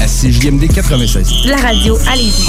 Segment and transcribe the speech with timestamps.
[0.00, 1.46] À CJMD 96.
[1.46, 2.48] La radio, allez-y.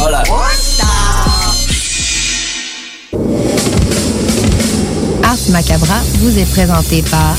[5.24, 7.36] Ars Macabra vous est présenté par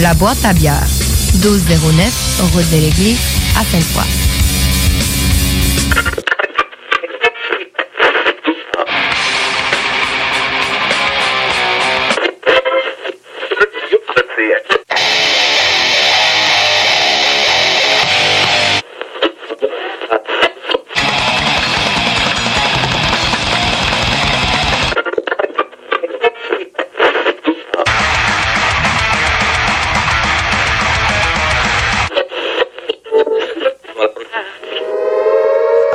[0.00, 0.86] La Boîte à bière,
[1.34, 3.18] 1209, route de l'église,
[3.58, 4.29] à Sainte-Foy.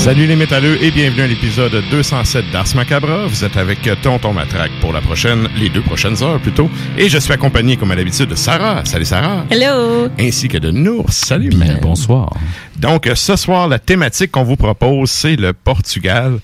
[0.00, 3.26] Salut les métalleux et bienvenue à l'épisode 207 d'Ars Macabra.
[3.26, 6.70] Vous êtes avec Tonton Matraque pour la prochaine, les deux prochaines heures plutôt.
[6.96, 8.82] Et je suis accompagné comme à l'habitude de Sarah.
[8.86, 9.44] Salut Sarah.
[9.50, 10.08] Hello!
[10.18, 11.12] Ainsi que de Nour.
[11.12, 11.78] Salut Bien, man.
[11.82, 12.32] bonsoir.
[12.78, 16.38] Donc ce soir, la thématique qu'on vous propose, c'est le Portugal.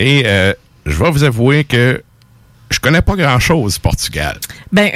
[0.00, 0.54] Et euh,
[0.86, 2.02] je vais vous avouer que
[2.70, 4.38] je connais pas grand-chose Portugal.
[4.72, 4.90] Ben,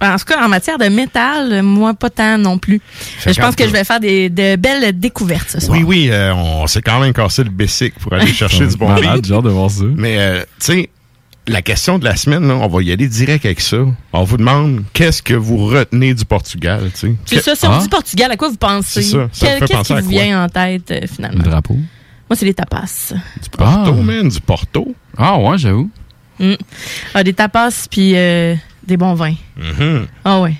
[0.00, 2.80] en tout cas, en matière de métal, moi, pas tant non plus.
[2.90, 5.76] Fait Je pense que je vais faire des, de belles découvertes ce soir.
[5.78, 8.88] Oui, oui, euh, on s'est quand même cassé le bessic pour aller chercher du bon
[8.88, 9.84] Malade, hâte de voir ça.
[9.96, 10.90] Mais, euh, tu sais,
[11.46, 13.78] la question de la semaine, là, on va y aller direct avec ça.
[14.12, 17.14] On vous demande qu'est-ce que vous retenez du Portugal, tu sais?
[17.24, 17.78] C'est ça, si on Ah.
[17.82, 19.02] dit Portugal, à quoi vous pensez?
[19.02, 21.00] C'est ça, ça me Quel- fait Qu'est-ce penser qui à vous vient en tête, euh,
[21.00, 21.42] Le finalement?
[21.42, 21.74] drapeau.
[21.74, 23.14] Moi, c'est les tapas.
[23.42, 24.02] Du Porto, Ah.
[24.02, 24.94] man, du Porto.
[25.16, 25.90] Ah ouais, j'avoue.
[27.14, 28.54] Ah, des tapas, puis euh,
[28.88, 29.34] des bons vins.
[29.56, 30.06] Mhm.
[30.24, 30.54] Ah ouais.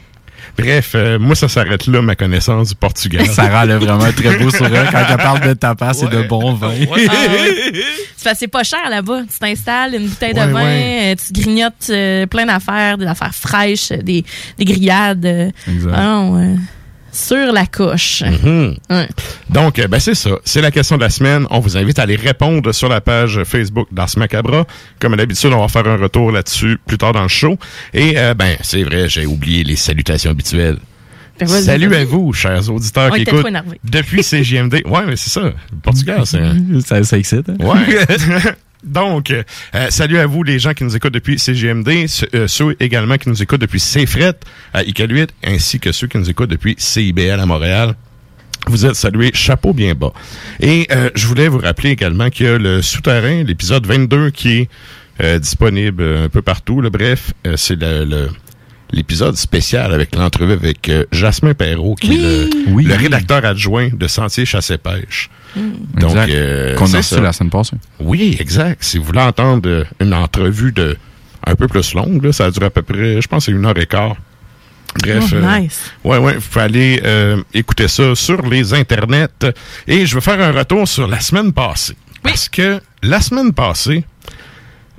[0.57, 3.27] Bref, euh, moi, ça s'arrête là, ma connaissance du Portugal.
[3.33, 6.17] Sarah elle a vraiment un très beau sourire quand elle parle de tapas et de
[6.19, 6.27] Ouais.
[6.27, 6.69] bon vin.
[6.71, 7.07] Ouais.
[7.09, 8.35] Ah ouais.
[8.35, 9.23] C'est pas cher là-bas.
[9.33, 11.13] Tu t'installes une bouteille Ouais, de vin, ouais.
[11.13, 14.25] euh, tu te grignotes euh, plein d'affaires, des affaires fraîches, des,
[14.59, 15.53] des grillades.
[15.69, 15.93] Exact.
[15.95, 16.57] ah non,
[17.13, 18.23] sur la coche.
[18.23, 18.77] Mhm.
[18.91, 19.09] Ouais.
[19.51, 20.31] Donc, euh, ben, c'est ça.
[20.45, 21.47] C'est la question de la semaine.
[21.51, 24.67] On vous invite à aller répondre sur la page Facebook d'Ars Macabra.
[25.01, 27.59] Comme à l'habitude, on va faire un retour là-dessus plus tard dans le show.
[27.95, 30.79] Et, euh, ben, c'est vrai, j'ai oublié les salutations habituelles.
[31.39, 33.47] Ben, Salut à vous, chers auditeurs On qui écoutent
[33.85, 34.83] depuis CGMD.
[34.87, 35.41] Ouais, mais c'est ça.
[35.43, 36.25] Le Portugal,
[36.85, 37.49] ça, ça excite.
[37.49, 37.57] hein?
[37.61, 37.99] Ouais.
[38.85, 39.43] Donc, euh,
[39.75, 43.17] euh, salut à vous, les gens qui nous écoutent depuis CGMD, ceux, euh, ceux également
[43.17, 44.35] qui nous écoutent depuis CFRET
[44.73, 47.95] à Iqaluit, ainsi que ceux qui nous écoutent depuis CIBL à Montréal.
[48.67, 50.13] Vous êtes salués, chapeau bien bas.
[50.61, 54.69] Et euh, je voulais vous rappeler également qu'il y a le souterrain, l'épisode 22, qui
[55.21, 56.81] est disponible un peu partout.
[56.81, 56.91] là.
[56.91, 58.05] Bref, c'est le...
[58.05, 58.29] le-
[58.91, 62.85] L'épisode spécial avec l'entrevue avec euh, Jasmin Perrault, qui est le, Oui.
[62.85, 65.29] le rédacteur adjoint de Sentier Chasse et Pêche.
[65.57, 66.31] Donc, Exact.
[66.31, 67.77] euh, Qu'on a reçu la semaine passée.
[68.01, 68.83] Oui, exact.
[68.85, 70.97] Si vous voulez entendre euh, une entrevue de
[71.47, 73.65] un peu plus longue, là, ça a duré à peu près, je pense, c'est une
[73.65, 74.17] heure et quart.
[75.03, 75.25] Bref.
[75.33, 75.93] Oh, euh, nice.
[76.05, 79.29] ouais, ouais, vous pouvez aller euh, écouter ça sur les internets.
[79.87, 81.95] Et je vais faire un retour sur la semaine passée.
[82.23, 84.05] Parce que la semaine passée,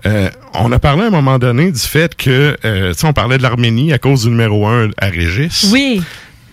[0.06, 3.14] euh, on a parlé à un moment donné du fait que, euh, tu sais, on
[3.14, 5.70] parlait de l'Arménie à cause du numéro 1 à Régis.
[5.74, 6.02] Oui.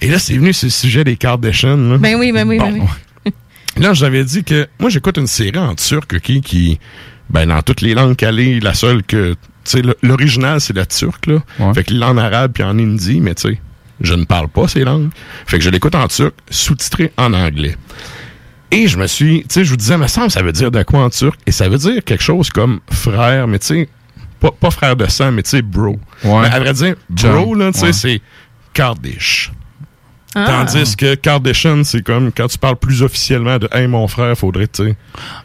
[0.01, 1.77] Et là, c'est venu ce sujet des Kardashians.
[1.77, 1.99] Là.
[1.99, 2.81] Ben oui, ben oui, ben oui.
[3.77, 6.79] Là, j'avais dit que moi, j'écoute une série en turc ok, qui,
[7.31, 11.27] ben, dans toutes les langues calées, la seule que, tu sais, l'original, c'est la turque,
[11.27, 11.39] là.
[11.59, 11.75] Ouais.
[11.75, 13.61] Fait que en arabe puis en hindi, mais tu sais,
[14.01, 15.11] je ne parle pas ces langues.
[15.47, 17.77] Fait que je l'écoute en turc, sous-titré en anglais.
[18.71, 20.83] Et je me suis, tu sais, je vous disais, mais ça, ça veut dire de
[20.83, 21.39] quoi en turc?
[21.47, 23.89] Et ça veut dire quelque chose comme frère, mais tu sais,
[24.41, 25.99] pas, pas frère de sang, mais tu sais, bro.
[26.25, 26.41] Ouais.
[26.43, 27.93] Mais à vrai dire, bro, là, tu sais, Ouais.
[27.93, 28.21] c'est
[28.73, 29.53] Kardish.
[30.39, 30.65] Ah.
[30.67, 34.69] Tandis que Kardashian, c'est comme quand tu parles plus officiellement de Hey mon frère, faudrait,
[34.69, 34.97] tu sais.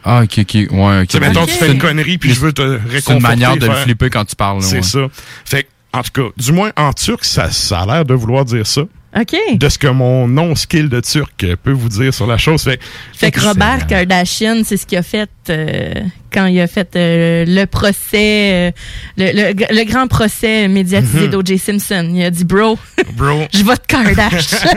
[0.04, 0.54] Ah, ok, ok.
[0.70, 1.08] Ouais, ok.
[1.08, 3.00] Tu mettons, tu fais une connerie puis je veux te réconforter.
[3.00, 4.60] C'est une manière de le faire- flipper quand tu parles.
[4.62, 4.82] C'est ouais.
[4.82, 5.00] ça.
[5.46, 8.44] Fait que, en tout cas, du moins en turc, ça, ça a l'air de vouloir
[8.44, 8.82] dire ça.
[9.14, 9.36] OK.
[9.58, 12.62] De ce que mon non-skill de turc peut vous dire sur la chose.
[12.62, 12.80] Fait,
[13.14, 15.92] Fait que Robert Kardashian, c'est ce qu'il a fait euh,
[16.32, 18.70] quand il a fait euh, le procès, euh,
[19.18, 21.30] le, le- le grand procès médiatisé Mhm.
[21.30, 21.58] d'O.J.
[21.58, 22.10] Simpson.
[22.14, 22.78] Il a dit, bro,
[23.12, 23.46] Bro.
[23.52, 24.58] je vote Kardashian.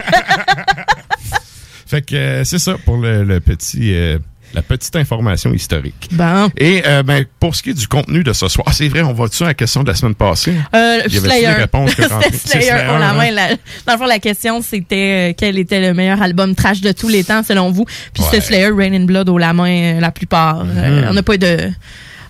[1.87, 4.17] Fait que euh, c'est ça pour le, le petit, euh,
[4.55, 6.07] la petite information historique.
[6.11, 6.49] bon.
[6.57, 9.13] Et euh, ben, pour ce qui est du contenu de ce soir, c'est vrai, on
[9.13, 10.53] va-tu à la question de la semaine passée?
[10.73, 11.47] Euh, Il y avait-tu Slayer.
[11.49, 12.31] réponses Slayer.
[12.33, 13.13] Slayer, On la hein?
[13.13, 13.49] main, la-
[13.85, 17.09] dans le fond, la question, c'était euh, quel était le meilleur album trash de tous
[17.09, 17.85] les temps, selon vous?
[18.13, 18.29] Puis Ouais.
[18.31, 20.63] c'était Slayer, Rain in Blood au la main, euh, la plupart.
[20.65, 21.69] Euh, on n'a pas eu de...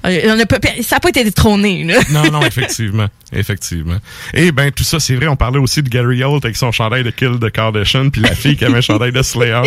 [0.08, 1.84] euh, on n'a pas- ça n'a pas été détrôné.
[1.84, 2.00] Là.
[2.12, 3.08] Non, non, effectivement.
[3.34, 3.98] effectivement.
[4.34, 7.04] Et ben tout ça, c'est vrai, on parlait aussi de Gary Holt avec son chandail
[7.04, 9.62] de Kill de Kardashian, puis la fille qui avait un chandail de Slayer.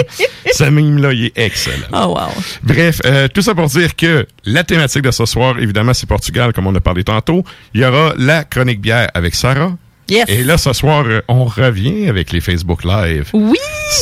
[0.52, 1.87] Ce mime-là, il est excellent.
[1.93, 2.43] Oh, wow.
[2.62, 6.52] Bref, euh, tout ça pour dire que la thématique de ce soir, évidemment, c'est Portugal,
[6.52, 7.44] comme on a parlé tantôt.
[7.75, 9.73] Il y aura la chronique bière avec Sarah.
[10.09, 10.25] Yes.
[10.29, 13.31] Et là, ce soir, euh, on revient avec les Facebook Live.
[13.35, 13.57] Oui,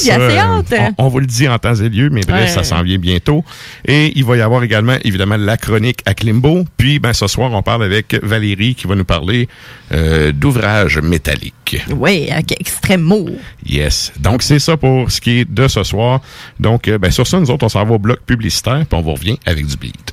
[0.04, 0.74] j'ai assez euh, hâte.
[0.98, 2.48] On, on vous le dit en temps et lieu, mais bref, Ouais.
[2.48, 3.44] ça s'en vient bientôt.
[3.86, 6.64] Et il va y avoir également, évidemment, la chronique à Klimbo.
[6.76, 9.48] Puis, ben, ce soir, on parle avec Valérie qui va nous parler
[9.92, 11.82] euh, d'ouvrages métalliques.
[11.90, 13.28] Oui, avec extrême mot.
[13.64, 14.12] Yes.
[14.18, 16.20] Donc, c'est ça pour ce qui est de ce soir.
[16.60, 19.02] Donc, euh, ben, sur ça, nous autres, on s'en va au bloc publicitaire, puis on
[19.02, 20.12] vous revient avec du beat.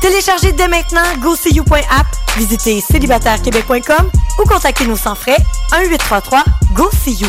[0.00, 5.38] Téléchargez dès maintenant GoSeeYou.app, visitez célibatairequebec.com ou contactez-nous sans frais
[5.72, 7.28] 1-833-GO-SEE-YOU.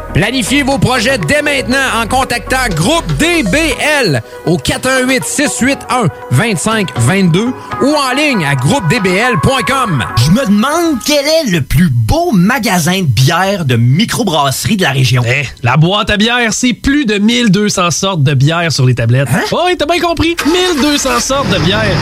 [0.13, 8.13] Planifiez vos projets dès maintenant en contactant Groupe DBL au 418 681 2522 ou en
[8.15, 10.05] ligne à groupedbl.com.
[10.17, 14.91] Je me demande quel est le plus beau magasin de bière de microbrasserie de la
[14.91, 15.23] région.
[15.25, 19.29] Eh, la boîte à bière, c'est plus de 1200 sortes de bière sur les tablettes.
[19.33, 19.43] Hein?
[19.51, 20.35] Oh, oui, t'as bien compris.
[20.45, 21.95] 1200 sortes de bière.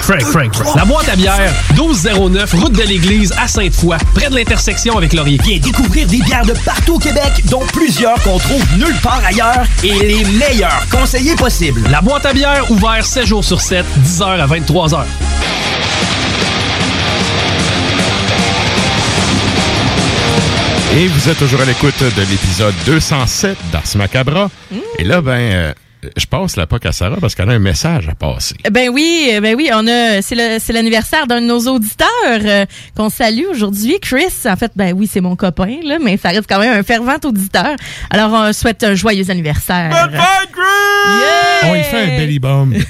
[0.00, 0.76] Frank, Frank, Frank.
[0.76, 5.38] La boîte à bière, 1209, route de l'église à Sainte-Foy, près de l'intersection avec Laurier.
[5.42, 9.64] Viens découvrir des bières de partout au Québec, dont plusieurs qu'on trouve nulle part ailleurs
[9.82, 11.82] et les meilleurs conseillers possibles.
[11.90, 15.04] La boîte à bière, ouvert 7 jours sur 7, 10h à 23h.
[20.96, 24.48] Et vous êtes toujours à l'écoute de l'épisode 207 d'Ars Macabra.
[24.98, 25.72] Et là, ben, euh,
[26.16, 28.56] je passe la POC à Sarah parce qu'elle a un message à passer.
[28.70, 32.08] Ben oui, euh, ben oui, on a c'est le c'est l'anniversaire d'un de nos auditeurs
[32.24, 34.32] euh, qu'on salue aujourd'hui, Chris.
[34.46, 37.16] En fait, ben oui, c'est mon copain là, mais ça reste quand même un fervent
[37.24, 37.76] auditeur.
[38.10, 39.90] Alors on souhaite un joyeux anniversaire.
[41.06, 41.70] Yeah!
[41.70, 42.72] On y fait un belly bomb.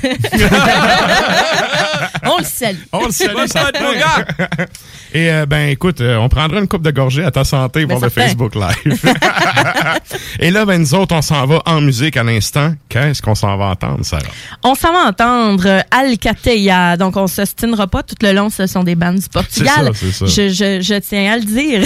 [2.24, 2.78] on le salue.
[2.92, 3.70] On le salue, ça
[5.14, 7.94] Et euh, ben écoute, euh, on prendra une coupe de gorgée à ta santé Ben,
[7.94, 8.10] pour le.
[8.10, 9.00] Facebook Live.
[10.40, 12.74] Et là, ben nous autres, on s'en va en musique à l'instant.
[12.88, 14.24] Qu'est-ce qu'on s'en va entendre, Sarah?
[14.64, 16.96] On s'en va entendre euh, Alcateia.
[16.96, 18.50] Donc, on se stinera pas tout le long.
[18.50, 19.92] Ce sont des bandes du Portugal.
[19.94, 20.42] C'est ça, c'est ça.
[20.42, 21.84] Je, je, je tiens à le dire.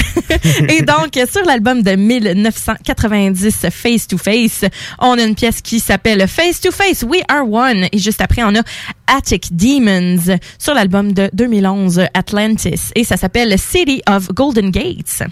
[0.70, 4.64] Et donc, sur l'album de 1990, Face to Face,
[5.00, 7.88] on a une pièce qui s'appelle Face to Face, We Are One.
[7.92, 8.62] Et juste après, on a
[9.06, 12.90] Attic Demons sur l'album de 2011, Atlantis.
[12.94, 15.22] Et ça s'appelle City of Golden Gates.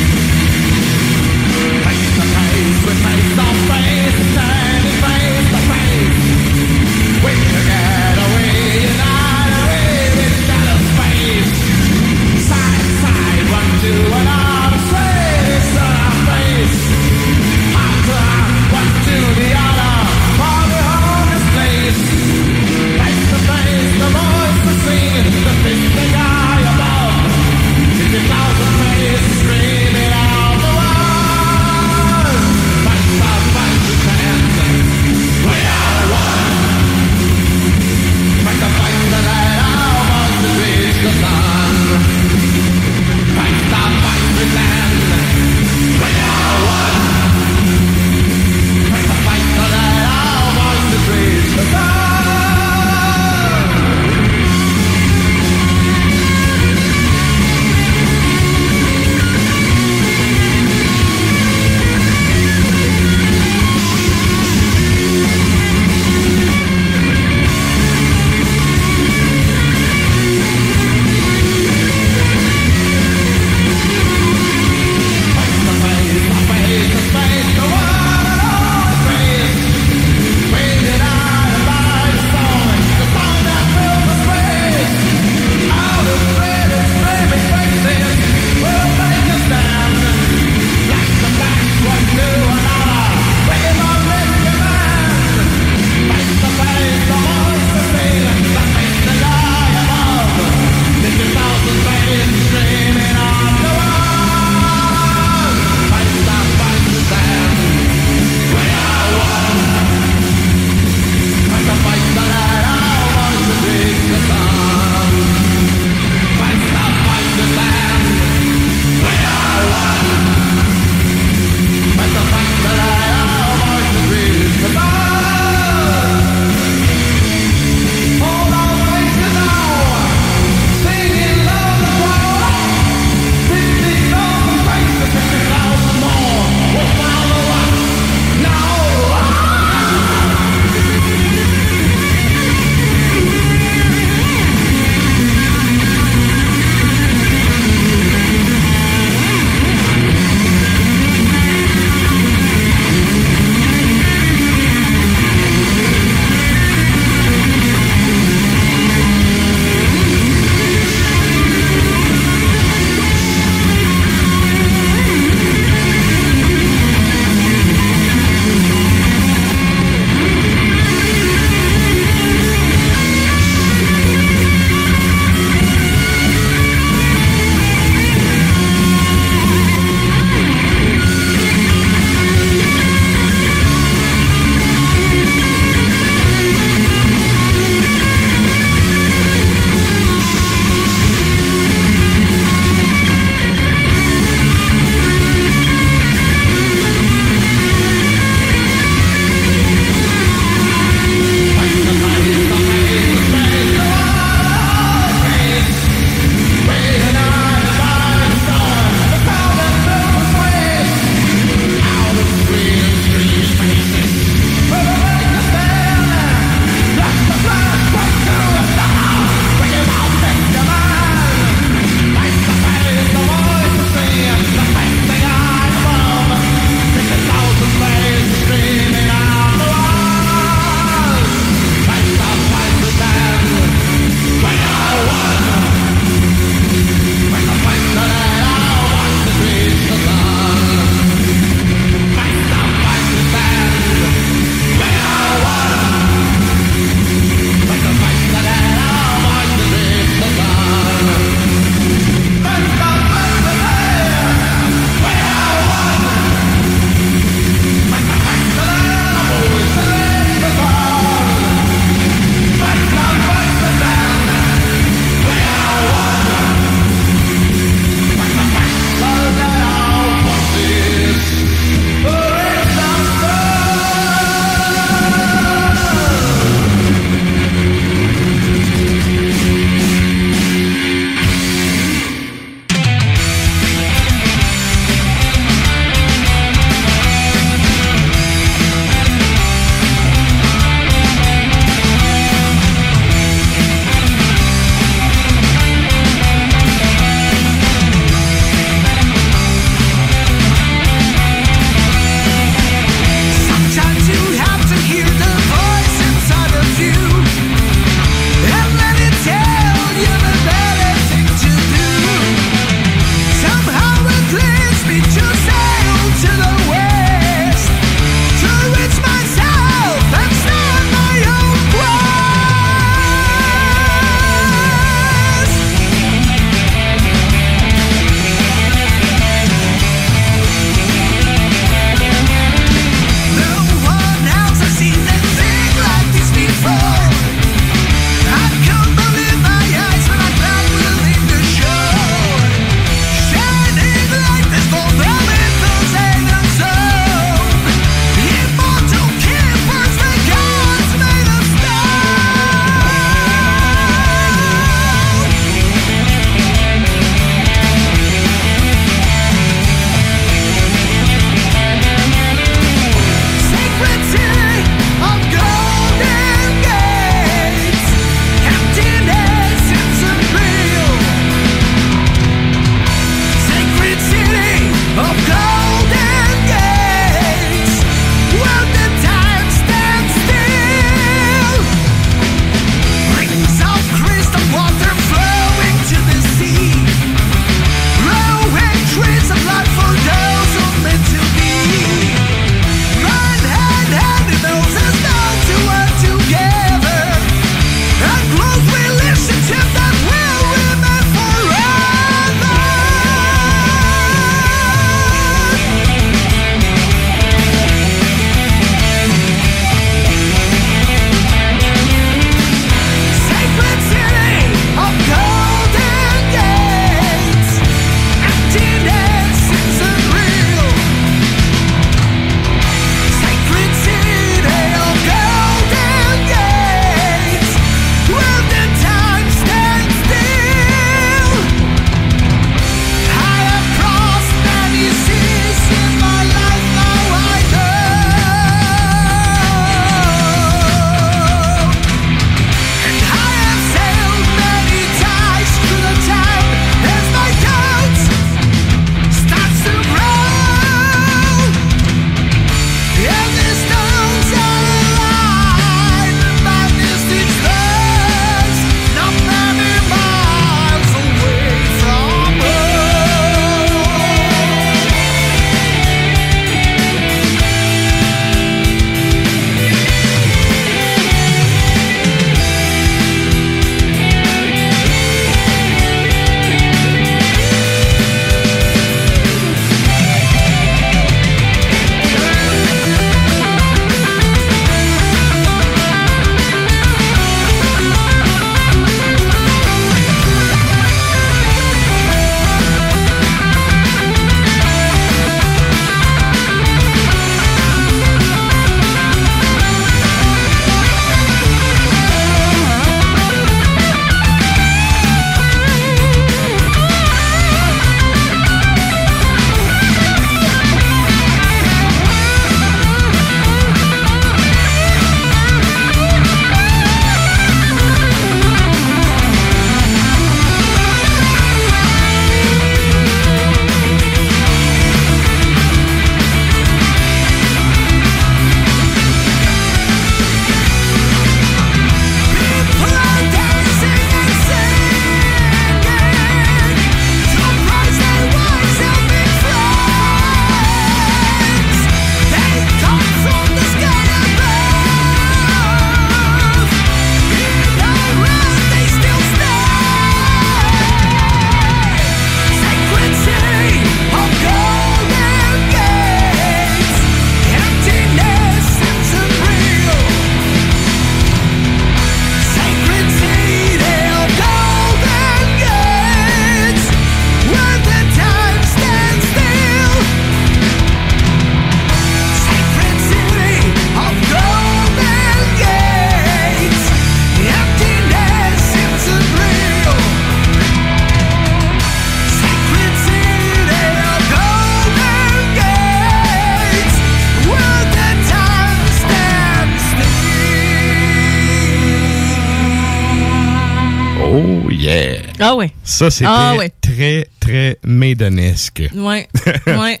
[595.94, 596.70] Ça, c'était Ah ouais.
[596.80, 598.82] très, très maidonesque.
[598.94, 599.28] Ouais.
[599.66, 600.00] ouais.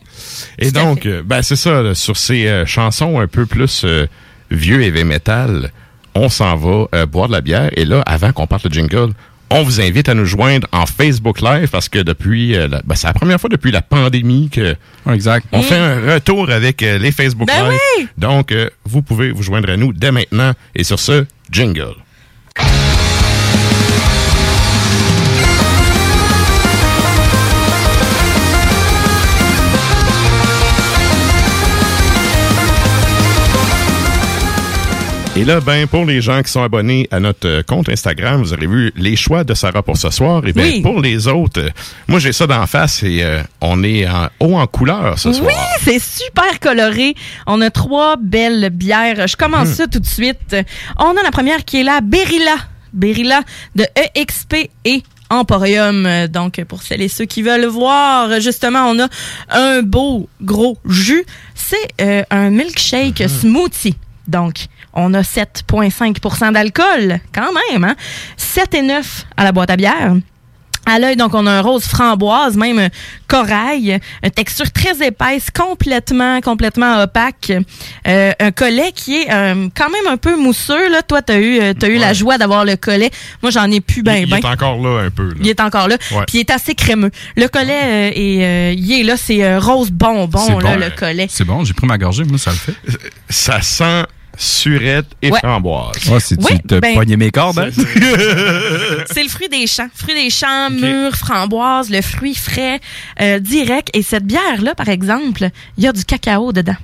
[0.58, 4.06] Et donc, euh, ben, c'est ça, là, sur ces euh, chansons un peu plus euh,
[4.50, 5.70] vieux heavy metal,
[6.16, 7.70] on s'en va euh, boire de la bière.
[7.76, 9.12] Et là, avant qu'on parte le jingle,
[9.50, 12.96] on vous invite à nous joindre en Facebook Live parce que depuis, euh, la- ben,
[12.96, 14.74] c'est la première fois depuis la pandémie que
[15.08, 15.46] exact.
[15.52, 17.78] on fait un retour avec euh, les Facebook Ben Live.
[17.98, 18.08] oui!
[18.18, 20.52] Donc, euh, vous pouvez vous joindre à nous dès maintenant.
[20.74, 21.94] Et sur ce, jingle.
[35.36, 38.52] Et là, ben, pour les gens qui sont abonnés à notre euh, compte Instagram, vous
[38.52, 40.46] aurez vu les choix de Sarah pour ce soir.
[40.46, 40.80] Et bien, Oui.
[40.80, 41.70] pour les autres, euh,
[42.06, 45.48] moi, j'ai ça d'en face et euh, on est en haut en couleur ce soir.
[45.48, 47.16] Oui, c'est super coloré.
[47.48, 49.26] On a trois belles bières.
[49.26, 49.74] Je commence Hmm.
[49.74, 50.56] ça tout de suite.
[50.98, 52.54] On a la première qui est la Berilla.
[52.92, 53.42] Berilla
[53.74, 56.28] de EXP et Emporium.
[56.28, 59.08] Donc, pour celles et ceux qui veulent voir, justement, on a
[59.50, 61.24] un beau gros jus.
[61.56, 63.28] C'est euh, un milkshake Hmm.
[63.28, 63.96] smoothie.
[64.28, 67.84] Donc, on a 7,5% d'alcool, quand même.
[67.84, 67.96] Hein?
[68.36, 70.14] 7 et 9 à la boîte à bière.
[70.86, 72.90] À l'œil, donc, on a un rose framboise, même
[73.26, 77.52] corail, une texture très épaisse, complètement, complètement opaque.
[78.06, 80.90] Euh, un collet qui est euh, quand même un peu mousseux.
[80.90, 81.00] Là.
[81.00, 83.10] Toi, tu as eu, euh, t'as eu la joie d'avoir le collet.
[83.42, 84.36] Moi, j'en ai plus ben, il, il ben.
[84.36, 85.28] est encore là un peu.
[85.28, 85.34] là.
[85.40, 85.96] Il est encore là.
[86.10, 86.24] Ouais.
[86.26, 87.10] Puis il est assez crémeux.
[87.34, 90.80] Le collet, euh, est, euh, il est là, c'est euh, rose bonbon, là, bon.
[90.84, 91.28] le collet.
[91.30, 92.74] C'est bon, j'ai pris ma gorgée, moi, ça le fait.
[93.30, 94.04] Ça sent
[94.36, 95.38] surette et Ouais.
[95.38, 95.96] framboise.
[96.10, 97.68] Oh, si Oui, tu te ben- mes cordes, hein?
[99.10, 99.88] C'est le fruit des champs.
[99.94, 102.80] Fruit des champs, mûr, framboise, le fruit frais,
[103.20, 103.90] euh, direct.
[103.94, 106.76] Et cette bière-là, par exemple, il y a du cacao dedans.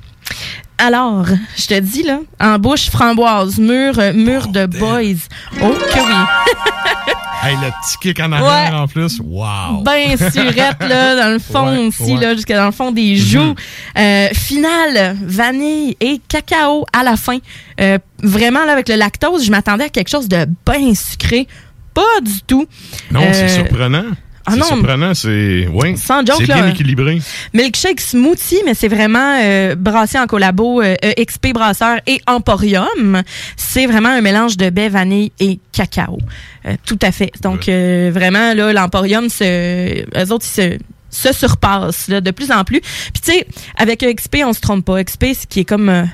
[0.79, 1.27] Alors,
[1.59, 5.27] je te dis, là, en bouche, framboise, mûr, euh, mûr de boys.
[5.63, 7.15] Oh que oui.
[7.43, 9.19] Hey, le petit kick en arrière en plus.
[9.21, 9.83] Wow.
[9.83, 12.21] Ben surette, là, dans le fond Ouais, aussi, ouais.
[12.21, 13.55] Là, jusqu'à dans le fond des joues.
[13.99, 17.39] Euh, finale, vanille et cacao à la fin.
[17.81, 21.49] Euh, vraiment, là, avec le lactose, je m'attendais à quelque chose de bien sucré.
[21.95, 22.67] Pas du tout.
[23.11, 24.05] Non, c'est Euh, surprenant.
[24.51, 24.67] Ah c'est non.
[24.67, 25.69] surprenant, c'est.
[25.73, 25.97] Oui.
[25.97, 26.71] Sans joke, C'est bien là.
[26.71, 27.21] équilibré.
[27.55, 33.23] Milkshake smoothie, mais c'est vraiment euh, brassé en collabo euh, EXP Brasseur et Emporium.
[33.57, 36.19] C'est vraiment un mélange de baie, vanille et cacao.
[36.67, 37.33] Euh, tout à fait.
[37.43, 40.79] Donc, euh, vraiment, là, l'Emporium, se- eux autres, ils se
[41.13, 42.81] se surpassent là, de plus en plus.
[42.81, 44.99] Puis tu sais, avec EXP, on se trompe pas.
[44.99, 46.05] EXP, c'est qui est comme euh,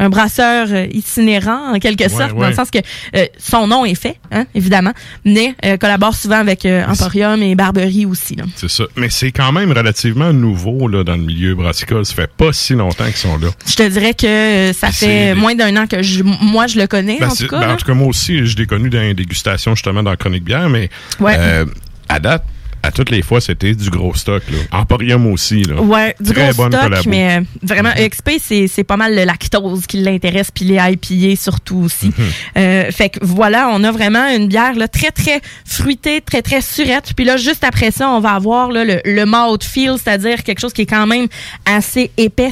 [0.00, 2.78] un brasseur euh, itinérant en quelque Ouais, sorte, dans le sens que
[3.16, 4.92] euh, son nom est fait, hein, évidemment,
[5.24, 8.34] mais euh, collabore souvent avec euh, Emporium et Barberie aussi.
[8.34, 8.44] Là.
[8.56, 8.84] C'est ça.
[8.96, 12.04] Mais c'est quand même relativement nouveau là, dans le milieu brassicole.
[12.04, 13.48] Ça fait pas si longtemps qu'ils sont là.
[13.66, 16.86] Je te dirais que euh, ça fait moins d'un an que je, moi je le
[16.86, 17.60] connais Ben, en tout cas.
[17.60, 20.44] ben, en tout cas, moi aussi, je l'ai connu dans les dégustations justement dans Chronique
[20.44, 21.36] Bière, mais Ouais.
[21.38, 21.64] euh,
[22.08, 22.44] à date,
[22.84, 24.42] à toutes les fois, c'était du gros stock.
[24.50, 24.78] Là.
[24.80, 25.62] Emporium aussi.
[25.62, 25.80] Là.
[25.80, 29.24] Ouais, du Très gros bonne stock, mais euh, vraiment, EXP, c'est, c'est pas mal le
[29.24, 32.06] lactose qui l'intéresse, puis les IPA surtout aussi.
[32.06, 32.14] Mhm.
[32.58, 36.60] Euh, fait que voilà, on a vraiment une bière là, très, très fruitée, très, très
[36.60, 37.14] surette.
[37.16, 40.72] Puis là, juste après ça, on va avoir là, le, le mouthfeel, c'est-à-dire quelque chose
[40.72, 41.26] qui est quand même
[41.64, 42.50] assez épais.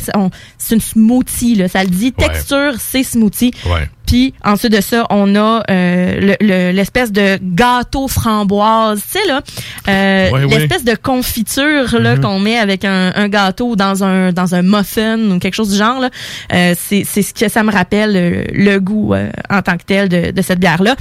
[0.59, 2.15] C'est une smoothie, là, ça le dit.
[2.19, 2.29] Ouais.
[2.29, 3.53] Texture, c'est smoothie.
[3.67, 3.89] Ouais.
[4.13, 9.27] Puis ensuite de ça, on a euh, le- le- l'espèce de gâteau framboise, tu sais
[9.27, 9.41] là,
[9.89, 12.21] euh, l'espèce de confiture là Mhm.
[12.21, 15.79] qu'on met avec un, un gâteau dans un dans un muffin ou quelque chose du
[15.79, 16.11] genre là.
[16.53, 20.11] Euh, c'est c'est ce que ça me rappelle le goût euh, en tant que tel
[20.11, 20.95] de, de cette bière là.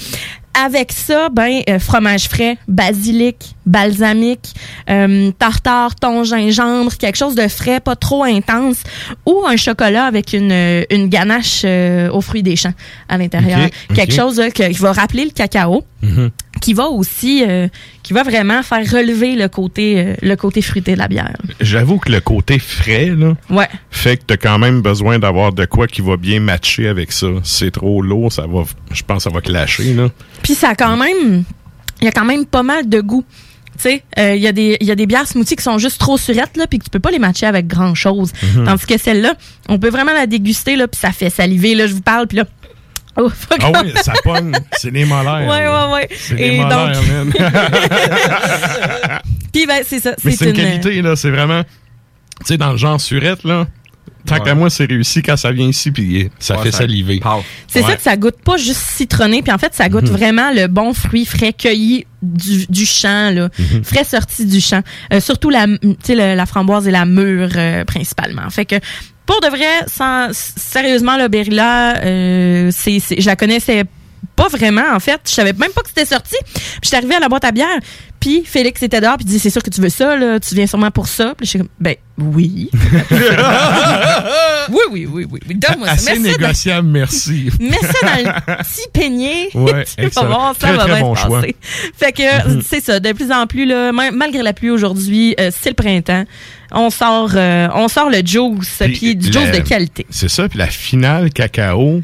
[0.54, 4.54] Avec ça, ben euh, fromage frais, basilic, balsamique,
[4.90, 8.84] euh, tartare, thon, gingembre, quelque chose de frais, pas trop intense,
[9.26, 12.74] ou un chocolat avec une, euh, une ganache euh, aux fruits des champs
[13.08, 13.60] à l'intérieur.
[13.96, 16.32] Quelque chose là, que- qui va rappeler le cacao, Mhm.
[16.62, 17.68] Qui va aussi, euh,
[18.04, 21.36] qui va vraiment faire relever le côté, euh, le côté fruité de la bière.
[21.60, 23.68] J'avoue que le côté frais, là, Ouais.
[23.90, 27.28] fait que t'as quand même besoin d'avoir de quoi qui va bien matcher avec ça.
[27.44, 30.08] C'est trop lourd, ça va, je pense, que ça va clasher, là.
[30.44, 31.44] Puis ça a quand même,
[32.00, 33.26] il y a quand même pas mal de goût.
[33.78, 35.80] Tu sais, euh, il y a des il y a des bières smoothies qui sont
[35.80, 38.32] juste trop surettes là, puis que tu peux pas les matcher avec grand chose.
[38.56, 38.66] Mhm.
[38.66, 39.34] Tandis que celle-là,
[39.70, 41.88] on peut vraiment la déguster là, puis ça fait saliver là.
[41.88, 42.46] Je vous parle, puis là.
[43.24, 43.60] Oh, fuck.
[43.62, 44.52] Ah oui, ça pogne.
[44.74, 45.48] C'est les molaires.
[45.48, 45.88] Ouais, là.
[45.88, 46.10] ouais, ouais.
[46.18, 47.32] C'est les molaires, donc- man.
[49.54, 51.16] Puis ben c'est ça, Mais c'est une une qualité, là.
[51.16, 51.64] C'est vraiment.
[51.64, 53.68] Tu sais, dans le genre surette, là.
[54.26, 54.42] Tant Ouais.
[54.42, 57.20] qu'à moi, c'est réussi quand ça vient ici, puis ça Ouais, fait ça saliver.
[57.68, 57.90] C'est Ouais.
[57.90, 60.16] ça que ça goûte pas juste citronné, puis en fait ça goûte Mhm.
[60.16, 63.84] vraiment le bon fruit frais cueilli du, du champ là, Mhm.
[63.84, 64.82] frais sorti du champ.
[65.12, 68.48] Euh, surtout la tu sais le- la framboise et la mûre euh, principalement.
[68.52, 68.76] Fait que
[69.26, 73.84] pour de vrai, sans, sérieusement le Berilla, euh, c'est je la connaissais
[74.36, 75.20] pas vraiment, en fait.
[75.26, 76.36] Je savais même pas que c'était sorti.
[76.54, 77.78] Puis je suis arrivée à la boîte à bière,
[78.20, 80.54] puis Félix était dehors, puis il dit, c'est sûr que tu veux ça, là, tu
[80.56, 81.34] viens sûrement pour ça.
[81.38, 82.70] Puis je suis comme, ben oui.
[84.70, 85.40] oui, oui, oui, oui.
[85.56, 85.94] Donne-moi ça.
[85.94, 87.50] Assez Mets ça dans- négociable, merci.
[87.60, 89.50] Mets ça dans le petit peignet.
[89.54, 90.28] Ouais, tu vas excellent.
[90.28, 91.42] voir, ça Très, va très bien bon se choix.
[91.42, 91.56] passer.
[91.98, 95.52] Fait que c'est ça, de plus en plus, là, ma- malgré la pluie aujourd'hui, euh,
[95.58, 96.26] c'est le printemps.
[96.74, 100.06] On sort, euh, on sort le juice, puis du juice la- de qualité.
[100.10, 102.02] C'est ça, puis la finale cacao,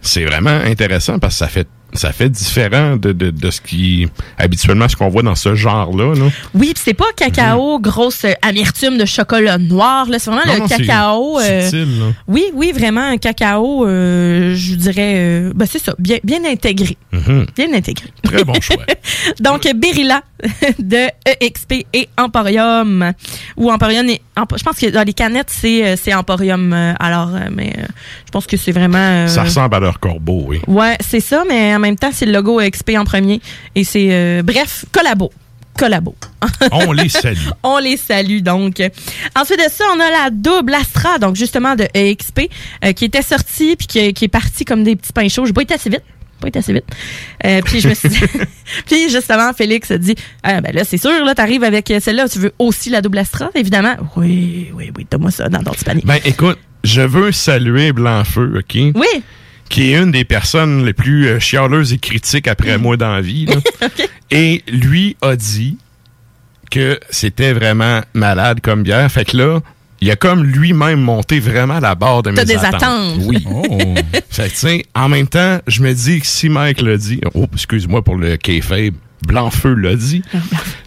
[0.00, 4.06] c'est vraiment intéressant parce que ça fait ça fait différent de, de, de ce qui
[4.36, 6.14] habituellement ce qu'on voit dans ce genre-là.
[6.14, 6.26] là.
[6.54, 10.06] Oui, puis c'est pas cacao, grosse euh, amertume de chocolat noir.
[10.08, 10.18] là.
[10.18, 11.40] C'est vraiment Non, le non, cacao.
[11.40, 12.06] euh, subtil, là.
[12.28, 16.96] oui, oui, vraiment un cacao, euh, je dirais, euh, ben, c'est ça, bien, bien intégré.
[17.12, 17.46] Mhm.
[17.56, 18.08] Bien intégré.
[18.22, 18.84] Très bon choix.
[19.40, 20.22] Donc, Berilla
[20.78, 21.08] de
[21.40, 23.12] EXP et Emporium.
[23.56, 24.20] Ou Emporium, et,
[24.56, 26.72] je pense que dans les canettes, c'est c'est Emporium.
[27.00, 27.72] alors, mais
[28.26, 29.26] je pense que c'est vraiment.
[29.26, 30.60] Ça ressemble à leur corbeau, oui.
[30.66, 33.40] Ouais, c'est ça, mais en même temps, c'est le logo EXP en premier.
[33.74, 35.32] Et c'est, euh, bref, collabo.
[35.78, 36.16] Collabo.
[36.72, 37.38] On les salue.
[37.62, 38.82] On les salue donc.
[39.36, 42.50] Ensuite de ça, on a la double Astra, donc justement de EXP,
[42.84, 45.44] euh, qui était sortie puis qui, qui est partie comme des petits pains chauds.
[45.52, 46.02] Pas été assez vite.
[46.40, 46.84] Pas été assez vite.
[47.46, 48.18] Euh, puis je me suis dit-
[48.86, 52.40] puis justement, Félix a dit Ah, ben là, c'est sûr, là, t'arrives avec celle-là, tu
[52.40, 53.94] veux aussi la double Astra, évidemment?
[54.16, 56.02] Oui, oui, oui, donne-moi ça dans ton petit panier.
[56.04, 58.74] Ben écoute, je veux saluer Blanc-Feu, OK?
[58.96, 59.22] Oui.
[59.68, 63.20] Qui est une des personnes les plus euh, chialeuses et critiques après moi dans la
[63.20, 63.46] vie.
[63.46, 63.56] là.
[64.30, 65.78] Et lui a dit
[66.70, 69.10] que c'était vraiment malade comme bière.
[69.10, 69.60] Fait que là,
[70.00, 72.74] il a comme lui-même monté vraiment la barre de mes T'as des attentes.
[72.82, 73.14] attentes.
[73.22, 73.38] Oui.
[74.30, 77.20] fait que, tu sais, en même temps, je me dis que si Mike l'a dit,
[77.34, 78.94] oh, excuse-moi pour le kayfabe,
[79.26, 80.22] Blanc-Feu l'a dit.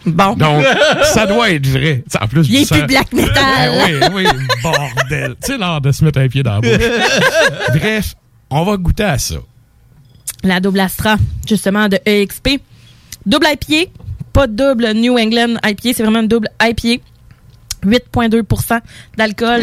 [0.04, 0.34] Bon.
[0.34, 0.64] Donc,
[1.04, 2.02] ça doit être vrai.
[2.08, 3.72] T'sais, en plus, Il est ça- plus black metal.
[3.88, 4.24] Eh oui, oui,
[4.60, 5.36] bordel.
[5.40, 6.86] tu sais, l'art de se mettre un pied dans la bouche.
[7.72, 8.14] Bref,
[8.52, 9.36] on va goûter à ça.
[10.42, 12.60] La double Astra, justement, de EXP.
[13.24, 13.90] Double IPA,
[14.32, 17.02] pas double New England IPA, c'est vraiment une double IPA.
[17.84, 18.80] 8,2%
[19.16, 19.62] d'alcool.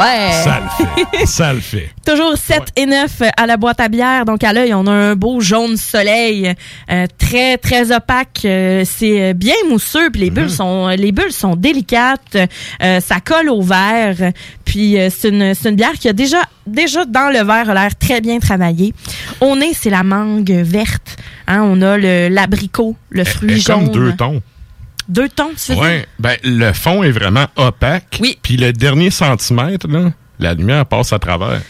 [0.00, 0.32] Ouais.
[0.44, 1.26] Ça le fait.
[1.26, 1.90] Ça le fait.
[2.06, 4.24] Toujours 7 et 9 à la boîte à bière.
[4.24, 6.54] Donc, à l'œil, on a un beau jaune soleil,
[6.90, 8.40] euh, très, très opaque.
[8.44, 12.36] Euh, c'est bien mousseux, puis les bulles sont, les bulles sont délicates.
[12.82, 14.32] Euh, ça colle au verre.
[14.64, 17.74] Puis, euh, c'est une, c'est une bière qui a déjà, déjà dans le verre a
[17.74, 18.94] l'air très bien travaillée.
[19.40, 21.16] Au nez, c'est la mangue verte.
[21.46, 23.84] Hein, on a le l'abricot, le fruit Elle est jaune.
[23.86, 24.40] comme deux tons.
[25.10, 25.78] Deux tons, tu veux?
[25.80, 28.18] Ouais, ben, le fond est vraiment opaque.
[28.20, 28.38] Oui.
[28.40, 31.60] Puis le dernier centimètre, là, la lumière passe à travers.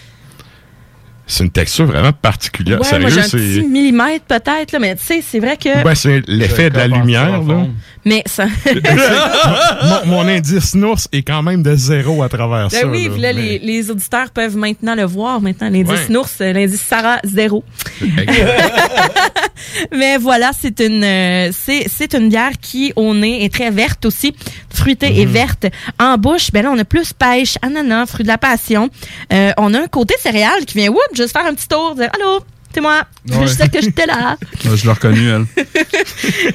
[1.33, 2.79] C'est une texture vraiment particulière.
[2.81, 3.37] Ouais, Sérieux, moi un c'est.
[3.39, 5.85] petit millimètre peut-être, là, mais tu sais, c'est vrai que...
[5.85, 7.67] Ben, c'est l'effet de la lumière, là.
[8.05, 8.47] mais ça...
[10.05, 12.87] mon, mon indice nours est quand même de zéro à travers Ben ça.
[12.87, 13.11] oui, là.
[13.13, 15.41] puis là, Mais- les, les auditeurs peuvent maintenant le voir.
[15.41, 16.09] Maintenant, l'indice Ouais.
[16.09, 17.65] Nours, euh, l'indice Sarah, zéro.
[19.97, 24.05] Mais voilà, c'est une, euh, c'est, c'est une bière qui, au nez, est très verte
[24.07, 24.35] aussi,
[24.73, 25.19] fruitée Mhm.
[25.19, 25.67] et verte.
[25.99, 28.89] En bouche, ben là, on a plus pêche, ananas, fruit de la passion.
[29.33, 32.09] Euh, on a un côté céréal qui vient, whoop, juste faire un petit tour, dire,
[32.15, 32.41] allô,
[32.73, 33.03] c'est moi.
[33.29, 33.37] Ouais.
[33.43, 34.37] Je sais que j'étais là.
[34.65, 35.47] Je l'ai reconnu, elle.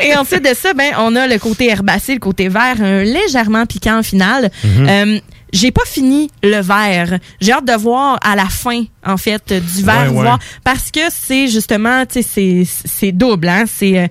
[0.02, 3.66] Et ensuite de ça, ben, on a le côté herbacé, le côté vert, un légèrement
[3.66, 4.50] piquant au final.
[4.64, 4.88] Mhm.
[4.90, 5.20] Euh,
[5.54, 7.20] j'ai pas fini le verre.
[7.40, 10.24] J'ai hâte de voir à la fin, en fait, du verre, Ouais, ouais.
[10.24, 10.40] voir.
[10.64, 13.64] Parce que c'est justement, tu sais, c'est, c'est double, hein.
[13.68, 14.08] C'est, euh,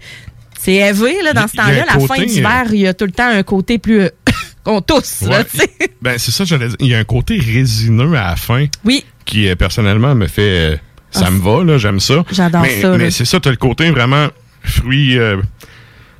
[0.61, 1.85] c'est élevé, là, dans ce temps-là.
[1.87, 4.09] La côté, fin du euh, verre, il y a tout le temps un côté plus,
[4.65, 5.45] qu'on tousse, là, Ouais.
[5.51, 5.71] tu sais.
[6.01, 6.77] Ben, c'est ça, j'allais dire.
[6.81, 8.67] Il y a un côté résineux à la fin.
[8.85, 9.05] Oui.
[9.25, 10.73] Qui, euh, personnellement, me fait.
[10.73, 10.77] euh,
[11.11, 12.25] ça Ah, me va, là, j'aime ça.
[12.33, 12.97] J'adore mais, ça.
[12.99, 14.27] Mais c'est ça, t'as le côté vraiment
[14.63, 15.19] fruit.
[15.19, 15.41] euh,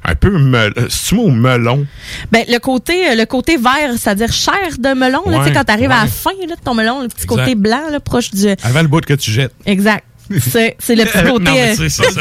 [0.07, 0.73] un peu mel
[1.13, 1.87] mot melon?
[2.31, 5.91] Ben, le côté, le côté vert, c'est-à-dire chair de melon, là, tu sais, quand t'arrives
[5.91, 7.37] à la fin, là, de ton melon, le petit Exact.
[7.39, 10.05] côté blanc, là, proche du, avant le bout que tu jettes Exact.
[10.41, 11.45] C'est c'est le petit côté.
[11.45, 12.21] Non, mais euh, ça, ça,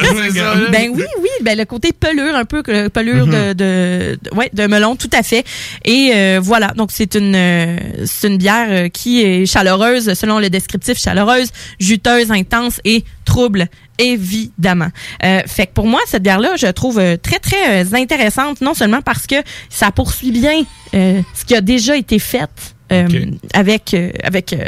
[0.71, 3.53] ben oui, oui, ben le côté pelure un peu, pelure de, Mhm.
[3.53, 5.45] de, de- ouais, de melon, tout à fait.
[5.85, 10.39] Et euh, voilà, donc c'est une euh, c'est une bière euh, qui est chaleureuse, selon
[10.39, 14.89] le descriptif, chaleureuse, juteuse, intense et trouble, évidemment.
[15.23, 18.73] Euh, fait que pour moi, cette bière-là, je trouve euh, très très euh, intéressante, non
[18.73, 19.35] seulement parce que
[19.69, 20.63] ça poursuit bien
[20.93, 22.49] euh, ce qui a déjà été fait
[22.91, 23.07] euh,
[23.53, 24.65] avec euh, avec euh,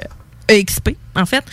[0.47, 1.43] EXP, en fait.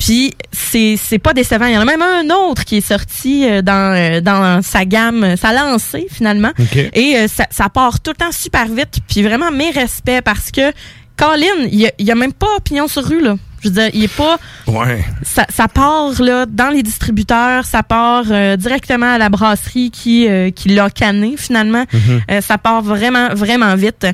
[0.00, 1.66] Puis c'est c'est pas décevant.
[1.66, 4.84] Il y en a même un autre qui est sorti euh, dans euh, dans sa
[4.84, 6.50] gamme, euh, sa lancée finalement.
[6.94, 8.98] Et euh, ça, ça part tout le temps super vite.
[9.08, 10.72] Puis vraiment mes respects parce que
[11.16, 13.36] Colin, il y y a même pas pignon sur rue là.
[13.62, 14.38] Je veux dire, il est pas.
[14.66, 15.04] Ouais.
[15.22, 20.28] Ça, ça part là dans les distributeurs, ça part euh, directement à la brasserie qui
[20.28, 21.84] euh, qui l'a canné finalement.
[21.92, 22.20] Mhm.
[22.30, 24.06] Euh, ça part vraiment vraiment vite.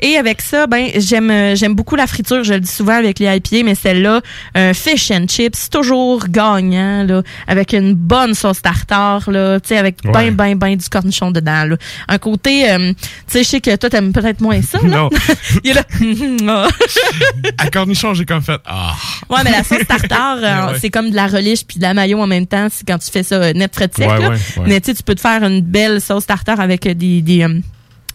[0.00, 2.44] Et avec ça, ben j'aime euh, j'aime beaucoup la friture.
[2.44, 4.20] Je le dis souvent avec les IPA, mais celle-là,
[4.56, 9.78] euh, fish and chips, toujours gagnant là, avec une bonne sauce tartare là, tu sais
[9.78, 10.12] avec Ouais.
[10.12, 11.76] ben ben ben du cornichon dedans là.
[12.08, 14.78] Un côté, euh, tu sais, je sais que toi t'aimes peut-être moins ça.
[14.82, 14.88] Là.
[14.88, 15.10] Non.
[15.64, 16.68] il est là.
[17.58, 18.93] À cornichon, j'ai comme fait Ah.
[19.30, 20.78] Ouais, mais la sauce tartare, euh, Ouais.
[20.80, 22.68] c'est comme de la reliche puis de la mayo en même temps.
[22.70, 24.08] C'est quand tu fais ça euh, net de sec.
[24.08, 24.30] Ouais, là.
[24.66, 27.42] Mais tu sais, tu peux te faire une belle sauce tartare avec euh, des, des,
[27.42, 27.60] euh,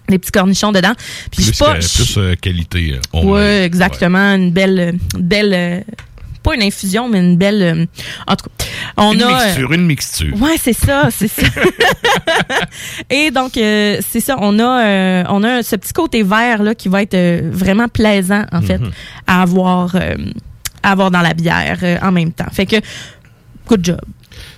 [0.08, 0.94] des petits cornichons dedans.
[1.32, 1.74] Puis Plus, pas.
[1.76, 2.96] plus euh, qualité.
[3.14, 3.32] homemade.
[3.34, 4.36] Ouais, exactement.
[4.36, 5.80] Une belle, belle, euh,
[6.42, 7.62] pas une infusion, mais une belle.
[7.62, 7.86] euh,
[8.28, 8.66] en tout cas,
[8.98, 9.44] on une a.
[9.44, 10.42] mixture, une mixture.
[10.42, 11.44] Ouais, c'est ça, c'est ça.
[13.10, 17.02] Et donc c'est ça, on a on a ce petit côté vert là qui va
[17.02, 17.18] être
[17.52, 18.92] vraiment plaisant en fait Mhm.
[19.28, 19.96] à avoir
[20.84, 22.50] à avoir dans la bière euh, en même temps.
[22.52, 22.78] Fait que
[23.68, 24.02] good job.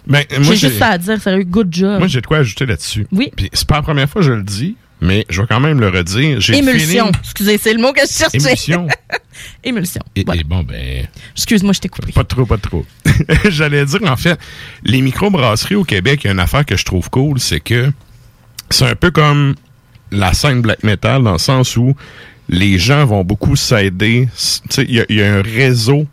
[0.08, 2.00] Ben, moi, J'ai juste ça à dire, sérieux, good job.
[2.00, 3.08] Moi, j'ai de quoi ajouter là-dessus.
[3.12, 3.32] Oui.
[3.36, 5.80] Puis c'est pas la première fois que je le dis, mais je vais quand même
[5.80, 6.38] le redire.
[6.48, 7.12] Le Émulsion.
[7.24, 8.38] Excusez, c'est le mot que je cherchais.
[8.38, 8.88] Émulsion.
[9.64, 10.02] Émulsion.
[10.16, 10.42] Et, Voilà.
[10.42, 11.08] et bon, ben.
[11.36, 12.12] Excuse-moi, je t'ai coupé.
[12.12, 12.86] Pas trop, pas trop.
[13.50, 14.40] J'allais dire, en fait,
[14.84, 17.92] les microbrasseries au Québec, il y a une affaire que je trouve cool, c'est que
[18.70, 19.56] c'est un peu comme
[20.12, 21.96] la scène black metal dans le sens où
[22.50, 24.28] les gens vont beaucoup s'aider.
[24.78, 26.06] Y, il y a un réseau.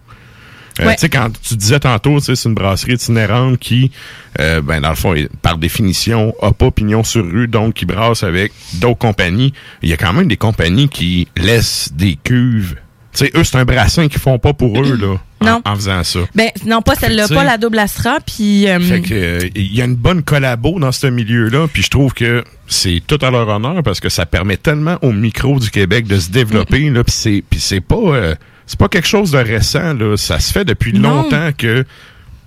[0.81, 0.95] Euh, Ouais.
[0.95, 3.91] Tu sais, quand tu disais tantôt, c'est une brasserie itinérante qui,
[4.39, 8.23] euh, ben, dans le fond, par définition, a pas pignon sur rue, donc qui brasse
[8.23, 9.53] avec d'autres compagnies.
[9.83, 12.77] Il y a quand même des compagnies qui laissent des cuves.
[13.13, 15.63] Tu sais, eux, c'est un brassin qu'ils font pas pour eux, là, en- Non.
[15.65, 16.21] en, faisant ça.
[16.35, 19.81] Ben non, pas celle-là, pas la double Astra, puis euh, Fait que euh, il y
[19.83, 23.49] a une bonne collabo dans ce milieu-là, puis je trouve que c'est tout à leur
[23.49, 27.15] honneur parce que ça permet tellement au micro du Québec de se développer là, puis
[27.17, 28.35] c'est puis c'est pas euh,
[28.69, 31.23] c'est pas quelque chose de récent là, ça se fait depuis Non.
[31.23, 31.87] longtemps que tu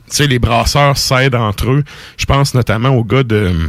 [0.08, 1.84] sais les brasseurs s'aident entre eux.
[2.18, 3.68] Je pense notamment au gars de euh,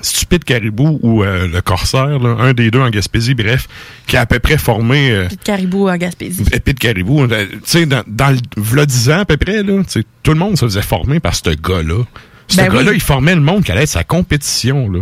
[0.00, 3.68] Stupide Caribou ou euh, le Corsaire, là, un des deux en Gaspésie, bref,
[4.06, 6.44] qui a à peu près formé euh, de caribou en Gaspésie.
[6.52, 7.22] Épée de caribou.
[7.24, 10.04] euh, Tu sais, dans, dans le v'là 10 ans à peu près, là, tu sais,
[10.22, 12.04] tout le monde se faisait former par ce gars-là.
[12.48, 12.96] Ce Ben gars-là, oui.
[12.96, 15.00] il formait le monde qui allait être sa compétition, là.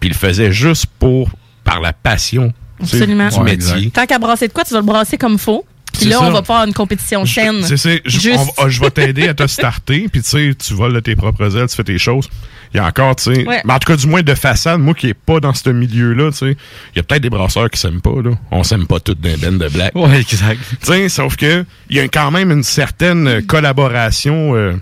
[0.00, 1.30] Puis il le faisait juste pour,
[1.62, 3.28] par la passion Absolument.
[3.28, 3.90] du métier.
[3.90, 5.64] Tant qu'à brasser de quoi, tu vas le brasser comme faut.
[5.92, 6.24] Puis là, ça.
[6.24, 7.62] on va faire une compétition chaîne.
[7.64, 8.40] C'est- je, Juste.
[8.58, 11.14] on va- je vais t'aider à te starter, puis tu sais, tu voles de tes
[11.16, 12.28] propres ailes, tu fais tes choses.
[12.74, 13.60] Il y a encore, tu sais, Ouais.
[13.66, 16.30] mais en tout cas, du moins de façade, moi qui est pas dans ce milieu-là,
[16.30, 16.56] tu sais,
[16.94, 18.30] il y a peut-être des brasseurs qui s'aiment pas, là.
[18.50, 19.94] On s'aime pas toutes d'un ben de black.
[19.94, 20.58] Ouais, exact.
[20.80, 24.72] Tu sais, sauf que il y a quand même une certaine collaboration, euh,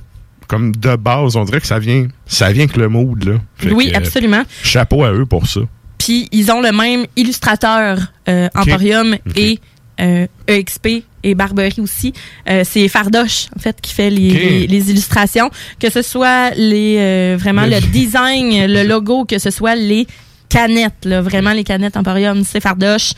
[0.47, 3.35] comme de base, on dirait que ça vient, ça vient que le mood, là.
[3.57, 4.43] Fait Oui, que, euh, absolument.
[4.63, 5.61] chapeau à eux pour ça.
[5.99, 7.99] Puis ils ont le même illustrateur
[8.29, 9.59] euh, Emporium et
[10.01, 12.13] euh, EXP et Barberie aussi.
[12.49, 14.37] Euh, c'est Fardoche, en fait, qui fait les, Ok.
[14.39, 15.51] les, les illustrations.
[15.79, 20.07] Que ce soit les euh, vraiment Le- le design, le logo, que ce soit les
[20.49, 23.13] canettes, là, vraiment les canettes Emporium, c'est Fardoche.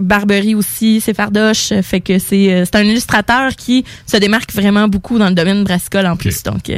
[0.00, 1.72] Barberie aussi, c'est Fardoche.
[1.82, 6.06] Fait que c'est c'est un illustrateur qui se démarque vraiment beaucoup dans le domaine brassicole
[6.06, 6.42] en plus.
[6.44, 6.70] Donc,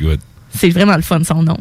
[0.00, 0.20] Good.
[0.56, 1.58] c'est vraiment le fun, son nom.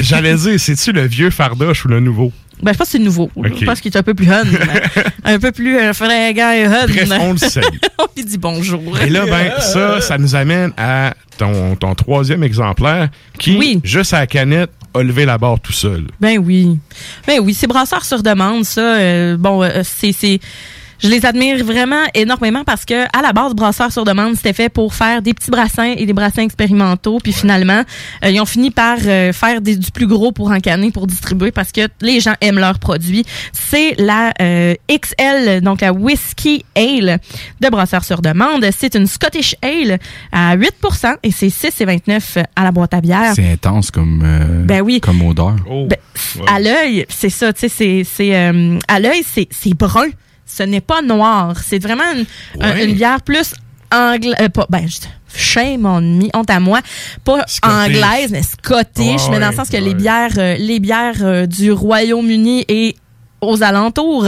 [0.00, 2.32] J'allais dire, c'est-tu le vieux Fardoche ou le nouveau?
[2.62, 3.30] Ben, je pense que c'est nouveau.
[3.36, 4.44] Je pense qu'il est un peu plus hun.
[5.24, 6.86] un peu plus euh, fringant et hun.
[6.86, 7.64] Bref, on le salue.
[7.98, 8.80] on lui dit bonjour.
[9.00, 13.08] Et là, ben, ça, ça nous amène à ton, ton troisième exemplaire
[13.38, 16.04] qui, juste à la canette, a levé la barre tout seul.
[16.20, 16.78] Ben oui.
[17.26, 18.96] Ben oui, c'est brasseur sur demande, ça.
[18.96, 20.38] euh, bon, euh, c'est.
[21.02, 24.68] Je les admire vraiment énormément parce que à la base, brasseur sur demande, c'était fait
[24.68, 27.18] pour faire des petits brassins et des brassins expérimentaux.
[27.22, 27.82] Puis finalement,
[28.24, 31.50] euh, ils ont fini par euh, faire des- du plus gros pour encanner, pour distribuer
[31.50, 33.24] parce que les gens aiment leurs produits.
[33.52, 37.18] C'est la euh, XL, donc la Whiskey Ale
[37.60, 38.64] de brasseur sur demande.
[38.76, 39.98] C'est une Scottish Ale
[40.30, 43.32] à 8% et c'est 6,29 à la boîte à bière.
[43.34, 45.00] C'est intense comme, euh, Ben oui.
[45.00, 45.56] comme odeur.
[45.66, 45.96] Ben,
[46.46, 50.06] À l'œil, c'est ça, tu sais, c'est, c'est, euh, à l'œil, c'est, c'est brun.
[50.46, 51.56] Ce n'est pas noir.
[51.64, 53.54] C'est vraiment une, bière plus
[53.90, 54.48] anglaise.
[54.52, 56.80] pas, ben, je- shame on me, honte à moi.
[57.24, 61.46] Pas anglaise, mais scottish, mais dans le sens que les bières, euh, les bières euh,
[61.46, 62.96] du Royaume-Uni et
[63.42, 64.26] aux alentours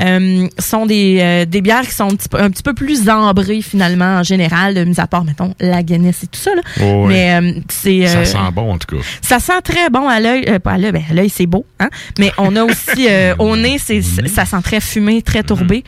[0.00, 3.08] euh, sont des, euh, des bières qui sont un petit, peu, un petit peu plus
[3.08, 6.54] ambrées finalement en général, mis à part, mettons, la Guinness et tout ça.
[6.54, 6.62] Là.
[6.82, 7.06] Oh.
[7.06, 8.06] Mais euh, c'est...
[8.06, 9.02] Ça euh, sent bon, en tout cas.
[9.22, 10.44] ça sent très bon à l'œil.
[10.48, 11.88] euh, pas à l'œil, ben, à l'œil, c'est beau, hein?
[12.18, 15.84] Mais on a aussi euh, au nez, c'est, ça sent très fumé, très tourbé.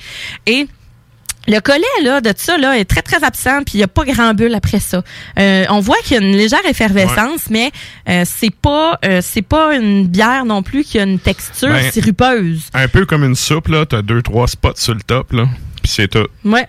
[0.47, 0.67] Et
[1.51, 4.05] le collet là, de ça là, est très, très absent, puis il n'y a pas
[4.05, 5.03] grand bulle après ça.
[5.39, 7.71] Euh, on voit qu'il y a une légère effervescence, mais
[8.09, 11.91] euh, c'est pas euh, c'est pas une bière non plus qui a une texture Ben,
[11.91, 12.65] sirupeuse.
[12.75, 13.85] Un peu comme une soupe, là.
[13.87, 15.47] T'as deux, trois spots sur le top, là.
[15.83, 16.27] Puis c'est tout.
[16.45, 16.69] Ouais.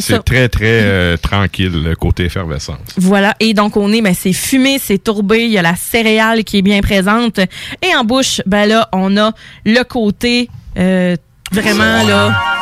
[0.00, 2.78] C'est très, très euh, tranquille, le côté effervescence.
[2.96, 3.34] Voilà.
[3.40, 5.44] Et donc, on est, ben, c'est fumé, c'est tourbé.
[5.44, 7.38] Il y a la céréale qui est bien présente.
[7.82, 9.32] Et en bouche, ben là, on a
[9.64, 10.48] le côté
[10.78, 11.16] euh,
[11.52, 12.55] vraiment là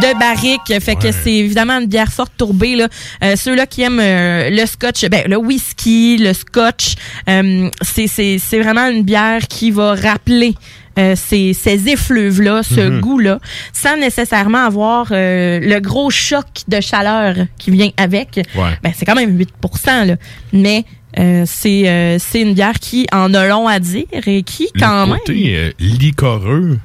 [0.00, 0.80] de barrique.
[0.80, 2.76] Fait que c'est évidemment une bière forte tourbée.
[2.76, 2.88] Là.
[3.24, 6.94] Euh, Ceux-là qui aiment euh, le scotch, ben, le whisky, le scotch,
[7.28, 10.54] euh, c'est- c'est c'est vraiment une bière qui va rappeler
[10.98, 13.00] euh, ces, ces effluves-là, ce Mhm.
[13.00, 13.38] goût-là,
[13.72, 18.36] sans nécessairement avoir euh, le gros choc de chaleur qui vient avec.
[18.54, 18.70] Ouais.
[18.82, 20.16] Ben, c'est quand même 8% là.
[20.52, 20.84] Mais
[21.18, 25.04] euh, c'est euh, c'est une bière qui en a long à dire et qui, quand
[25.06, 25.18] le même...
[25.20, 26.78] côté euh, liquoreux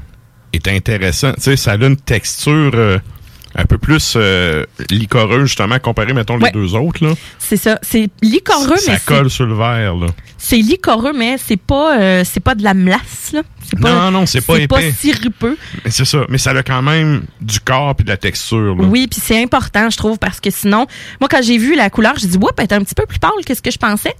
[0.53, 1.33] est intéressant.
[1.33, 2.97] Tu sais, ça a une texture euh,
[3.55, 4.65] un peu plus euh,
[5.43, 6.51] justement, comparé, mettons, Ouais.
[6.53, 7.03] les deux autres.
[7.05, 7.13] Là.
[7.39, 7.79] C'est ça.
[7.81, 9.95] C'est liquoreux, ça mais c'est- colle sur le verre.
[9.95, 10.07] Là.
[10.37, 13.41] c'est liquoreux, mais c'est pas euh, c'est pas de la melasse, là.
[13.69, 14.91] C'est pas, Non, non, c'est pas C'est pas épais.
[14.93, 15.57] sirupeux.
[15.83, 16.25] Mais c'est ça.
[16.29, 18.75] Mais ça a quand même du corps puis de la texture.
[18.75, 18.83] Là.
[18.87, 20.85] Oui, puis c'est important, je trouve, parce que sinon,
[21.19, 23.19] moi, quand j'ai vu la couleur, j'ai dit, oups, elle est un petit peu plus
[23.19, 24.13] pâle que ce que je pensais?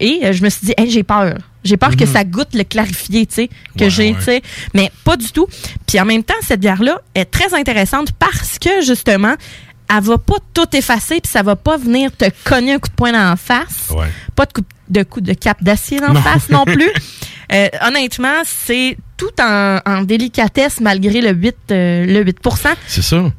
[0.00, 1.36] Et euh, je me suis dit, hey, j'ai peur.
[1.64, 2.12] J'ai peur que Mhm.
[2.12, 4.16] ça goûte le clarifié, tu sais, que Ouais, j'ai, ouais.
[4.18, 4.42] tu sais.
[4.74, 5.46] Mais pas du tout.
[5.86, 9.34] Puis en même temps, cette bière-là est très intéressante parce que, justement,
[9.94, 12.94] elle va pas tout effacer, puis ça va pas venir te cogner un coup de
[12.94, 13.90] poing dans la face.
[13.96, 14.08] Ouais.
[14.36, 16.90] Pas de coup de, coup de cap d'acier dans la face non plus.
[17.52, 23.30] Euh, honnêtement, c'est tout en, en délicatesse malgré le 8, euh, le 8% C'est ça.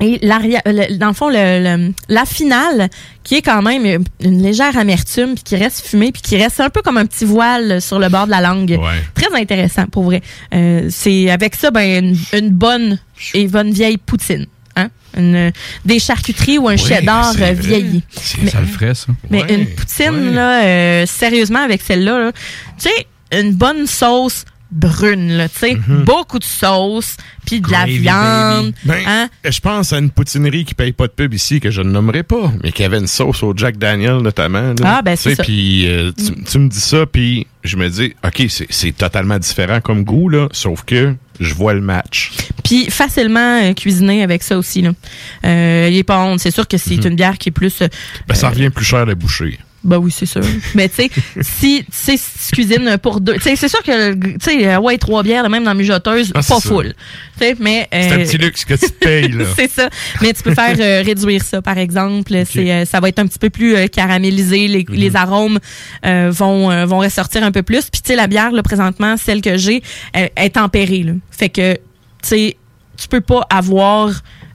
[0.00, 2.88] Et l'arrière- le- dans le fond, le, le- la finale,
[3.22, 6.70] qui est quand même une, légère amertume, puis qui reste fumée, puis qui reste un
[6.70, 8.76] peu comme un petit voile sur le bord de la langue.
[9.14, 10.20] Très intéressant, pour vrai.
[10.52, 12.98] Euh, c'est avec ça, ben, une, une bonne
[13.34, 14.46] et bonne vieille poutine.
[14.76, 14.88] Hein?
[15.16, 15.52] Une,
[15.84, 18.02] des charcuteries ou un cheddar c'est euh, vieilli.
[18.42, 19.06] Mais- Ça le ferait, ça.
[19.30, 22.32] mais une poutine, là, euh, sérieusement, avec celle-là, là,
[22.82, 23.06] tu sais,
[23.40, 28.72] une bonne sauce brune, là, tu sais, beaucoup de sauce, puis de la viande.
[28.84, 29.28] Ben, hein?
[29.48, 32.22] Je pense à une poutinerie qui paye pas de pub ici, que je ne nommerai
[32.24, 34.74] pas, mais qui avait une sauce au Jack Daniel notamment.
[34.80, 34.96] là.
[34.98, 35.44] Ah, ben, c'est ça.
[35.44, 39.80] Puis euh, tu, tu me dis ça, puis je me dis, OK, c'est- totalement différent
[39.80, 42.32] comme goût, là, sauf que je vois le match.
[42.64, 44.82] Puis facilement euh, cuisiner avec ça aussi.
[44.82, 44.90] Là.
[45.44, 46.40] Euh, il est pas honte.
[46.40, 47.82] C'est sûr que c'est une bière qui est plus.
[47.82, 47.88] euh,
[48.28, 49.58] Ben, ça revient plus cher à boucher.
[49.84, 50.40] Ben oui, c'est sûr.
[50.74, 51.10] Mais tu sais,
[51.42, 52.18] si si
[52.48, 55.48] tu cuisines pour deux, tu sais, c'est sûr que tu sais, euh, ouais, trois bières,
[55.50, 56.94] même dans la mijoteuse, Ah, pas full.
[57.38, 59.44] Tu sais, mais C'est un euh, petit luxe que tu te payes, là.
[59.56, 59.88] c'est ça.
[60.22, 62.32] Mais tu peux faire euh, réduire ça, par exemple.
[62.50, 64.68] C'est, euh, ça va être un petit peu plus euh, caramélisé.
[64.68, 64.94] Les, Mhm.
[64.96, 65.58] les arômes
[66.06, 67.90] euh, vont euh, vont ressortir un peu plus.
[67.90, 69.82] Puis tu sais, la bière, là, présentement, celle que j'ai,
[70.12, 71.02] elle est tempérée.
[71.02, 71.12] Là.
[71.30, 71.80] Fait que tu
[72.22, 72.56] sais,
[72.96, 74.10] tu peux pas avoir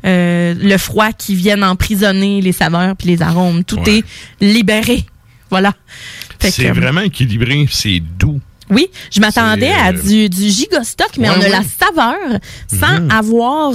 [0.05, 3.63] euh, le froid qui vienne emprisonner les saveurs puis les arômes.
[3.65, 3.97] Tout Ouais.
[3.99, 4.03] est
[4.39, 5.03] libéré.
[5.49, 5.73] Voilà.
[6.39, 8.39] C'est que, vraiment équilibré, c'est doux.
[8.69, 11.49] oui, je m'attendais à euh, du, du gigostock, mais Ouais, on a ouais.
[11.49, 13.11] la saveur sans Mhm.
[13.11, 13.73] avoir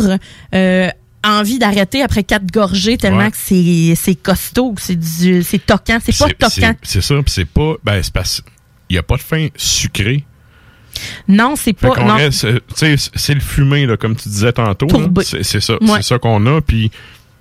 [0.54, 0.88] euh,
[1.24, 3.30] envie d'arrêter après quatre gorgées tellement Ouais.
[3.30, 6.74] que c'est costaud, c'est du c'est toquant, c'est pas toquant.
[6.82, 7.74] C'est ça, puis c'est pas.
[7.82, 8.42] Ben, c'est parce
[8.90, 10.24] il n'y a pas de fin sucré.
[11.26, 12.16] Non, c'est pas non.
[12.18, 14.86] euh, c'est le fumé, là, comme tu disais tantôt.
[15.22, 16.90] C'est c'est ça, c'est ça qu'on a, puis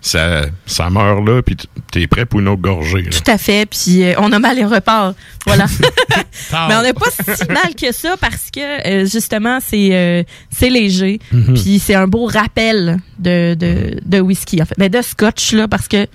[0.05, 1.55] ça, ça meurt là, puis
[1.91, 3.03] t'es prêt pour une autre gorgée.
[3.03, 3.09] là.
[3.09, 5.15] Tout à fait, puis euh, on a mal et repart.
[5.47, 5.65] Voilà.
[6.67, 10.69] Mais on n'est pas si mal que ça parce que euh, justement c'est euh, c'est
[10.69, 11.53] léger, Mhm.
[11.53, 15.67] puis c'est un beau rappel de, de, de whisky en fait, mais de scotch là
[15.67, 16.05] parce que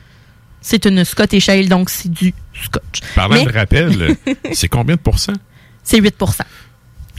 [0.60, 3.00] c'est une Scottish Ale donc c'est du scotch.
[3.14, 4.16] Parlant Mais- de rappel,
[4.52, 5.32] c'est combien de pourcents?
[5.82, 6.14] C'est 8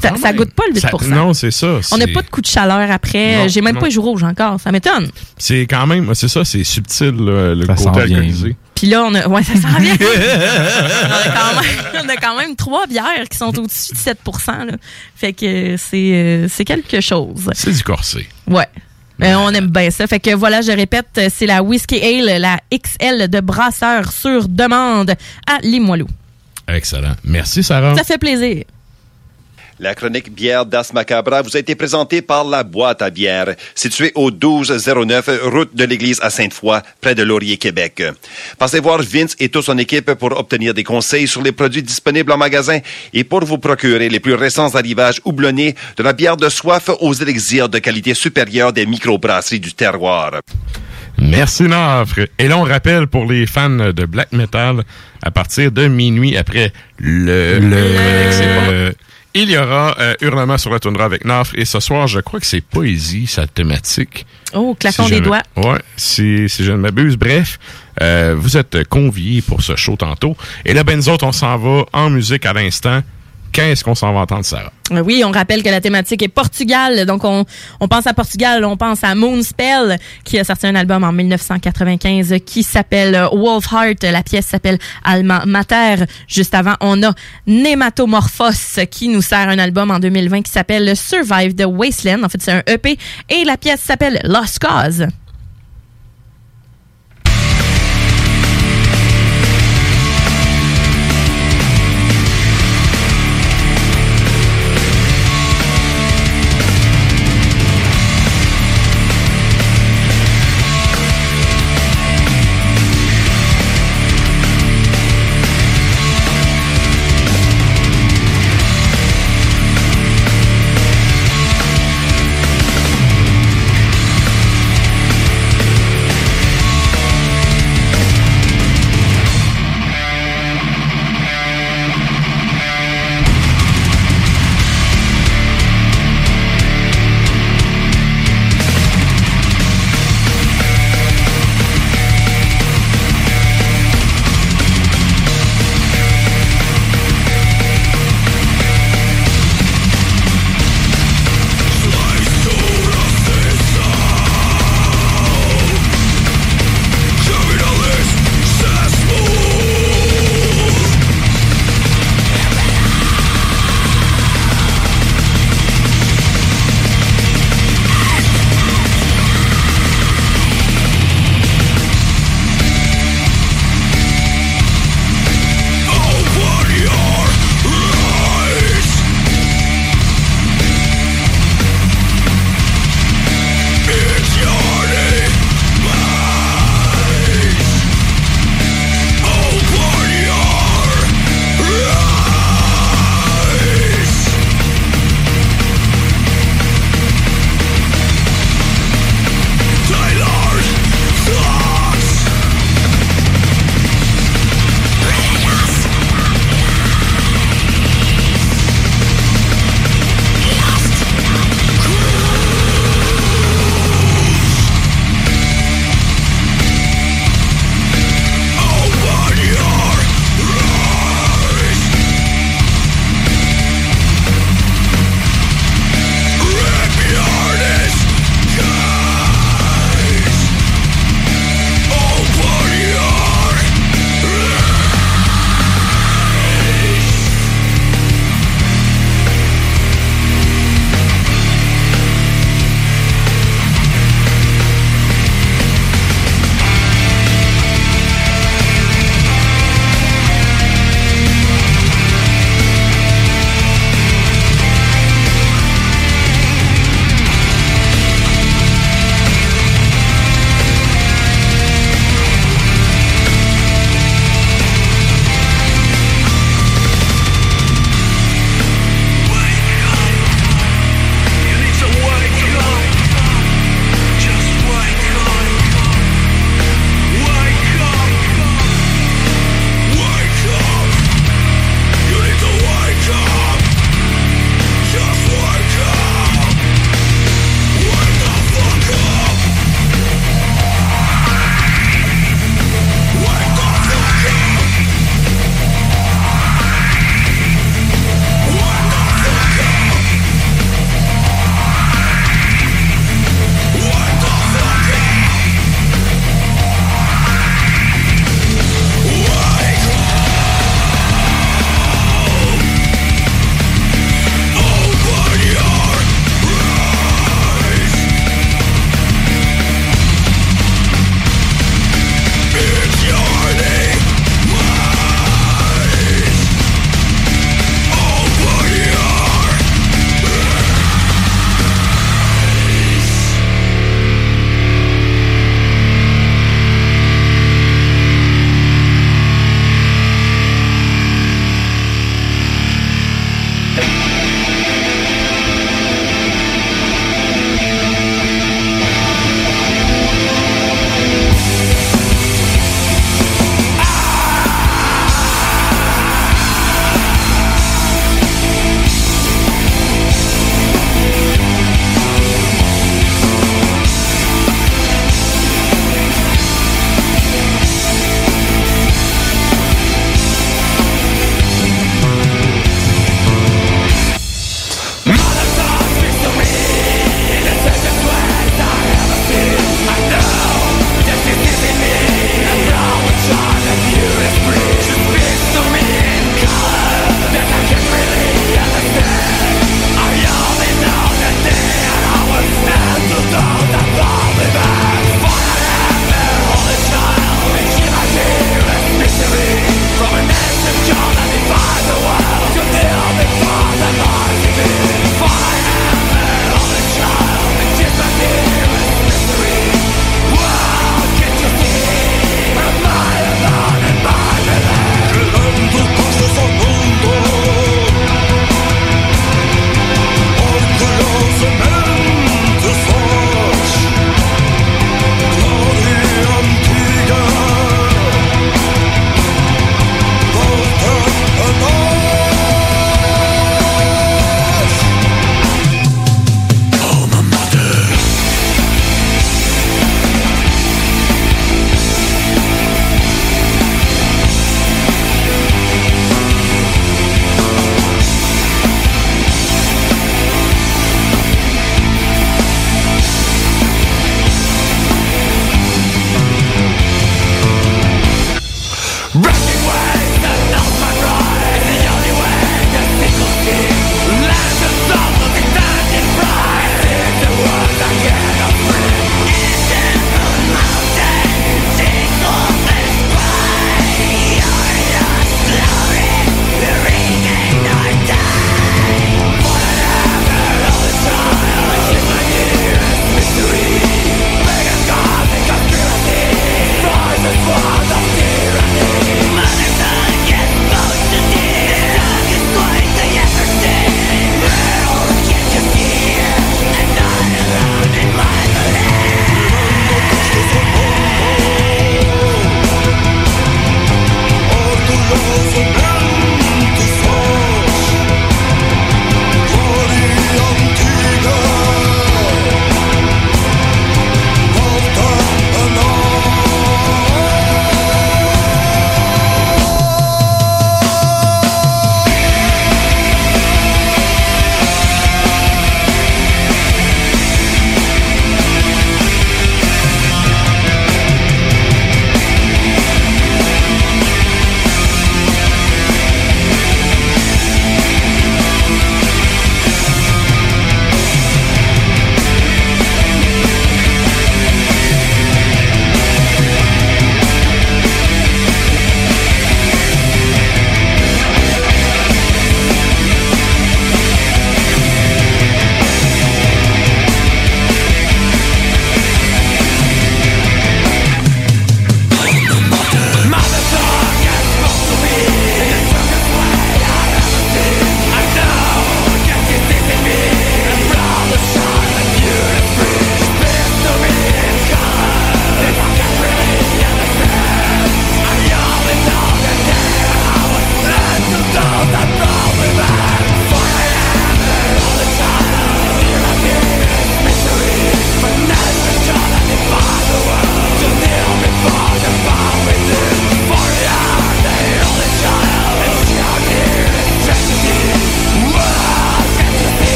[0.00, 1.80] ça, goûte pas le 8 Ça- non, c'est ça.
[1.92, 3.36] On n'a pas de coup de chaleur après.
[3.36, 3.80] Non, J'ai même non.
[3.80, 4.60] pas les joues rouges encore.
[4.60, 5.10] Ça m'étonne.
[5.36, 8.56] C'est quand même, c'est ça, c'est subtil, là, le Ça côté alcoolisé.
[8.74, 9.26] Puis là, on a.
[9.26, 9.96] Ouais, ça s'en vient.
[10.00, 14.18] on, a quand même, on a quand même trois bières qui sont au-dessus de 7
[14.46, 14.76] là.
[15.16, 17.50] Fait que c'est euh, c'est quelque chose.
[17.54, 18.26] C'est du corset.
[18.46, 18.66] Ouais.
[19.20, 20.06] Euh, on aime bien ça.
[20.06, 25.10] Fait que voilà, je répète, c'est la Whiskey Ale, la XL de brasseur sur demande
[25.46, 26.06] à Limoilou.
[26.68, 27.14] Excellent.
[27.24, 27.96] Merci, Sarah.
[27.96, 28.62] Ça fait plaisir.
[29.80, 34.10] La chronique bière d'As Macabra vous a été présentée par la boîte à bière, située
[34.16, 38.02] au 1209 route de l'église à Sainte-Foy, près de Laurier, Québec.
[38.58, 42.32] Passez voir Vince et toute son équipe pour obtenir des conseils sur les produits disponibles
[42.32, 42.80] en magasin
[43.14, 47.14] et pour vous procurer les plus récents arrivages houblonnés de la bière de soif aux
[47.14, 50.40] élixirs de qualité supérieure des microbrasseries du terroir.
[51.20, 52.20] Merci, Nafre.
[52.38, 54.82] Et là, on rappelle pour les fans de black metal,
[55.22, 57.58] à partir de minuit après le...
[57.60, 58.92] le-
[59.42, 61.52] il y aura euh, Hurlement sur la toundra avec Nafre.
[61.54, 64.26] Et ce soir, je crois que c'est poésie, sa thématique.
[64.54, 65.42] Oh, claquons Si des doigts.
[65.56, 67.16] Ouais, si, si je ne m'abuse.
[67.16, 67.58] Bref,
[68.02, 70.36] euh, vous êtes conviés pour ce show tantôt.
[70.64, 73.02] Et là, ben, nous autres, on s'en va en musique à l'instant.
[73.52, 74.72] Qu'est-ce qu'on s'en va entendre, Sarah?
[74.92, 77.04] Euh, Oui, on rappelle que la thématique est Portugal.
[77.06, 77.44] Donc, on,
[77.80, 82.34] on pense à Portugal, on pense à Moonspell, qui a sorti un album en 1995
[82.44, 84.02] qui s'appelle euh, Wolfheart.
[84.04, 86.04] La pièce s'appelle Alma Mater.
[86.26, 87.12] Juste avant, on a
[87.46, 92.22] Nematomorphos, qui nous sert un album en 2020 qui s'appelle Survive the Wasteland.
[92.24, 92.98] En fait, c'est un EP.
[93.28, 95.06] Et la pièce s'appelle Lost Cause.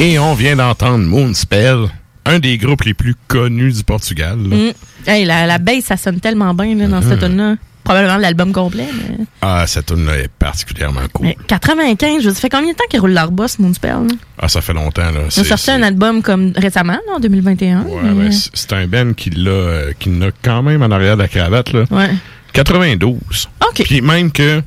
[0.00, 1.88] Et on vient d'entendre Moonspell,
[2.24, 4.36] un des groupes les plus connus du Portugal.
[4.38, 4.70] Mm.
[5.06, 7.28] Hey, la, la bass, ça sonne tellement bien là, dans cette Mhm.
[7.30, 7.56] tune-là.
[7.82, 8.86] Probablement l'album complet.
[8.94, 9.24] Mais...
[9.40, 11.26] Ah, cette tune-là est particulièrement cool.
[11.26, 13.90] mais 95, je fait combien de temps qu'ils roulent leur boss, Moonspell?
[13.90, 14.14] là?
[14.38, 15.10] Ah, ça fait longtemps.
[15.10, 15.20] Là.
[15.34, 17.82] Ils ont sorti un album comme récemment, en 2021.
[17.84, 20.10] Ouais, mais- ben, c'est un Ben qui l'a euh, qui
[20.42, 21.72] quand même en arrière de la cravate.
[21.72, 21.84] Là.
[21.90, 22.10] Ouais.
[22.52, 23.48] 92.
[23.84, 24.62] Puis même que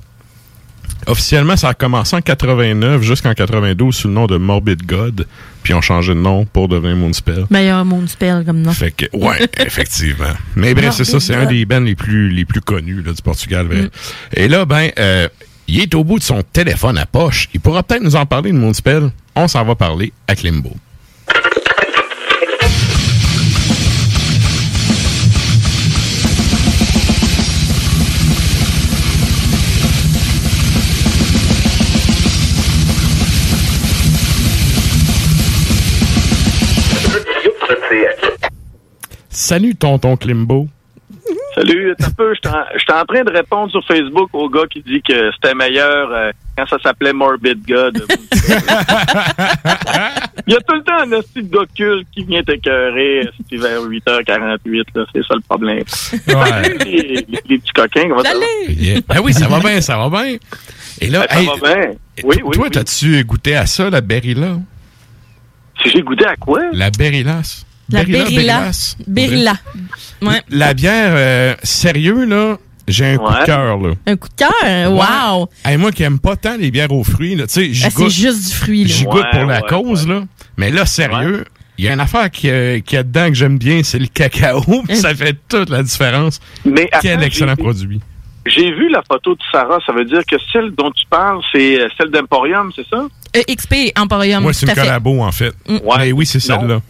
[1.07, 5.25] officiellement, ça a commencé en 89 jusqu'en 92 sous le nom de Morbid God.
[5.63, 7.45] Puis ils ont changé de nom pour devenir Moonspell.
[7.49, 8.71] Meilleur Moonspell comme nom.
[8.71, 10.33] Fait que, ouais, effectivement.
[10.55, 13.21] Mais bref, c'est ça, c'est un des bands les plus, les plus connus là, du
[13.21, 13.67] Portugal.
[13.67, 13.89] vrai.
[14.33, 15.27] Et là, ben, euh,
[15.67, 17.47] il est au bout de son téléphone à poche.
[17.53, 19.11] Il pourra peut-être nous en parler de Moonspell.
[19.35, 20.75] On s'en va parler à Klimbo.
[39.41, 40.67] Salut, tonton Klimbo.
[41.55, 42.33] Salut, un peu.
[42.35, 42.49] J'étais
[42.93, 46.67] en- train de répondre sur Facebook au gars qui dit que c'était meilleur euh, quand
[46.67, 48.05] ça s'appelait Morbid God.
[50.47, 51.65] Il y a tout le temps un hostie de gars
[52.13, 54.83] qui vient t'écœurer c'était vers 8h48.
[54.95, 55.05] là.
[55.11, 55.83] C'est ça le problème.
[55.87, 58.09] Salut, les, les- les petits coquins.
[58.09, 58.45] Comment ça va?
[58.69, 58.99] Yeah.
[59.07, 60.37] Ben oui, ça va bien, ça va bien.
[61.01, 61.91] Et là, Ça hey, va bien.
[62.23, 62.71] Oui, oui, toi, oui.
[62.71, 64.57] t'as-tu goûté à ça, la Berilla?
[65.83, 66.59] Si j'ai goûté à quoi?
[66.73, 67.65] La Berillas.
[67.91, 68.03] La
[69.07, 69.53] Berilla.
[70.21, 70.41] Ouais.
[70.49, 73.91] La bière, euh, sérieux, là, j'ai un coup de cœur, là.
[74.05, 74.91] Un coup de cœur?
[74.91, 75.49] Wow!
[75.65, 77.89] Hey, moi qui aime pas tant les bières aux fruits, là, tu sais, j'y Ah,
[77.89, 78.11] c'est goûte.
[78.11, 78.89] juste du fruit, là.
[78.89, 80.23] J'y Ouais, goûte pour la ouais, cause, là.
[80.57, 81.45] Mais là, sérieux,
[81.77, 84.07] il y a une affaire qui, euh, qui a dedans que j'aime bien, c'est le
[84.07, 84.63] cacao.
[84.93, 86.39] ça fait toute la différence.
[86.65, 87.99] Mais Quel excellent produit.
[88.45, 89.77] J'ai vu la photo de Sarah.
[89.85, 93.05] Ça veut dire que celle dont tu parles, c'est euh, celle d'Emporium, c'est ça?
[93.37, 94.81] Euh, XP Emporium, Moi, c'est une fait.
[94.81, 95.53] collabo, en fait.
[95.69, 95.77] Mm.
[95.99, 96.81] Mais oui, c'est celle-là.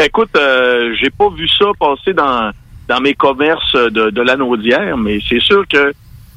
[0.00, 2.52] Ben écoute, euh, j'ai pas vu ça passer dans,
[2.88, 5.92] dans mes commerces de, de l'anneau d'hier, mais c'est sûr que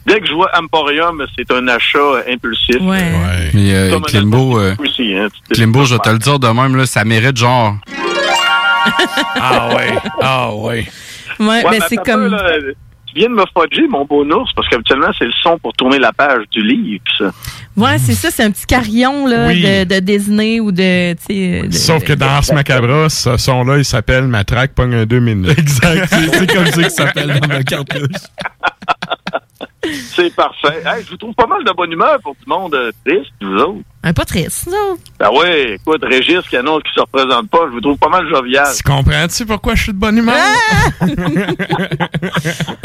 [0.06, 2.76] dès que je vois Emporium, c'est un achat impulsif.
[2.82, 6.48] Mais euh, Comme un Klimbo, euh, Aussi, hein, Klimbo, je vais te le dire de
[6.50, 7.76] même, là, ça mérite genre.
[9.40, 10.86] ah ouais, ah ouais.
[11.40, 12.26] Ouais, Ouais, ben mais c'est comme.
[12.26, 12.58] peu, là,
[13.14, 16.00] tu viens de me fudger, mon beau ours, parce qu'habituellement, c'est le son pour tourner
[16.00, 17.32] la page du livre, ça.
[17.76, 19.62] Ouais, c'est ça, c'est un petit carillon là, Oui.
[19.62, 21.16] de, de Disney ou de.
[21.28, 25.20] sais, de- Sauf que dans Ars Macabra, ce son-là, il s'appelle Matraque pogne un deux
[25.20, 25.58] minutes.
[25.58, 26.08] Exact.
[26.34, 28.00] C'est comme ça qu'il s'appelle dans ma cartouche.
[30.16, 30.82] C'est parfait.
[30.86, 33.32] Hey, je vous trouve pas mal de bonne humeur pour tout le monde euh, triste,
[33.42, 33.82] vous autres.
[34.06, 34.98] Un pas triste, non?
[35.20, 38.28] Ah ouais, écoute, Régis qui annonce qu'il se représente pas, je vous trouve pas mal
[38.28, 38.68] jovial.
[38.76, 40.36] Tu comprends-tu pourquoi je suis de bonne humeur?
[40.36, 41.06] Ah!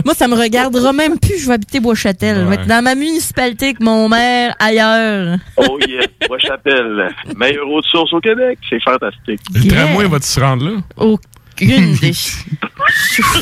[0.05, 1.38] Moi, ça me regardera même plus.
[1.40, 2.36] Je vais habiter Bois-Châtel.
[2.36, 5.38] Je vais être dans ma municipalité avec mon maire ailleurs.
[5.57, 6.07] Oh yes,
[6.38, 8.59] j'appelle meilleure eau de source au Québec.
[8.68, 9.40] C'est fantastique.
[9.55, 11.16] Le tramway va-tu se rendre là?
[11.62, 12.12] Aucune des.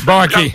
[0.05, 0.51] Bon, OK.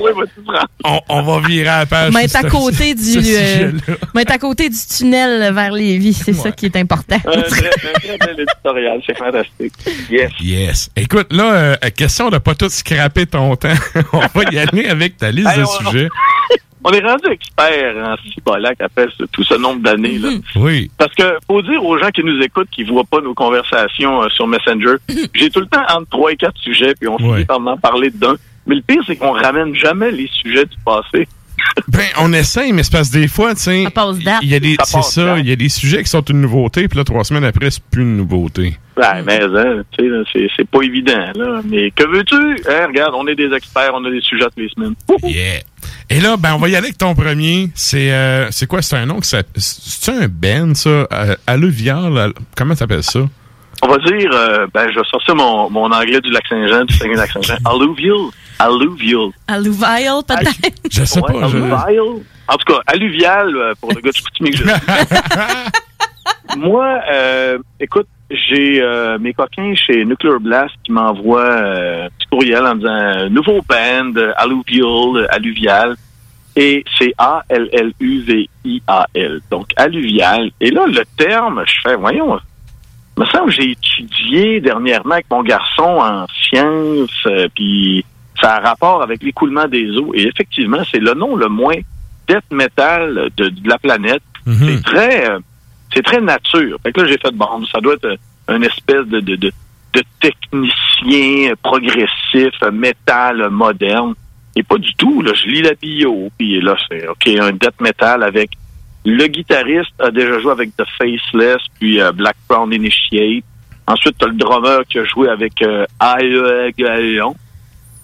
[0.84, 2.12] On, on va virer à la page.
[2.12, 3.72] Mais à côté du, euh,
[4.14, 7.16] mais à côté du tunnel vers Lévis, c'est ça qui est important.
[7.24, 7.70] Un très,
[8.18, 9.72] bel éditorial, c'est fantastique.
[10.10, 10.30] Yes.
[10.40, 10.90] Yes.
[10.96, 13.68] Écoute, là, euh, question de pas tout scraper ton temps.
[14.12, 16.08] on va y aller avec ta liste Hey, de on- sujets.
[16.84, 20.18] On est rendu expert en cibolac après ce- tout ce nombre d'années.
[20.18, 20.30] là.
[20.56, 20.90] Oui.
[20.98, 24.28] Parce que faut dire aux gens qui nous écoutent, qui voient pas nos conversations euh,
[24.30, 24.96] sur Messenger,
[25.34, 28.10] j'ai tout le temps entre trois et quatre sujets, puis on finit par en parler
[28.10, 28.34] d'un.
[28.66, 31.28] Mais le pire, c'est qu'on ramène jamais les sujets du passé.
[31.88, 33.84] Ben, on essaye, mais c'est parce que des fois, tu sais.
[34.42, 36.88] Il y a des, c'est ça, il y a des sujets qui sont une nouveauté,
[36.88, 38.74] puis là, trois semaines après, c'est plus une nouveauté.
[38.96, 41.30] Ouais, mais hein, tu sais, là, c'est, c'est pas évident.
[41.34, 41.60] Là.
[41.64, 42.34] Mais que veux-tu?
[42.68, 44.94] Hein, regarde, on est des experts, on a des sujets toutes les semaines.
[45.22, 45.60] Yeah.
[46.10, 47.70] Et là, ben, on va y aller avec ton premier.
[47.74, 48.82] C'est, euh, c'est quoi?
[48.82, 50.88] C'est un nom que ça, c'est un Ben, ça?
[50.90, 52.16] Euh, alluvial?
[52.18, 53.20] al- Comment t'appelles ça?
[53.84, 56.94] On va dire, euh, ben, je vais sortir mon, mon anglais du lac Saint-Jean, du
[56.96, 57.56] Saguenay-Lac-Saint-Jean.
[57.64, 58.30] Alluvial.
[58.58, 59.30] Alluvial.
[59.48, 60.78] Alluvial, peut-être.
[60.90, 62.04] Je sais Ouais, alluvial.
[62.48, 64.72] En tout cas, alluvial, euh, pour le gars de Chicoutimi que je suis.
[66.58, 72.74] Moi, euh, écoute, j'ai euh, mes coquins chez Nuclear Blast qui m'envoient euh, courriel en
[72.76, 75.96] disant euh, nouveau band, euh, alluvial, euh, alluvial.
[76.56, 78.20] Et c'est A-L-L-U-V-I-A-L.
[79.50, 80.50] Donc, alluvial.
[80.60, 82.38] Et là, le terme, je fais, voyons,
[83.16, 88.04] me semble que j'ai étudié dernièrement avec mon garçon en sciences, euh, puis
[88.40, 90.12] ça a rapport avec l'écoulement des eaux.
[90.14, 91.76] Et effectivement, c'est le nom le moins
[92.28, 94.22] death metal de, de la planète.
[94.44, 95.38] C'est très, euh,
[95.94, 96.76] c'est très nature.
[96.82, 98.16] Fait que là, j'ai fait bon, ça doit être
[98.48, 99.52] une espèce de, de, de,
[99.94, 104.14] de technicien progressif, euh, métal moderne.
[104.54, 105.22] Et pas du tout.
[105.22, 108.50] Là, je lis la bio, puis là, c'est OK, un death metal avec
[109.04, 113.44] le guitariste a déjà joué avec The Faceless, puis euh, Black Crown Initiate.
[113.86, 117.34] Ensuite, t'as le drummer qui a joué avec euh, AE Gaillon.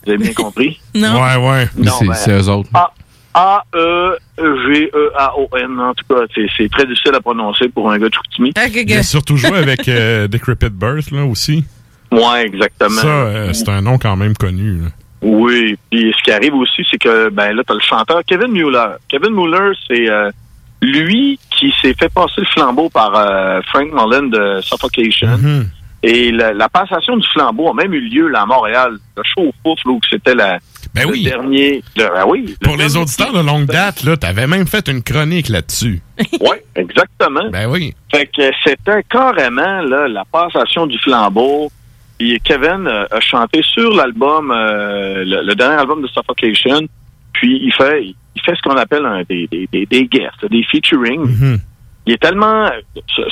[0.04, 0.80] Vous avez bien compris?
[0.94, 1.22] Non.
[1.22, 1.68] Ouais, ouais.
[1.76, 2.70] Non, c'est ben, c'est eux autres.
[2.74, 2.92] A-
[4.38, 5.80] A-E-G-E-A-O-N.
[5.80, 8.14] En tout cas, c'est- c'est très difficile à prononcer pour un gars de.
[8.38, 11.64] Il a surtout joué avec euh, Decrepit Birth, là, aussi.
[12.12, 13.00] Ouais, exactement.
[13.00, 14.78] Ça, euh, c'est un nom quand même connu.
[14.82, 14.88] là.
[15.20, 18.94] Oui, puis ce qui arrive aussi, c'est que ben là, t'as le chanteur Kevin Mueller.
[19.08, 20.30] Kevin Mueller, c'est euh,
[20.80, 25.28] lui qui s'est fait passer le flambeau par euh, Frank Mullen de Suffocation.
[25.36, 25.64] Mm-hmm.
[26.04, 28.92] Et la, la passation du flambeau a même eu lieu là à Montréal.
[29.16, 30.60] Le show au pouf, là, où c'était la,
[30.94, 31.24] Ben le oui.
[31.24, 31.82] dernier.
[31.96, 32.44] le- ben oui.
[32.60, 36.00] le Pour les auditeurs de longue date, là, t'avais même fait une chronique là-dessus.
[36.40, 37.50] Oui, exactement.
[37.50, 37.94] Ben oui.
[38.12, 41.70] Fait que c'était carrément là, la passation du flambeau.
[42.18, 46.80] Puis Kevin euh, a chanté sur l'album, euh, le, le dernier album de Suffocation.
[47.32, 50.64] Puis il fait, il fait ce qu'on appelle un, des, des, des, des guests, des
[50.64, 51.22] featuring.
[51.26, 51.58] Mm-hmm.
[52.06, 52.68] Il est tellement,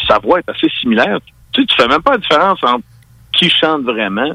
[0.09, 1.19] sa- voix est assez similaire.
[1.53, 2.85] Tu sais, tu fais même pas la différence entre
[3.33, 4.33] qui chante vraiment.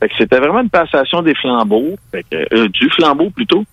[0.00, 3.64] Fait que c'était vraiment une passation des flambeaux, fait que, euh, du flambeau plutôt.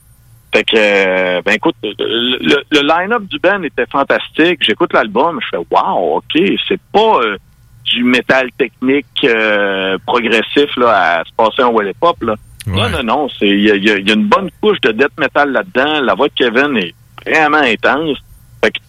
[0.53, 1.93] Fait que, euh, ben écoute, le,
[2.39, 4.59] le- le line-up du band était fantastique.
[4.61, 7.37] J'écoute l'album, je fais wow, ok, c'est pas euh,
[7.85, 12.35] du métal technique euh, progressif là à se passer en Wall Pop là.
[12.65, 15.51] Non, non, non, c'est il y a, y y une bonne couche de death metal
[15.51, 16.01] là-dedans.
[16.01, 16.93] La voix de Kevin est
[17.29, 18.17] vraiment intense.
[18.63, 18.79] Fait que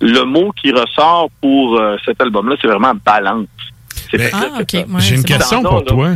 [0.00, 3.46] le mot qui ressort pour euh, cet album-là, c'est vraiment balance.
[4.12, 4.58] Ben, Ah.
[4.58, 4.64] Ouais,
[5.00, 5.26] J'ai une bon.
[5.26, 5.82] question pour là.
[5.82, 6.08] toi.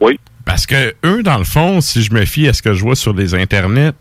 [0.00, 0.20] Oui.
[0.44, 2.94] Parce que eux, dans le fond, si je me fie à ce que je vois
[2.96, 3.92] sur les internets,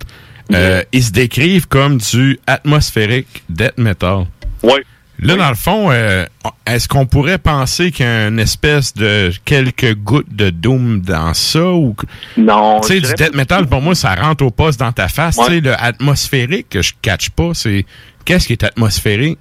[0.53, 4.25] euh, ils se décrivent comme du atmosphérique death metal.
[4.61, 4.81] Oui.
[5.23, 6.25] Là, dans le fond, euh,
[6.65, 11.33] est-ce qu'on pourrait penser qu'il y a une espèce de quelques gouttes de doom dans
[11.33, 11.95] ça ou
[12.37, 12.79] Non.
[12.81, 15.45] tu sais du death metal pour moi ça rentre au poste dans ta face, Ouais.
[15.47, 17.85] tu sais le atmosphérique que je catch pas, c'est
[18.25, 19.39] qu'est-ce qui est atmosphérique?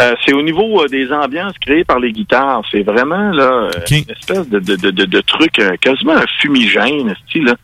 [0.00, 2.62] Euh, c'est au niveau euh, des ambiances créées par les guitares.
[2.70, 7.44] C'est vraiment là une espèce de, de, de, de, de truc, quasiment un fumigène, style.
[7.46, 7.54] Là.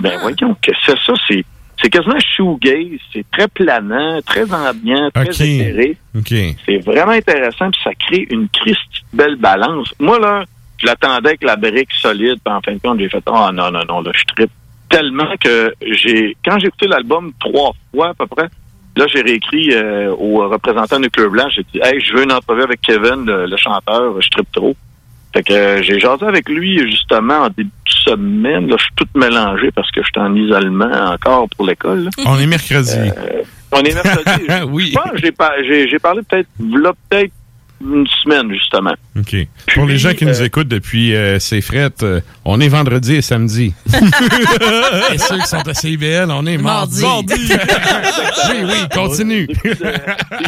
[0.00, 1.12] Ben voyons, que c'est ça?
[1.28, 1.44] C'est,
[1.80, 3.00] c'est quasiment shoegaze.
[3.12, 5.40] C'est très planant, très ambiant, très Ok.
[5.40, 5.96] éclairé.
[6.16, 6.34] OK.
[6.66, 9.92] C'est vraiment intéressant, puis ça crée une Christie de belle balance.
[9.98, 10.44] Moi, là,
[10.78, 13.70] je l'attendais avec la brique solide, puis en fin de compte, j'ai fait «Ah non,
[13.70, 14.50] non, non, là, je trippe.»
[14.88, 16.36] Tellement que j'ai...
[16.44, 18.48] Quand j'ai écouté l'album trois fois, à peu près,
[18.96, 22.62] là, j'ai réécrit euh, au représentant Nuclear Blanc, j'ai dit «Hey, je veux une entrevue
[22.62, 24.74] avec Kevin, le, le chanteur, je trippe trop.»
[25.34, 28.68] Fait que euh, j'ai jasé avec lui, justement, en début de semaine.
[28.68, 32.08] Là, je suis tout mélangé parce que je suis en isolement encore pour l'école.
[32.24, 32.94] On est mercredi.
[32.96, 34.46] Euh, on est mercredi.
[34.70, 34.92] oui.
[34.92, 37.32] Je pense que j'ai par- j'ai j'ai parlé peut-être, là, peut-être
[37.80, 38.94] une semaine, justement.
[39.18, 39.36] OK.
[39.74, 43.22] Pour les gens qui nous écoutent depuis euh, ces frettes, euh, on est vendredi et
[43.22, 43.74] samedi.
[45.12, 47.02] et ceux qui sont à CIBL, on est mardi.
[47.02, 47.34] Mardi.
[48.50, 49.48] oui, oui, continue.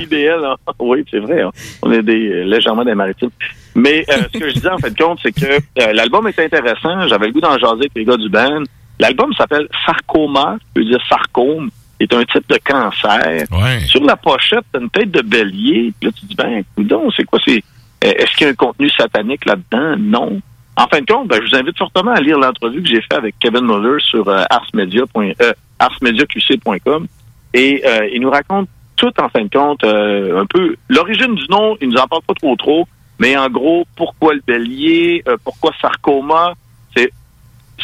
[0.01, 0.57] IBL, hein.
[0.79, 1.43] oui, c'est vrai.
[1.43, 1.51] hein.
[1.83, 3.31] On est des, euh, légèrement des maritimes.
[3.75, 6.39] Mais euh, ce que je disais, en fait, de compte, c'est que euh, l'album est
[6.39, 7.07] intéressant.
[7.09, 8.63] J'avais le goût d'en jaser avec les gars du band.
[8.99, 11.71] L'album s'appelle Sarcoma, je veux dire sarcome.
[12.01, 13.45] C'est un type de cancer.
[13.51, 13.81] Ouais.
[13.87, 15.93] Sur la pochette, t'as une tête de bélier.
[15.99, 17.39] Puis là, tu dis, ben, coudonc, c'est quoi?
[17.45, 17.63] C'est,
[18.05, 19.97] euh, est-ce qu'il y a un contenu satanique là-dedans?
[19.99, 20.41] Non.
[20.77, 23.15] En fin de compte, ben, je vous invite fortement à lire l'entrevue que j'ai faite
[23.15, 25.05] avec Kevin Muller sur euh, arsmedia.
[25.17, 27.07] Euh, arsmediaqc.com.
[27.55, 31.47] Et euh, il nous raconte tout, en fin de compte, euh, un peu l'origine du
[31.49, 31.77] nom.
[31.81, 32.87] Il nous en parle pas trop trop.
[33.19, 35.23] Mais en gros, pourquoi le bélier?
[35.27, 36.53] euh, pourquoi sarcoma?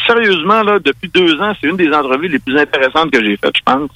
[0.07, 3.55] Sérieusement, là, depuis deux ans, c'est une des entrevues les plus intéressantes que j'ai faites,
[3.57, 3.89] je pense.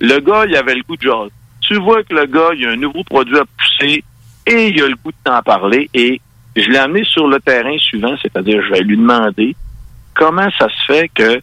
[0.00, 1.30] Le gars, il avait le goût de jazz.
[1.60, 4.02] Tu vois que le gars, il a un nouveau produit à pousser
[4.46, 5.90] et il a le goût de t'en parler.
[5.94, 6.20] Et
[6.56, 9.54] je l'ai amené sur le terrain suivant, c'est-à-dire je vais lui demander
[10.14, 11.40] comment ça se fait que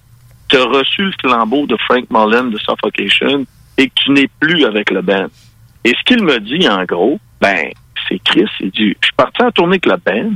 [0.50, 3.46] tu as reçu le flambeau de Frank Mullen de Suffocation
[3.78, 5.28] et que tu n'es plus avec le band.
[5.84, 7.70] Et ce qu'il me dit, en gros, ben,
[8.08, 10.32] c'est Chris, il dit, je suis parti en tournée avec le band.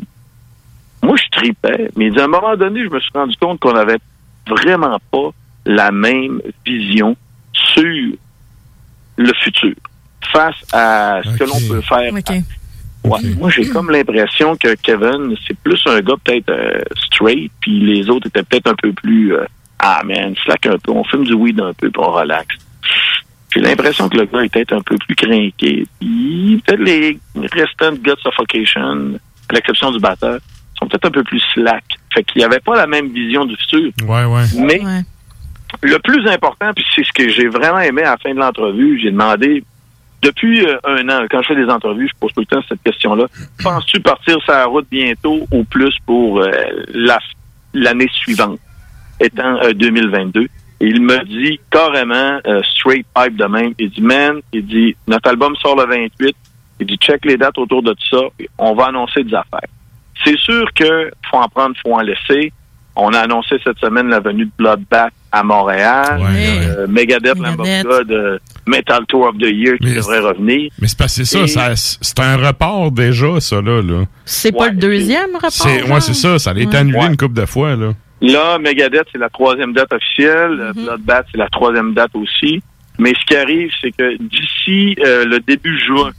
[1.03, 3.99] Moi, je tripais, mais à un moment donné, je me suis rendu compte qu'on avait
[4.47, 5.29] vraiment pas
[5.65, 7.15] la même vision
[7.53, 8.13] sur
[9.17, 9.73] le futur
[10.31, 12.13] face à ce que l'on peut faire.
[13.03, 17.79] Ouais, Moi, j'ai comme l'impression que Kevin, c'est plus un gars peut-être euh, straight, puis
[17.79, 19.45] les autres étaient peut-être un peu plus euh,
[19.79, 22.55] ah man, slack un peu, on fume du weed un peu, puis on relaxe.
[23.53, 25.85] J'ai l'impression que le gars est peut-être un peu plus craqué.
[25.99, 27.19] Puis peut-être les
[27.51, 30.39] restants gars de Suffocation, à l'exception du batteur,
[30.91, 31.83] peut-être un peu plus slack.
[32.13, 33.91] Fait qu'il n'y avait pas la même vision du futur.
[34.07, 34.43] Ouais, ouais.
[34.59, 34.79] Mais
[35.81, 38.99] le plus important, puis c'est ce que j'ai vraiment aimé à la fin de l'entrevue,
[39.01, 39.63] j'ai demandé,
[40.21, 42.83] depuis euh, un an, quand je fais des entrevues, je pose tout le temps cette
[42.83, 43.25] question-là,
[43.63, 46.51] penses-tu partir sur la route bientôt ou plus pour euh,
[46.93, 47.19] la-
[47.73, 48.59] l'année suivante,
[49.19, 50.41] étant euh, 2022?
[50.43, 54.95] Et il me dit carrément, euh, straight pipe de même, il dit, man, il dit,
[55.07, 56.35] notre album sort le 28,
[56.81, 58.21] il dit, check les dates autour de tout ça,
[58.57, 59.69] on va annoncer des affaires.
[60.23, 62.51] C'est sûr que faut en prendre, faut en laisser.
[62.95, 66.19] On a annoncé cette semaine la venue de Bloodbath à Montréal.
[66.21, 68.37] Euh, Megadeth, God, euh,
[68.67, 70.69] Metal Tour of the Year qui devrait revenir.
[70.79, 73.81] Mais c'est parce que c'est Et- ça, ça, c'est un report déjà, ça, là.
[73.81, 74.03] là.
[74.25, 75.51] C'est pas le deuxième rapport?
[75.51, 75.91] C'est, genre?
[75.91, 76.75] ouais, c'est ça, ça a été Ouais.
[76.75, 77.93] annulé une couple de fois, là.
[78.21, 80.57] Là, Megadeth, c'est la troisième date officielle.
[80.59, 82.61] Euh, Bloodbath, c'est la troisième date aussi.
[82.99, 86.11] Mais ce qui arrive, c'est que d'ici euh, le début juin,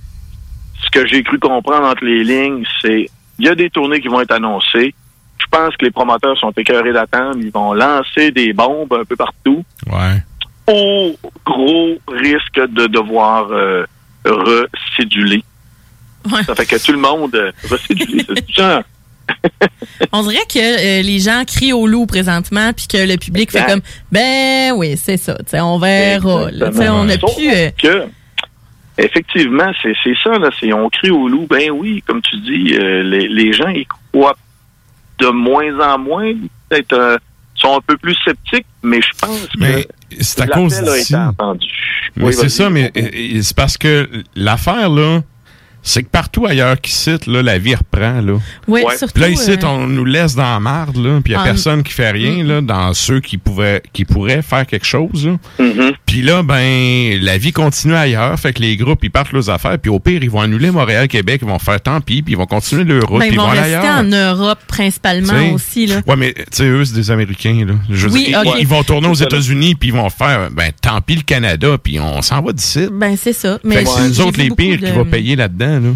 [0.83, 3.09] ce que j'ai cru comprendre entre les lignes, c'est
[3.43, 4.95] il y a des tournées qui vont être annoncées.
[5.39, 7.39] Je pense que les promoteurs sont écœurés d'attendre.
[7.41, 9.65] Ils vont lancer des bombes un peu partout.
[9.91, 10.23] Ouais.
[10.69, 13.85] Au gros risque de devoir euh,
[14.25, 15.43] recéduler.
[16.47, 18.25] Ça fait que tout le monde euh, recédulé.
[18.29, 18.83] C'est genre,
[20.13, 20.59] On dirait que
[21.01, 23.81] euh, les gens crient au loup présentement, puis que le public fait comme
[24.13, 26.51] ben oui, c'est ça, tu sais, on verra.
[26.53, 26.71] là.
[26.71, 27.51] Tu sais, on a Sauf plus.
[27.51, 28.05] euh, que,
[28.99, 30.51] effectivement, c'est c'est ça, là.
[30.75, 31.47] On crie au loup.
[31.49, 34.37] Ben oui, comme tu dis, euh, les, les gens y croient
[35.19, 36.33] de moins en moins.
[36.69, 37.17] Peut-être euh,
[37.55, 39.89] sont un peu plus sceptiques, mais je pense Mais que
[40.21, 41.13] c'est à cause a d'ici.
[41.13, 41.67] été entendu.
[42.17, 42.91] Mais Oui, c'est ça, mais
[43.43, 45.21] c'est parce que l'affaire, là,
[45.83, 48.35] c'est que partout ailleurs qui cite, là, la vie reprend, là.
[48.69, 48.97] Ouais, Ouais.
[48.97, 51.41] surtout, Puis là, ici, euh, on nous laisse dans la marde, là, puis il y
[51.41, 55.27] a personne qui fait rien, là, dans ceux qui pouvaient, qui pourraient faire quelque chose,
[55.27, 55.37] là.
[55.59, 55.93] Mm-hmm.
[56.07, 59.79] Puis là, ben, la vie continue ailleurs, fait que les groupes, ils partent leurs affaires,
[59.79, 62.47] puis au pire, ils vont annuler Montréal-Québec, ils vont faire tant pis, puis ils vont
[62.47, 63.99] continuer leur route, ben, puis ils vont aller rester ailleurs.
[63.99, 65.53] en Europe principalement T'sais?
[65.53, 65.87] aussi.
[65.87, 66.01] Là.
[66.07, 67.75] Ouais, mais tu sais, eux, c'est des Américains, là.
[67.91, 69.15] Je veux Oui, dire, ils- vont tourner aux.
[69.15, 72.89] États-Unis, puis ils vont faire, ben, tant pis le Canada, puis on s'en va d'ici.
[72.93, 73.59] Ben, c'est ça.
[73.63, 75.91] Fait Mais que c'est nous autres les pires de- qui vont payer là-dedans, là.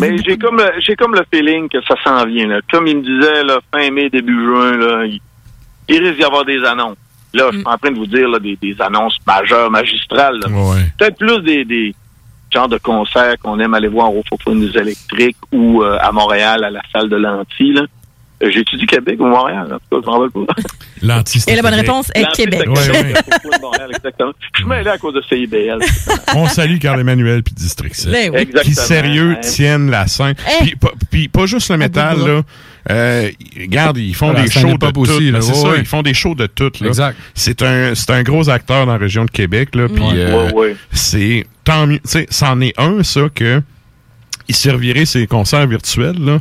[0.00, 2.46] Mais j'ai comme le- j'ai comme le feeling que ça s'en vient.
[2.48, 2.60] Là.
[2.72, 5.20] Comme il me disait là, fin mai, début juin, là, il,
[5.88, 6.96] il risque d'y avoir des annonces.
[7.34, 10.38] Là, je suis pas en train de vous dire là, des, des annonces majeures, magistrales.
[10.40, 10.48] là.
[10.98, 11.94] Peut-être plus des, des
[12.52, 16.70] genres de concerts qu'on aime aller voir au Faux électriques ou euh, à Montréal, à
[16.70, 17.74] la salle de l'Anti.
[18.40, 19.66] J'ai-tu dit Québec ou Montréal?
[19.72, 20.54] En tout cas, je m'en rappelle pas.
[21.52, 22.66] Et la bonne réponse est Québec.
[22.66, 24.32] Montréal, exactement?
[24.52, 25.78] Je suis mêlé à cause de CIBL.
[26.34, 28.12] On salue Carl Emmanuel puis District 7.
[28.12, 28.48] Ben oui.
[28.62, 29.40] Qui sérieux Ouais.
[29.40, 30.34] tiennent la scène.
[30.60, 30.64] Eh.
[30.64, 32.42] Puis, pas, puis pas juste le métal, là.
[32.90, 35.38] Euh, regarde, ils font des shows de aussi, là.
[35.38, 35.78] Ben, c'est Ouais, ça, ouais.
[35.80, 36.70] ils font des shows de tout.
[36.80, 36.88] Là.
[36.88, 37.16] Exact.
[37.34, 39.74] C'est un, c'est un gros acteur dans la région de Québec.
[39.74, 40.10] Là, puis, Ouais.
[40.14, 40.76] euh, Ouais, ouais.
[40.92, 41.98] C'est tant mieux.
[42.00, 43.60] Tu sais, c'en est un, ça, que
[44.48, 46.22] il servirait ses concerts virtuels.
[46.24, 46.38] Là.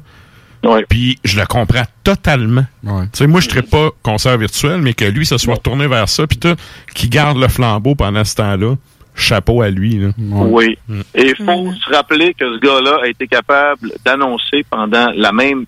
[0.90, 2.66] Puis je le comprends totalement.
[2.84, 6.10] Tu sais, moi, je ne pas concert virtuel, mais que lui se soit retourné vers
[6.10, 6.56] ça, puis tout,
[6.94, 8.76] qu'il garde le flambeau pendant ce temps-là.
[9.18, 9.98] Chapeau à lui.
[9.98, 10.10] Là.
[10.18, 10.78] Oui.
[10.90, 11.02] Mm.
[11.16, 15.66] Et il faut se rappeler que ce gars-là a été capable d'annoncer pendant la même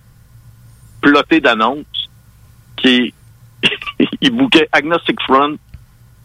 [1.00, 1.86] plotée d'annonces
[2.76, 3.12] qu'il
[4.20, 5.56] il bouquait Agnostic Front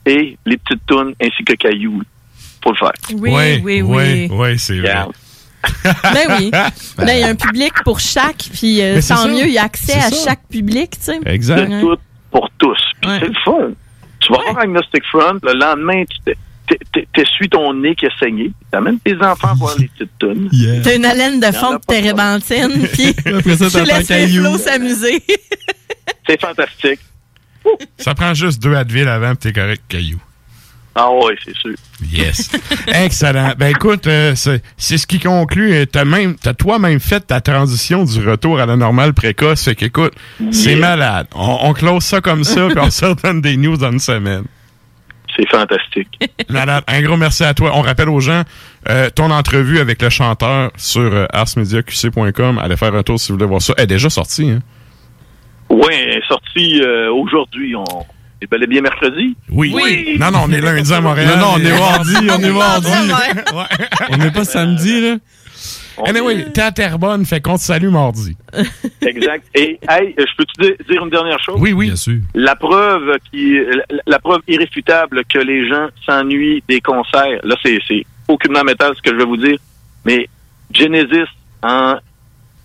[0.05, 2.01] et les petites tunes ainsi que Caillou
[2.61, 2.93] pour le faire.
[3.14, 3.32] Oui,
[3.64, 3.82] oui, oui.
[3.82, 5.05] Oui, oui, c'est vrai.
[6.03, 6.51] Ben oui.
[6.51, 9.64] Là, il y a un public pour chaque, puis euh, tant mieux, il y a
[9.64, 10.30] accès à ça.
[10.30, 11.20] chaque public, tu sais.
[11.26, 11.70] Exact.
[11.70, 11.82] Ouais.
[11.82, 11.97] Tout
[12.32, 12.78] pour tous.
[13.01, 13.72] Puis c'est le fun.
[14.20, 16.38] Tu vas voir Agnostic Front, le lendemain, tu t'es-
[16.68, 20.49] t'es- t'es- t'essuies ton nez qui a saigné, t'amènes tes enfants voir les petites tunes.
[20.84, 23.30] T'as une haleine de fond de térébenthine, puis tu
[23.86, 25.22] laisses les flots s'amuser.
[26.28, 26.99] C'est fantastique.
[27.97, 30.20] Ça prend juste deux Advil avant, puis t'es correct, Caillou.
[30.96, 31.74] Ah oui, c'est sûr.
[32.12, 32.52] Yes.
[32.88, 33.54] Excellent.
[33.58, 35.74] Ben écoute, euh, c'est c'est ce qui conclut.
[35.74, 39.64] euh, T'as même, t'as toi-même fait ta transition du retour à la normale précoce.
[39.64, 40.14] Fait qu'écoute,
[40.52, 41.26] c'est malade.
[41.34, 44.44] On, on close ça comme ça, puis on se redonne des news dans une semaine.
[45.36, 46.10] C'est fantastique.
[46.48, 46.84] Malade.
[46.88, 47.72] Un gros merci à toi.
[47.74, 48.44] On rappelle aux gens
[48.88, 52.60] euh, ton entrevue avec le chanteur sur euh, arsmediaqc.com.
[52.60, 53.74] Allez faire un tour si vous voulez voir ça.
[53.78, 54.60] Elle est déjà sortie, hein?
[55.72, 56.82] Oui, elle est sortie
[57.12, 57.76] aujourd'hui.
[57.76, 58.06] On
[58.44, 59.36] est bel et bien mercredi?
[59.50, 60.18] Oui.
[60.20, 61.38] Non, non, on est lundi à Montréal.
[61.38, 62.88] Non, non, on est mardi, on est mardi.
[63.54, 63.88] Ouais.
[64.12, 65.16] On n'est pas samedi, là.
[66.08, 68.36] Anyway, t'es à Terrebonne, fait qu'on te salue mardi.
[69.02, 69.46] Exact.
[69.56, 71.58] Et, hey, je peux te dire- une dernière chose?
[71.60, 71.88] Oui, oui.
[71.88, 72.18] Bien sûr.
[72.34, 77.39] La preuve qui, la, la preuve irréfutable que les gens s'ennuient des concerts.
[77.44, 79.58] Là, c'est, c'est aucunement métal ce que je vais vous dire.
[80.04, 80.28] Mais
[80.72, 81.30] Genesis,
[81.62, 81.96] en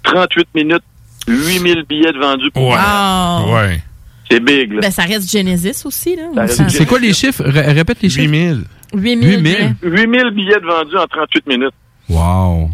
[0.04, 0.82] 38 minutes,
[1.28, 3.54] 8000 billets de vendus pour Wow.
[3.54, 3.82] Ouais.
[4.30, 4.80] C'est big, là.
[4.82, 6.46] Ben, ça reste Genesis aussi, là.
[6.68, 7.42] C'est quoi les chiffres?
[7.44, 8.22] Ré- répète les chiffres.
[8.30, 8.64] 8000.
[8.94, 9.28] 8000.
[9.28, 9.42] 8000.
[9.42, 9.70] billets.
[9.82, 11.74] 8000 billets de vendus en 38 minutes.
[12.08, 12.70] Wow.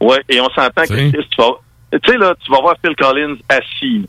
[0.00, 1.50] Ouais, et on s'entend que tu vas,
[1.92, 4.06] tu sais, là, tu vas voir Phil Collins assis.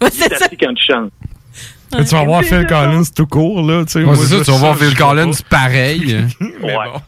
[0.00, 1.12] Ouais, c'est assis quand tu chantes.
[1.92, 3.84] Tu vas voir Phil Collins tout court, là.
[3.84, 4.04] tu sais.
[4.04, 6.16] Ouais, c'est ça, tu vas voir Phil Collins pareil.
[6.40, 7.00] Mais bon.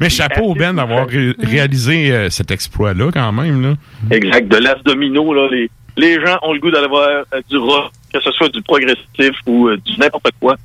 [0.00, 3.74] Mais chapeau au Ben d'avoir ré- réalisé euh, cet exploit-là, quand même, là.
[4.10, 4.48] Exact.
[4.48, 7.90] De l'as domino, là, les, les gens ont le goût d'aller voir euh, du rock,
[8.14, 10.56] que ce soit du progressif ou euh, du n'importe quoi.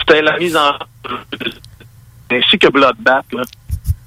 [0.00, 0.72] C'était la mise en
[2.30, 3.42] ainsi que Bloodbath, là.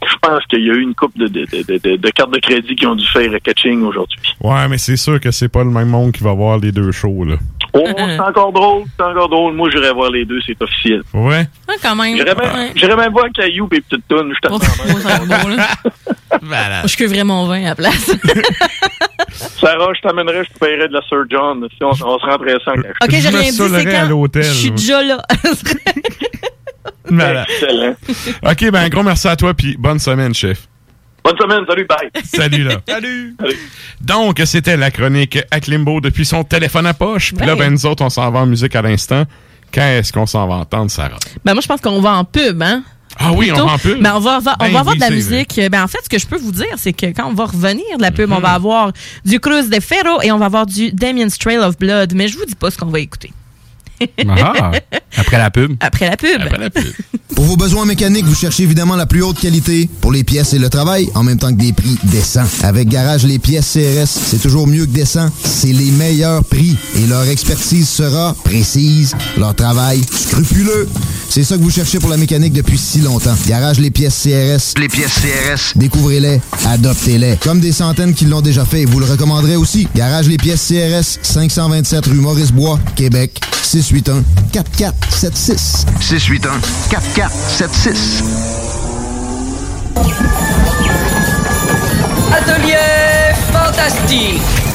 [0.02, 2.40] je pense qu'il y a eu une coupe de, de, de, de, de cartes de
[2.40, 4.20] crédit qui ont dû faire catching aujourd'hui.
[4.42, 6.92] Ouais, mais c'est sûr que c'est pas le même monde qui va voir les deux
[6.92, 7.36] shows, là.
[7.74, 9.54] Oh, c'est encore drôle, c'est encore drôle.
[9.54, 11.04] Moi, j'irais voir les deux, c'est officiel.
[11.14, 11.48] Ouais.
[11.70, 12.16] Ouais, quand même.
[12.18, 12.96] J'irais même, Ouais.
[12.96, 14.58] même voir Caillou et Petite Toune, je t'attends.
[16.42, 18.12] Moi, je cuivrais mon vin à la place.
[19.38, 21.68] Sarah, je t'amènerais, je te paierais de la Sir John.
[21.70, 22.96] Si on, on se rentrait sans cash.
[23.04, 24.30] Ok, j'ai rien dit, c'est quand?
[24.36, 25.22] Je suis déjà là.
[27.10, 27.44] Voilà.
[27.44, 27.96] Excellent.
[28.44, 30.68] OK, ben, un gros merci à toi, puis bonne semaine, chef.
[31.24, 32.24] Bonne semaine, salut, bye.
[32.24, 32.76] Salut, là.
[32.88, 33.36] Salut.
[34.02, 37.34] Donc, c'était la chronique à Klimbo depuis son téléphone à poche.
[37.34, 39.24] Puis là, ben, nous autres, on s'en va en musique à l'instant.
[39.72, 41.18] Qu'est-ce qu'on s'en va entendre, Sarah?
[41.44, 42.84] Ben, moi, je pense qu'on va en pub, hein?
[43.20, 43.70] Ah oui, on Plutôt.
[43.70, 44.02] en pub?
[44.02, 45.60] Ben, on va, on Ben va avoir oui, de la musique.
[45.72, 47.84] Ben, en fait, ce que je peux vous dire, c'est que quand on va revenir
[47.98, 48.92] de la pub, on va avoir
[49.26, 52.14] du Cruz de Ferro et on va avoir du Damien's Trail of Blood.
[52.14, 53.32] Mais je vous dis pas ce qu'on va écouter.
[54.28, 54.72] Ah,
[55.16, 55.76] après la pub.
[55.80, 56.42] Après la pub.
[56.42, 56.84] Après la pub.
[57.36, 60.60] Pour vos besoins mécaniques, vous cherchez évidemment la plus haute qualité pour les pièces et
[60.60, 62.48] le travail, en même temps que des prix décents.
[62.64, 65.30] Avec Garage Les Pièces CRS, c'est toujours mieux que décent.
[65.44, 70.88] C'est les meilleurs prix et leur expertise sera précise, leur travail scrupuleux.
[71.30, 73.36] C'est ça que vous cherchez pour la mécanique depuis si longtemps.
[73.48, 74.80] Garage Les Pièces CRS.
[74.80, 75.78] Les pièces CRS.
[75.78, 77.38] Découvrez-les, adoptez-les.
[77.44, 79.88] Comme des centaines qui l'ont déjà fait, vous le recommanderez aussi.
[79.96, 85.86] Garage Les Pièces CRS, 527 rue Maurice-Bois, Québec, 681 4476.
[86.00, 88.24] 681 4476.
[92.34, 94.67] Atelier fantastique.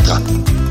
[0.01, 0.70] aberta.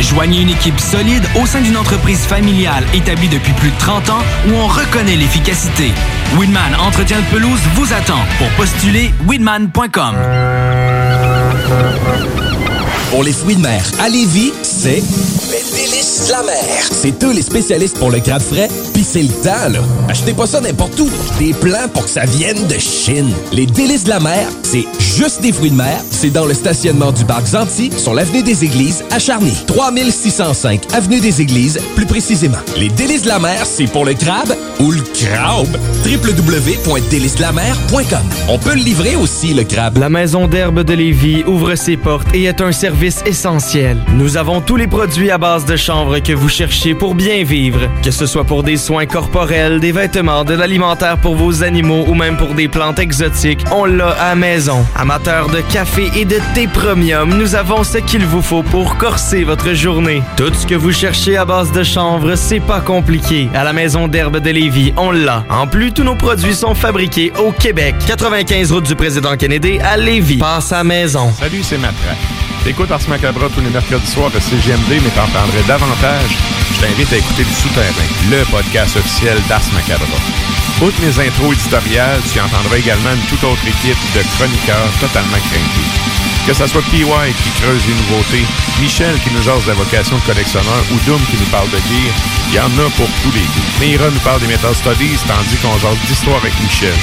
[0.00, 4.22] Joignez une équipe solide au sein d'une entreprise familiale établie depuis plus de 30 ans
[4.48, 5.92] où on reconnaît l'efficacité.
[6.38, 8.20] Weedman Entretien de pelouse vous attend.
[8.38, 10.14] Pour postuler, weedman.com.
[13.10, 15.02] Pour les fruits de mer à Lévis, c'est
[15.50, 16.88] les délices de la mer.
[16.90, 18.68] C'est eux les spécialistes pour le crabe frais,
[19.04, 19.78] c'est le temps, là.
[20.08, 21.08] Achetez pas ça n'importe où.
[21.38, 23.30] Des plans pour que ça vienne de Chine.
[23.52, 26.00] Les délices de la mer, c'est juste des fruits de mer.
[26.10, 29.54] C'est dans le stationnement du parc Zanti, sur l'avenue des Églises, à Charny.
[29.66, 32.58] 3605 avenue des Églises, plus précisément.
[32.76, 35.76] Les délices de la mer, c'est pour le crabe ou le crabe.
[36.04, 38.18] www.délicesdelamer.com.
[38.48, 39.98] On peut le livrer aussi, le crabe.
[39.98, 43.98] La Maison d'herbe de Lévis ouvre ses portes et est un service essentiel.
[44.16, 47.80] Nous avons tous les produits à base de chanvre que vous cherchez pour bien vivre.
[48.02, 52.14] Que ce soit pour des soins corporels, des vêtements, de l'alimentaire pour vos animaux ou
[52.14, 54.86] même pour des plantes exotiques, on l'a à maison.
[54.96, 59.44] Amateurs de café et de thé premium, nous avons ce qu'il vous faut pour corser
[59.44, 60.22] votre journée.
[60.36, 63.48] Tout ce que vous cherchez à base de chanvre, c'est pas compliqué.
[63.54, 65.44] À la Maison d'herbe de Lévis, on l'a.
[65.50, 67.94] En plus, tous nos produits sont fabriqués au Québec.
[68.06, 70.38] 95 route du président Kennedy à Lévis.
[70.38, 71.32] Passe à maison.
[71.38, 72.14] Salut, c'est Matra.
[72.64, 76.32] T'écoutes Ars Macabra tous les mercredis soirs à CGMD, mais t'en prendrais davantage.
[76.72, 80.16] Je t'invite à écouter Le Souterrain, le podcast officiel d'Ars Macabra.
[80.80, 85.90] Outre mes intros éditoriales, tu entendras également une toute autre équipe de chroniqueurs totalement craintés.
[86.46, 88.46] Que ce soit PY qui creuse les nouveautés,
[88.80, 91.76] Michel qui nous jase de la vocation de collectionneur ou Doom qui nous parle de
[91.76, 92.16] gear,
[92.48, 93.76] il y en a pour tous les goûts.
[93.78, 96.96] Meira nous parle des Metal Studies, tandis qu'on jase d'histoire avec Michel.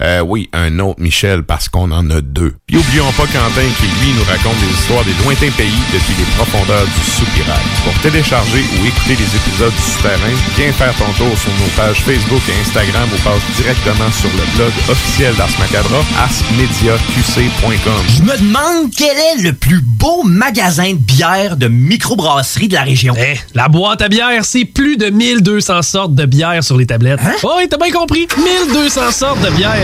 [0.00, 2.54] Euh, oui, un autre Michel, parce qu'on en a deux.
[2.66, 6.26] Puis oublions pas Quentin qui, lui, nous raconte des histoires des lointains pays depuis les
[6.36, 7.62] profondeurs du soupirail.
[7.84, 12.00] Pour télécharger ou écouter les épisodes du Souterrain, viens faire ton tour sur nos pages
[12.00, 18.02] Facebook et Instagram ou passe directement sur le blog officiel d'Ars Macabra, arsmediaqc.com.
[18.16, 22.82] Je me demande quel est le plus beau magasin de bière de microbrasserie de la
[22.82, 23.14] région.
[23.16, 27.20] Eh, la boîte à bière, c'est plus de 1200 sortes de bière sur les tablettes.
[27.24, 27.34] Hein?
[27.42, 28.26] Oh, oui, t'as bien compris.
[28.36, 29.83] 1200 sortes de bière.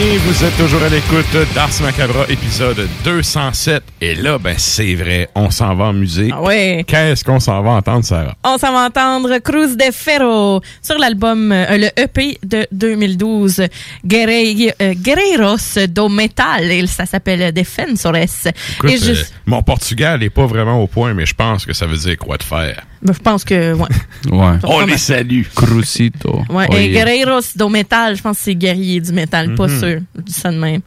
[0.00, 1.26] Et vous êtes toujours à l'écoute
[1.56, 3.82] d'Ars Macabra, épisode 207.
[4.00, 6.30] Et là, ben, c'est vrai, on s'en va en musée.
[6.32, 6.84] Ah ouais.
[6.86, 8.36] Qu'est-ce qu'on s'en va entendre, Sarah?
[8.44, 13.62] On s'en va entendre Cruz de Ferro sur l'album, euh, le EP de 2012,
[14.06, 15.56] Guerre- euh, Guerreiros
[15.88, 16.70] do Metal.
[16.70, 18.14] Et ça s'appelle Defensores.
[18.16, 19.14] Écoute, Et euh,
[19.46, 22.36] mon portugais n'est pas vraiment au point, mais je pense que ça veut dire quoi
[22.36, 22.82] de faire.
[23.02, 23.88] ben, je pense que, ouais.
[24.30, 24.58] Ouais.
[24.62, 25.42] On les salue.
[25.56, 26.42] Crucito.
[26.50, 26.84] Ouais, Oye.
[26.84, 29.78] et Guerreiros do Metal, je pense que c'est guerrier du métal, pas Mhm.
[29.88, 30.00] Sûr.
[30.16, 30.80] Je dis ça de même.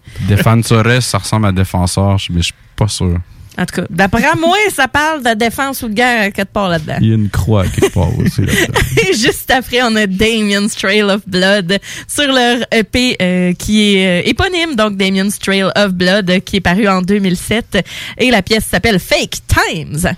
[1.01, 3.19] Ça ressemble à défenseur, mais je suis pas sûr.
[3.57, 6.69] En tout cas, d'après moi, ça parle de défense ou de guerre à quelque part
[6.69, 6.95] là-dedans.
[7.01, 8.79] Il y a une croix quelque part aussi là-dedans.
[9.09, 14.21] Et juste après, on a Damien's Trail of Blood sur leur EP euh, qui est
[14.21, 17.85] euh, éponyme, donc Damien's Trail of Blood, qui est paru en 2007.
[18.17, 20.15] Et la pièce s'appelle Fake Times.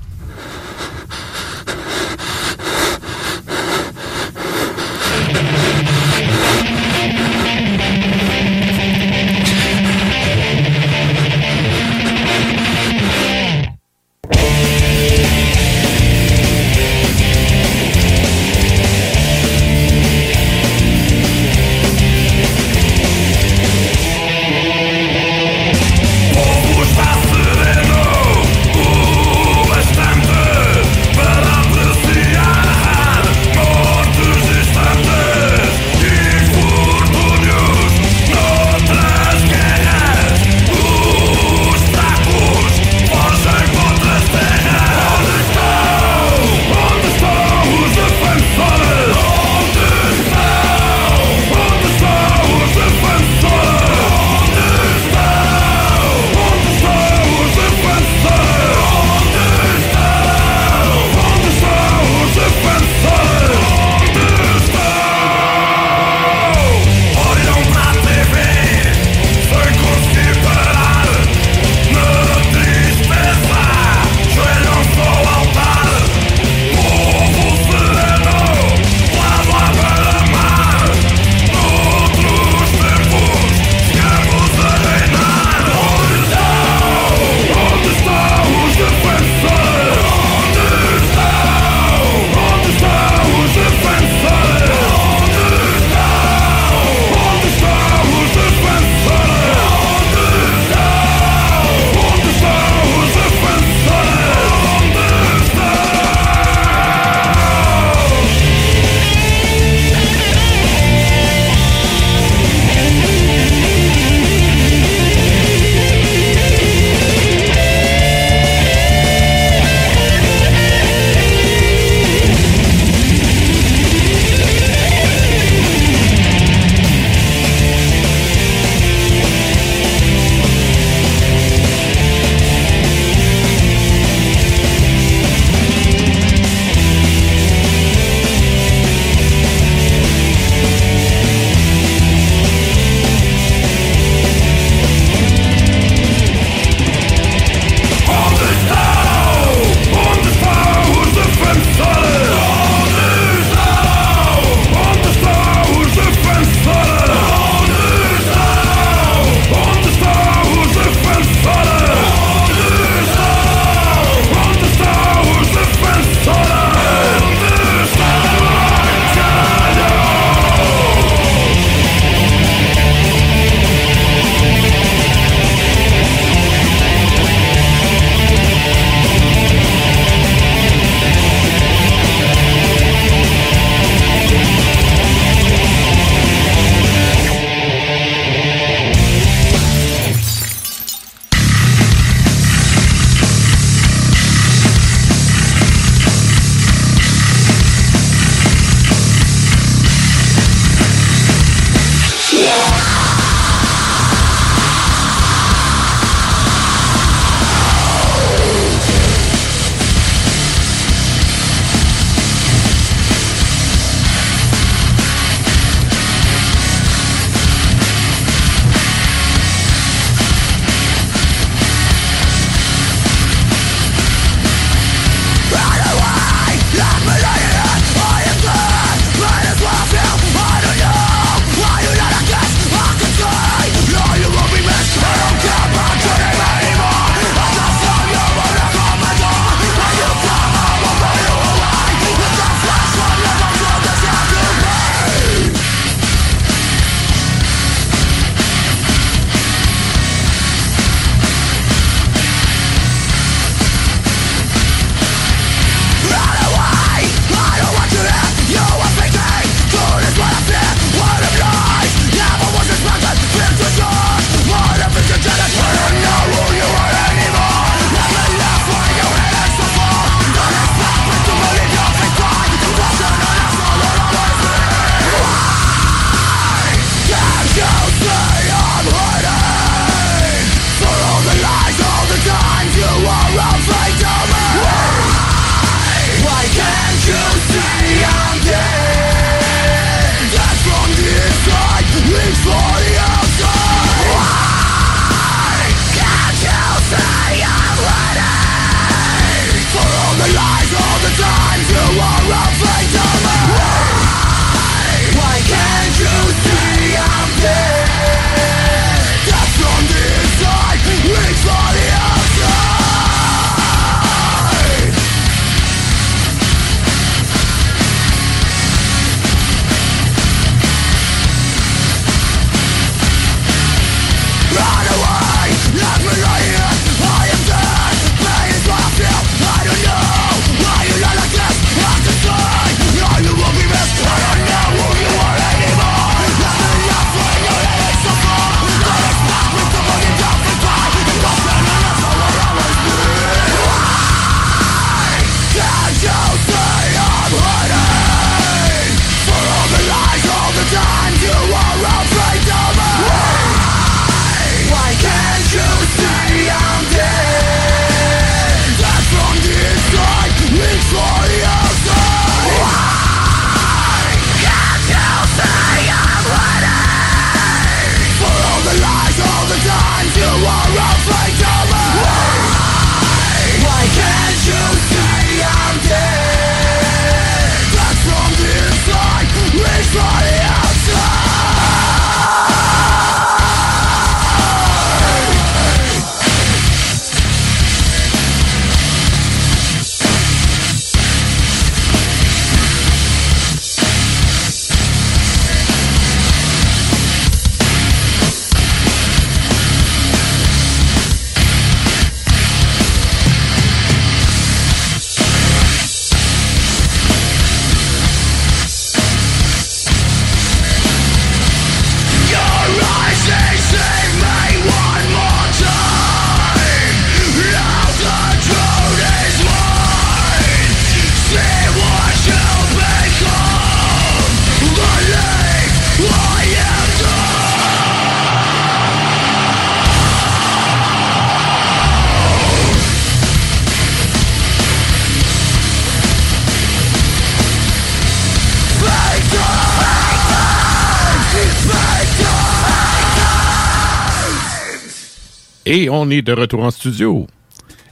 [445.93, 447.27] On est de retour en studio.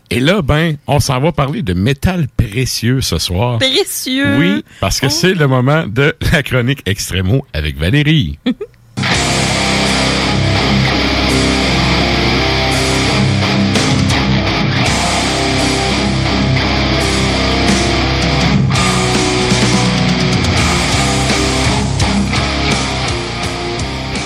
[0.10, 3.60] Et là, ben, on s'en va parler de métal précieux ce soir.
[3.60, 4.38] Précieux.
[4.38, 8.40] Oui, parce que c'est le moment de la chronique Extremo avec Valérie.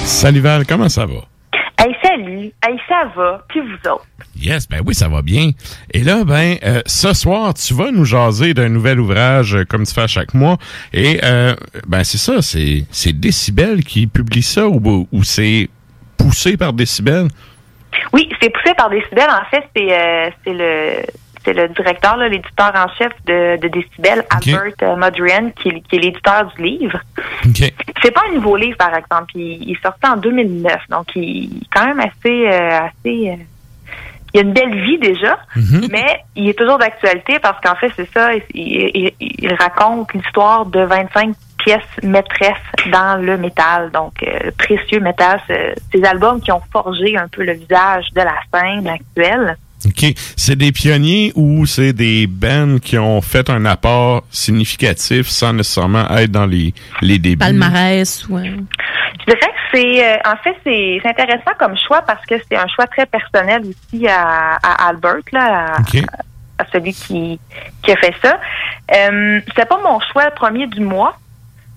[0.06, 1.35] Salut Val, comment ça va?
[2.16, 2.52] Salut.
[2.64, 3.44] Hey, ça va.
[3.50, 4.06] Puis vous autres?
[4.38, 5.52] Yes, ben oui, ça va bien.
[5.92, 9.86] Et là, ben, euh, ce soir, tu vas nous jaser d'un nouvel ouvrage euh, comme
[9.86, 10.58] tu fais à chaque mois.
[10.94, 11.56] Et euh,
[11.88, 15.70] ben c'est ça, c'est c'est Décibel qui publie ça ou, ou c'est
[16.18, 17.28] poussé par Décibel?
[18.14, 19.28] Oui, c'est poussé par Décibel.
[19.30, 21.02] En fait, c'est c'est le
[21.46, 25.96] c'est le directeur, l'éditeur en chef de, de Décibel, Albert euh, Modrian, qui, est- qui
[25.96, 27.00] est l'éditeur du livre.
[28.02, 29.32] C'est pas un nouveau livre, par exemple.
[29.36, 32.48] Il, sorti en 2009, donc il est quand même assez...
[32.48, 33.36] euh, assez euh,
[34.34, 35.38] il a une belle vie déjà,
[35.90, 36.06] mais
[36.36, 40.82] il est toujours d'actualité parce qu'en fait, c'est ça, il, il- il raconte l'histoire de
[40.82, 42.52] 25 pièces maîtresses
[42.92, 47.44] dans le métal, donc euh, précieux métal, ce- ces albums qui ont forgé un peu
[47.46, 49.56] le visage de la scène actuelle.
[49.85, 50.14] OK.
[50.35, 56.10] C'est des pionniers ou c'est des bands qui ont fait un apport significatif sans nécessairement
[56.18, 57.38] être dans les, les débuts?
[57.38, 58.52] Palmarès, ouais.
[59.19, 62.57] Je dirais que c'est, euh, en fait, c'est c'est intéressant comme choix parce que c'est
[62.57, 65.81] un choix très personnel aussi à, à Albert, là, à,
[66.64, 67.39] à celui qui,
[67.84, 68.39] qui a fait ça.
[68.93, 71.18] Euh, c'est pas mon choix premier du mois,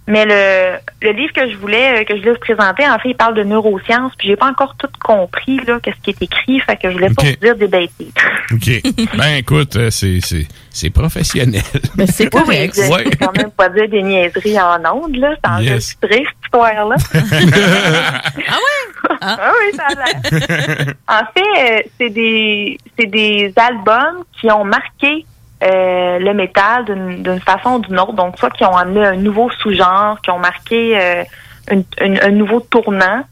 [0.09, 3.11] mais le, le livre que je voulais euh, que je voulais vous présenter, en fait,
[3.11, 6.59] il parle de neurosciences, puis j'ai pas encore tout compris là qu'est-ce qui est écrit,
[6.61, 8.13] fait que je voulais pas vous dire des bêtises.
[8.53, 9.17] OK.
[9.17, 11.63] ben écoute, euh, c'est c'est c'est professionnel.
[11.97, 15.35] Mais c'est Oui, oui, je vais quand même pas dire des niaiseries en ondes, là.
[15.45, 15.71] C'est Yes.
[15.71, 16.97] enregistré, cette histoire-là.
[17.15, 19.17] ah oui?
[19.21, 20.95] Ah oui, ça a l'air.
[21.09, 25.25] en fait, euh, c'est des, c'est des albums qui ont marqué
[25.63, 28.13] euh, le métal d'une d'une façon ou d'une autre.
[28.13, 31.25] Donc, soit qui ont amené un nouveau sous-genre, qui ont marqué euh,
[31.71, 33.23] une- une- un nouveau tournant,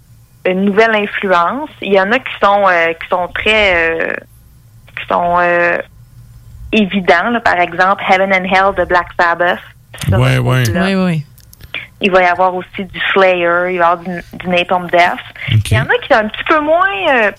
[0.45, 1.71] une nouvelle influence.
[1.83, 4.13] Il y en a qui sont euh, qui sont très euh,
[4.99, 5.79] qui sont euh,
[6.73, 7.31] évidents.
[7.31, 7.41] là.
[7.41, 9.59] Par exemple, Heaven and Hell de Black Sabbath.
[10.11, 10.63] Ça, Ouais, ouais.
[10.75, 11.27] Oui, oui.
[12.01, 15.19] il va y avoir aussi du Slayer, il va y avoir du, du Napalm Death.
[15.71, 17.31] Il y en a qui sont un petit peu moins, euh,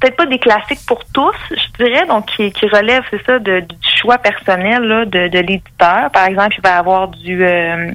[0.00, 3.60] peut-être pas des classiques pour tous, je dirais, donc qui, qui relèvent, c'est ça, de,
[3.60, 6.10] du choix personnel là, de, de l'éditeur.
[6.12, 7.90] Par exemple, il va y avoir du, euh,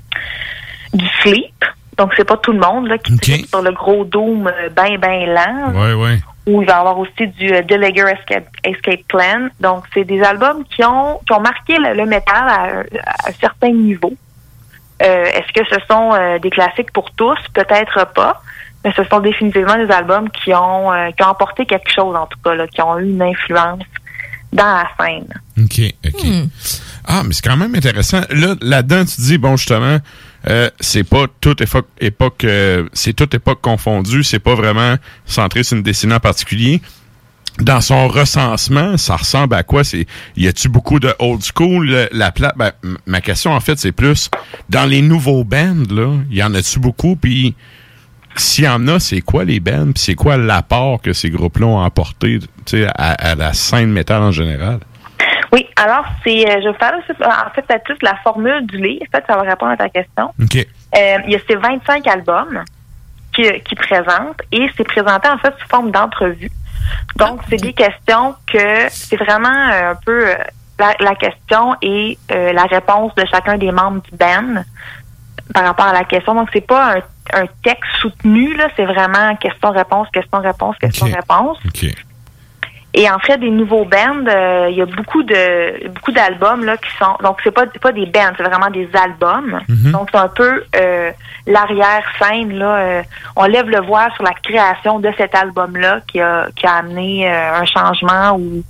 [0.94, 1.66] du Sleep.
[1.98, 4.98] Donc, c'est pas tout le monde là, qui tripe sur le gros doom euh, ben,
[4.98, 5.72] ben lent.
[5.74, 6.18] Ouais, ouais.
[6.48, 9.48] Ou il va y avoir aussi du euh, Deleger Escape, Escape Plan.
[9.60, 13.30] Donc, c'est des albums qui ont, qui ont marqué le, le métal à, un- à
[13.30, 14.12] un certain niveau.
[15.02, 17.38] Euh, Est-ce que ce sont euh, des classiques pour tous?
[17.54, 18.42] Peut-être pas.
[18.84, 22.26] Mais ce sont définitivement des albums qui ont, euh, qui ont apporté quelque chose, en
[22.28, 23.80] tout cas, là, qui ont eu une influence
[24.52, 25.28] dans la scène.
[25.60, 26.28] OK, OK.
[27.06, 28.22] Ah, mais c'est quand même intéressant.
[28.30, 29.98] Là, là-dedans, tu dis, bon, justement,
[30.50, 34.96] euh, c'est pas toute époque, époque euh, c'est toute époque confondue, c'est pas vraiment
[35.26, 36.82] centré sur une décennie en particulier.
[37.60, 39.84] Dans son recensement, ça ressemble à quoi?
[39.84, 41.88] C'est, y a-tu beaucoup de old school?
[41.88, 42.72] Le- La pla- ben,
[43.06, 44.30] ma question, en fait, c'est plus,
[44.70, 47.16] dans les nouveaux bands, là, y en a-tu beaucoup?
[47.16, 47.54] Puis,
[48.36, 49.92] s'il y en a, c'est quoi les bands?
[49.94, 52.40] Puis c'est quoi l'apport que ces groupes-là ont apporté,
[52.96, 54.80] à, à la scène métal en général?
[55.54, 59.06] Oui, alors, c'est, euh, je vais vous parler en fait, la formule du livre.
[59.08, 60.32] En fait, ça va répondre à ta question.
[60.42, 60.56] OK.
[60.56, 62.64] Euh, il y a ces 25 albums
[63.34, 66.50] qui, qui présentent et c'est présenté en fait sous forme d'entrevue.
[67.18, 70.26] Donc, c'est des questions que c'est vraiment euh, un peu
[70.80, 74.64] la, la question et la réponse de chacun des membres du band
[75.54, 76.34] par rapport à la question.
[76.34, 77.02] Donc, c'est pas un,
[77.34, 81.58] un texte soutenu, là, c'est vraiment question-réponse, question-réponse, question-réponse.
[82.96, 86.78] Et en fait, des nouveaux bands, euh, il y a beaucoup de beaucoup d'albums là
[86.78, 89.60] qui sont donc c'est pas pas des bands, c'est vraiment des albums.
[89.68, 89.92] Mhm.
[89.92, 91.12] Donc c'est un peu euh,
[91.48, 92.76] l'arrière scène là.
[92.76, 93.04] euh,
[93.36, 96.76] on lève le voile sur la création de cet album là qui a qui a
[96.76, 98.64] amené un changement ou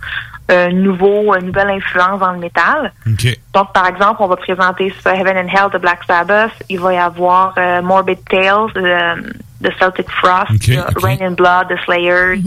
[0.49, 2.91] un nouveau une nouvelle influence dans le métal.
[3.07, 3.37] OK.
[3.53, 6.51] Donc, par exemple, on va présenter Heaven and Hell de Black Sabbath.
[6.69, 11.01] Il va y avoir euh, Morbid Tales de, de Celtic Frost, Ok, de ok.
[11.01, 12.41] Rain and Blood de Slayer,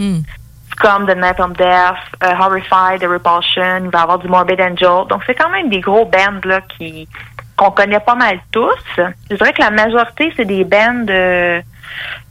[0.73, 3.85] Scum de Napalm Death, euh, Horrified de Repulsion.
[3.85, 5.06] Il va y avoir du Morbid Angel.
[5.09, 7.09] Donc, c'est quand même des gros bands là qui
[7.56, 9.01] qu'on connaît pas mal tous.
[9.31, 11.62] Je dirais que la majorité, c'est des bands de,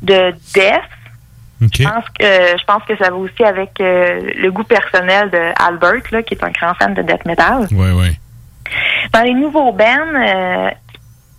[0.03, 0.83] de death.
[1.61, 5.37] Je pense que je pense que ça va aussi avec euh, le goût personnel de
[5.63, 7.67] Albert, là, qui est un grand fan de death metal.
[7.71, 8.19] Ouais, ouais.
[9.13, 9.85] Dans les nouveaux bands,
[10.17, 10.69] euh,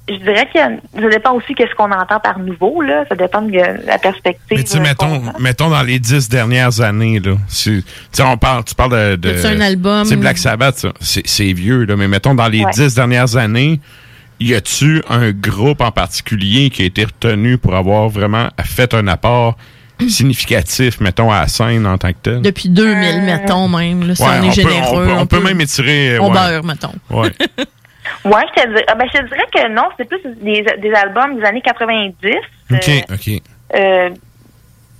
[0.08, 2.80] je dirais que ça dépend aussi de ce qu'on entend par nouveau.
[2.80, 3.04] Là.
[3.08, 4.40] Ça dépend de la perspective.
[4.56, 7.32] Mais tu sais, euh, mettons, mettons dans les dix dernières années, là.
[7.48, 9.32] si- Tu sais, on parle, tu parles de.
[9.32, 10.04] de un album?
[10.04, 10.92] C'est Black Sabbath, ça.
[11.00, 11.96] C'est c'est vieux, là.
[11.96, 12.70] Mais mettons, dans les Ouais.
[12.72, 13.80] dix dernières années,
[14.38, 19.08] y a-tu un groupe en particulier qui a été retenu pour avoir vraiment fait un
[19.08, 19.56] apport
[20.08, 22.42] significatif, mettons, à la scène en tant que tel?
[22.42, 24.06] Depuis 2000, mettons même.
[24.08, 25.04] Là, si Ouais, on est peut- généreux.
[25.04, 26.32] on peut- on peut même étirer, On ouais.
[26.32, 26.92] beurre, mettons.
[27.10, 27.30] Ouais.
[28.24, 30.92] Ouais, je te, dirais, ah, ben, je te dirais que non, c'est plus des, des
[30.92, 32.14] albums des années 90.
[32.72, 33.42] OK, Euh, OK.
[33.74, 34.10] euh,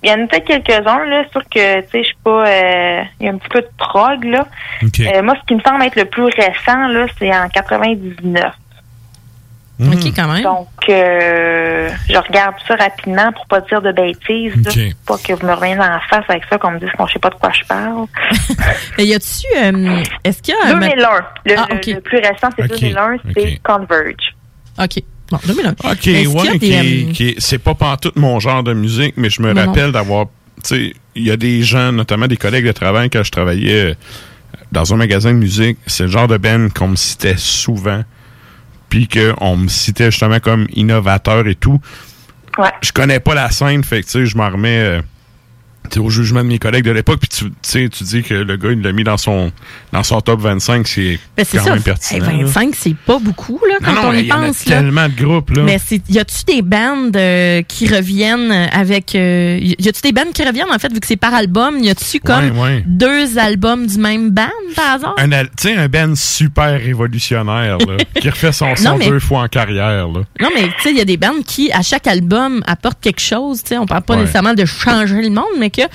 [0.03, 2.47] il y en a peut-être quelques-uns, là, sûr que, tu sais, je suis pas...
[2.47, 4.45] euh, Il y a un petit peu de prog, là.
[4.83, 4.99] OK.
[4.99, 8.53] Euh, moi, ce qui me semble être le plus récent, là, c'est en 99.
[9.79, 9.93] Hmm.
[9.93, 10.41] OK, quand même.
[10.43, 14.55] Donc, euh, je regarde ça rapidement pour pas dire de bêtises.
[14.65, 14.71] là.
[14.71, 14.95] OK.
[15.05, 17.19] Pas que vous me reveniez en face avec ça, qu'on me dise qu'on ne sait
[17.19, 18.05] pas de quoi je parle.
[18.97, 19.45] Mais y a-tu.
[19.55, 20.75] euh, Est-ce qu'il y a.
[20.75, 21.09] un- 2001.
[21.45, 24.33] Le, Ah, le- plus récent, c'est OK, 2001, c'est Converge.
[24.79, 25.03] OK.
[25.29, 25.69] Bon, 2001.
[25.71, 29.51] OK, ouais, des, qui euh, c'est pas pantoute mon genre de musique, mais je me
[29.53, 30.27] Non, rappelle d'avoir,
[30.63, 33.91] tu sais, il y a des gens, notamment des collègues de travail, quand je travaillais
[33.91, 33.93] euh,
[34.71, 38.03] dans un magasin de musique, c'est le genre de band qu'on me citait souvent,
[38.89, 41.79] puis qu'on me citait justement comme innovateur et tout.
[42.57, 42.71] Ouais.
[42.81, 45.01] Je connais pas la scène, fait que, tu sais, je m'en remets...
[45.95, 48.71] sais, au jugement de mes collègues de l'époque, puis tu tu dis que le gars,
[48.71, 49.51] il l'a mis dans son,
[49.91, 51.69] dans son top 25, c'est Ben, c'est quand ça.
[51.73, 52.25] même pertinent.
[52.25, 52.31] là.
[52.45, 54.63] 25, c'est pas beaucoup, là, quand Non, non, on y il y en a pense.
[54.63, 55.63] tellement de groupes, là.
[55.63, 59.15] Mais y a-tu des bandes euh, qui reviennent avec.
[59.15, 61.77] euh, y a-tu des bandes qui reviennent, en fait, vu que c'est par album?
[61.79, 62.83] Y a-tu comme Ouais, ouais.
[62.85, 65.15] deux albums du même band, par hasard?
[65.17, 65.23] tu
[65.59, 70.07] sais, un band super révolutionnaire, là, qui refait son son mais- deux fois en carrière,
[70.07, 70.21] là.
[70.41, 73.21] Non, mais tu sais, il y a des bandes qui, à chaque album, apportent quelque
[73.21, 73.61] chose.
[73.63, 74.21] Tu sais, on parle pas Ouais.
[74.21, 75.87] nécessairement de changer le monde, mais que.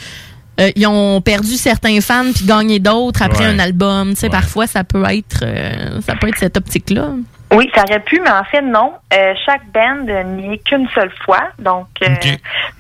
[0.61, 3.53] euh, ils ont perdu certains fans puis gagné d'autres après Ouais.
[3.55, 4.11] un album.
[4.11, 7.09] Tu sais, parfois ça peut être euh, ça peut être cette optique-là.
[7.55, 8.95] Oui, ça aurait pu, mais en fait, non.
[9.13, 11.49] Euh, chaque band n'y est qu'une seule fois.
[11.59, 12.09] Donc, euh,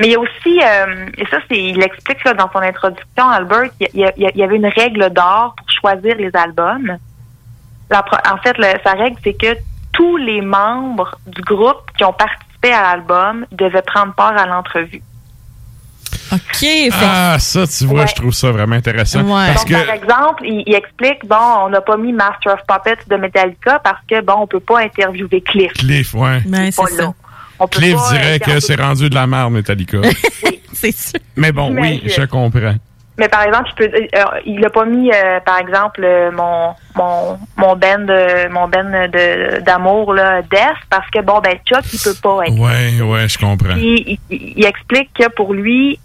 [0.00, 3.28] Mais il y a aussi, euh, et ça, c'est, il explique là, dans son introduction,
[3.28, 6.96] Albert, il y, avait une règle d'or pour choisir les albums.
[7.90, 8.02] La
[8.32, 9.54] en fait, le- sa règle, c'est que
[9.92, 15.02] tous les membres du groupe qui ont participé à l'album devaient prendre part à l'entrevue.
[16.32, 16.66] OK.
[16.92, 19.24] Ah, ça, tu vois, je trouve ça vraiment intéressant.
[19.24, 22.60] Parce Donc, que, par exemple, il, il explique, bon, on n'a pas mis Master of
[22.66, 25.72] Puppets de Metallica parce que, bon, on peut pas interviewer Cliff.
[25.74, 26.40] Cliff, ouais.
[26.46, 27.12] Ben, Il est pas là.
[27.58, 29.98] On peut Cliff pas, dirait que c'est rendu de la merde, Metallica.
[30.72, 31.20] c'est sûr.
[31.36, 32.74] Mais bon, oui, je comprends.
[33.18, 36.70] Mais par exemple, je peux, euh, il a pas mis, euh, par exemple, euh, mon
[36.96, 41.84] mon mon band de mon band de d'amour là, Death, parce que bon ben Chuck
[41.92, 42.58] il peut pas être.
[42.58, 43.74] Ouais, ouais, je comprends.
[43.74, 46.00] Puis, il, il- il explique que pour lui,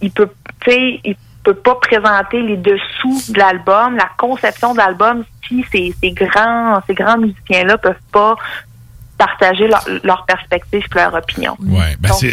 [0.00, 0.28] il, peut,
[0.64, 5.64] tu sais, il peut pas présenter les dessous de l'album, la conception de l'album si
[5.72, 8.36] ces, ces grands ces grands musiciens là peuvent pas
[9.16, 11.56] partager leur, leur perspective et leur opinion.
[11.60, 12.32] Ouais, ben c'est,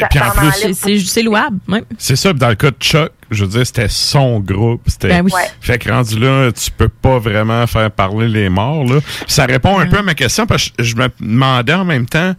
[0.74, 1.58] C'est c'est louable.
[1.68, 1.84] ouais.
[1.98, 4.84] c'est ça, puis dans le cas de Chuck, je veux dire, c'était son groupe.
[4.86, 5.32] C'était, Ben oui.
[5.34, 5.50] Ouais.
[5.60, 9.00] Fait que rendu là, tu peux pas vraiment faire parler les morts, là.
[9.26, 12.34] Ça répond un peu à ma question, parce que je me demandais en même temps,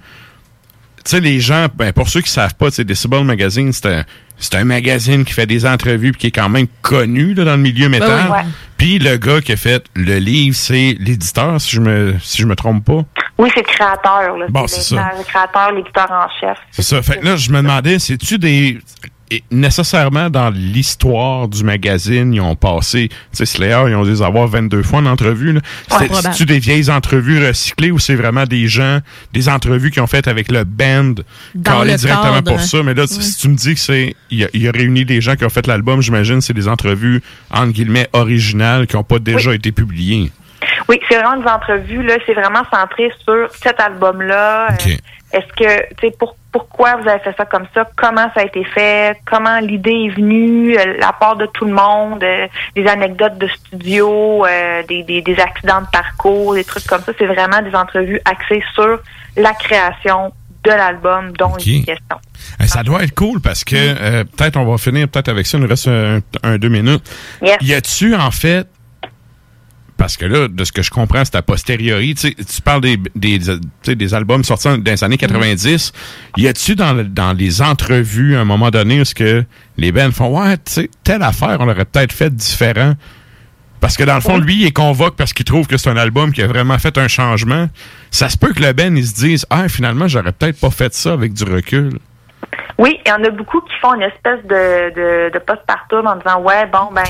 [1.05, 4.05] tu sais, les gens, ben, pour ceux qui savent pas, tu sais, Decibel Magazine, un,
[4.39, 7.57] c'est un magazine qui fait des entrevues puis qui est quand même connu, là, dans
[7.57, 8.45] le milieu métal.
[8.77, 12.47] Puis le gars qui a fait le livre, c'est l'éditeur, si je me, si je
[12.47, 13.05] me trompe pas.
[13.39, 14.37] Oui, c'est le créateur.
[14.37, 14.47] Là.
[14.49, 15.13] Bon, c'est ça.
[15.17, 16.59] le créateur, l'éditeur en chef.
[16.71, 17.03] C'est ça.
[17.03, 18.79] Fait que là, je me demandais, c'est-tu des.
[19.31, 24.11] Et nécessairement dans l'histoire du magazine, ils ont passé, tu sais, Slayer, ils ont dû
[24.11, 25.53] les avoir 22 fois en entrevue.
[25.55, 25.61] là.
[26.23, 29.01] C'est-tu des vieilles entrevues recyclées ou c'est vraiment des gens,
[29.33, 31.15] des entrevues qui ont fait avec le band,
[31.55, 32.53] Dans calé le directement cadre.
[32.53, 32.83] pour ça?
[32.85, 35.21] Mais là, si- si tu me dis que c'est, il a, il a réuni des
[35.21, 37.21] gens qui ont fait l'album, j'imagine, c'est des entrevues,
[37.51, 40.31] entre guillemets, originales qui n'ont pas déjà été publiées.
[40.89, 42.15] Oui, c'est vraiment des entrevues, là.
[42.27, 44.69] C'est vraiment centré sur cet album-là.
[44.73, 44.93] Euh,
[45.33, 47.87] Est-ce que, tu sais, pour, pourquoi vous avez fait ça comme ça?
[47.97, 49.19] Comment ça a été fait?
[49.27, 50.79] Comment l'idée est venue?
[50.79, 52.23] euh, la part de tout le monde?
[52.23, 54.47] euh, des anecdotes de studio?
[54.47, 56.55] euh, des, des, des accidents de parcours?
[56.55, 57.13] Des trucs comme ça.
[57.19, 59.01] C'est vraiment des entrevues axées sur
[59.37, 60.33] la création
[60.65, 62.17] de l'album dont il est question.
[62.67, 65.63] Ça doit être cool parce que euh, peut-être on va finir peut-être avec ça, il
[65.63, 67.05] nous reste un, un deux minutes.
[67.43, 67.57] Yes.
[67.61, 68.67] Y a-tu en fait
[69.97, 72.15] parce que là, de ce que je comprends, c'est a posteriori.
[72.15, 73.39] Tu parles des, des,
[73.95, 75.93] des albums sortis dans les années 90.
[76.37, 79.45] Y a-tu dans, le- dans les entrevues, à un moment donné, où ce que
[79.79, 80.57] les bands font, ouais,
[81.03, 82.95] telle affaire, on aurait peut-être fait différent?
[83.81, 85.97] Parce que dans le fond, lui, il est convoque parce qu'il trouve que c'est un
[85.99, 87.69] album qui a vraiment fait un changement.
[88.11, 90.93] Ça se peut que le Ben, il se dise, ah, finalement, j'aurais peut-être pas fait
[90.95, 91.99] ça avec du recul.
[92.79, 96.17] Oui, il y en a beaucoup qui font une espèce de, de, de post-partum en
[96.17, 97.03] disant ouais bon ben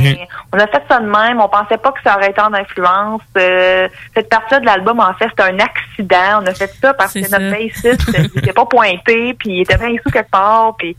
[0.53, 3.21] on a fait ça de même, on pensait pas que ça aurait été en influence.
[3.37, 7.15] Euh, cette partie-là de l'album en fait c'est un accident, on a fait ça parce
[7.15, 10.97] que notre bassiste n'était pas pointé puis il était bien sous quelque part puis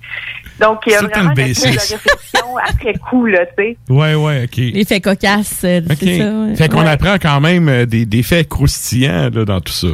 [0.59, 1.65] donc il y a C'est vraiment un une bassiste.
[1.65, 3.77] espèce de réflexion après coup là tu sais.
[3.89, 4.57] Ouais, ouais, OK.
[4.57, 5.97] L'effet cocasse, euh, OK.
[5.99, 6.25] c'est ça.
[6.29, 6.55] ouais.
[6.55, 6.89] Fait qu'on Ouais.
[6.89, 9.87] apprend quand même euh, des, des faits croustillants là, dans tout ça.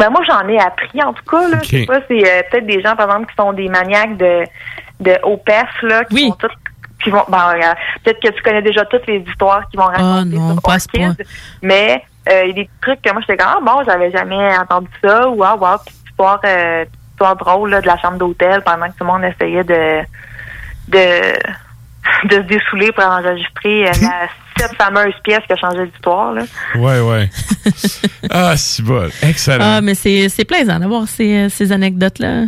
[0.00, 1.58] Ben moi j'en ai appris en tout cas là.
[1.62, 4.44] Je sais pas c'est euh, peut-être des gens par exemple qui sont des maniaques de
[4.98, 6.52] de OPEF là qui vont toutes
[7.04, 10.36] qui vont ben, euh, peut-être que tu connais déjà toutes les histoires qui vont raconter
[10.36, 11.08] non, sur pas à ce point.
[11.08, 11.26] Orchid,
[11.60, 14.56] mais euh, il y a des trucs que moi j'étais comme ah bon j'avais jamais
[14.56, 18.16] entendu ça ou ah wow petite histoire euh, petite histoire drôle là, de la chambre
[18.16, 20.00] d'hôtel pendant que tout le monde essayait de
[20.88, 21.32] de
[22.28, 24.28] de se dessouler pour enregistrer euh, la
[24.60, 26.42] cette fameuse pièce qui a changé l'histoire là.
[26.76, 27.30] Ouais, ouais.
[28.30, 29.08] ah, c'est bon.
[29.22, 29.64] Excellent.
[29.76, 32.44] Ah, mais c'est c'est plaisant d'avoir ces, ces anecdotes-là.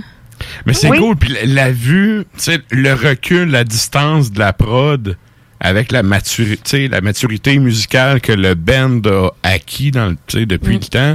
[0.66, 0.98] Mais c'est Oui.
[0.98, 1.16] cool.
[1.16, 5.16] Puis la, la vue, tu sais, le recul, la distance de la prod
[5.60, 10.46] avec la maturité, la maturité musicale que le band a acquis dans, le- tu sais,
[10.46, 11.14] depuis le temps,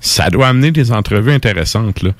[0.00, 2.02] ça doit amener des entrevues intéressantes.
[2.02, 2.10] Là.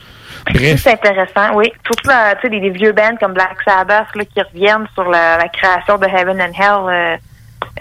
[0.52, 0.80] Bref.
[0.82, 1.66] C'est intéressant, oui.
[1.84, 5.04] Surtout euh, tu sais, des, des vieux bands comme Black Sabbath là, qui reviennent sur
[5.10, 7.16] la, la création de Heaven and Hell euh,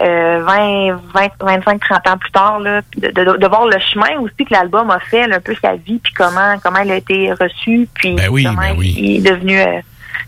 [0.02, 2.60] euh, 20, 20, 25, 30 ans plus tard.
[2.60, 5.54] Là, de, de, de voir le chemin aussi que l'album a fait, là, un peu
[5.60, 8.94] sa vie, puis comment comment il a été reçu, puis Ben oui, comment ben oui.
[8.98, 9.80] il est devenu euh,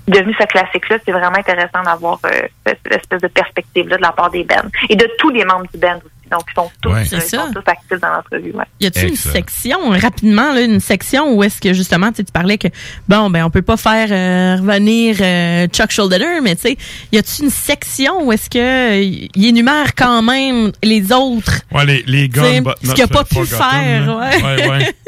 [0.07, 0.97] devenu ce classique-là.
[1.05, 2.31] C'est vraiment intéressant d'avoir euh,
[2.67, 4.57] cette espèce de perspective-là de la part des bands.
[4.89, 6.18] Et de tous les membres du band aussi.
[6.31, 7.01] Donc, ils sont tous, Ouais.
[7.01, 7.47] euh, C'est ils ça.
[7.47, 8.53] sont tous actifs dans l'entrevue.
[8.53, 8.65] Ouais.
[8.81, 12.69] Y a-t-il une section, rapidement, là, une section où est-ce que justement, tu parlais que,
[13.09, 16.77] bon, ben, on peut pas faire euh, revenir euh, Chuck Schuldiner, mais tu sais,
[17.13, 19.01] y a-t-il une section où est-ce que euh,
[19.35, 21.63] il énumère quand même les autres?
[21.73, 24.43] Ouais, les, les Tu sais, guns, but ce qu'il a pas pu faire, ouais.
[24.43, 24.95] ouais, ouais.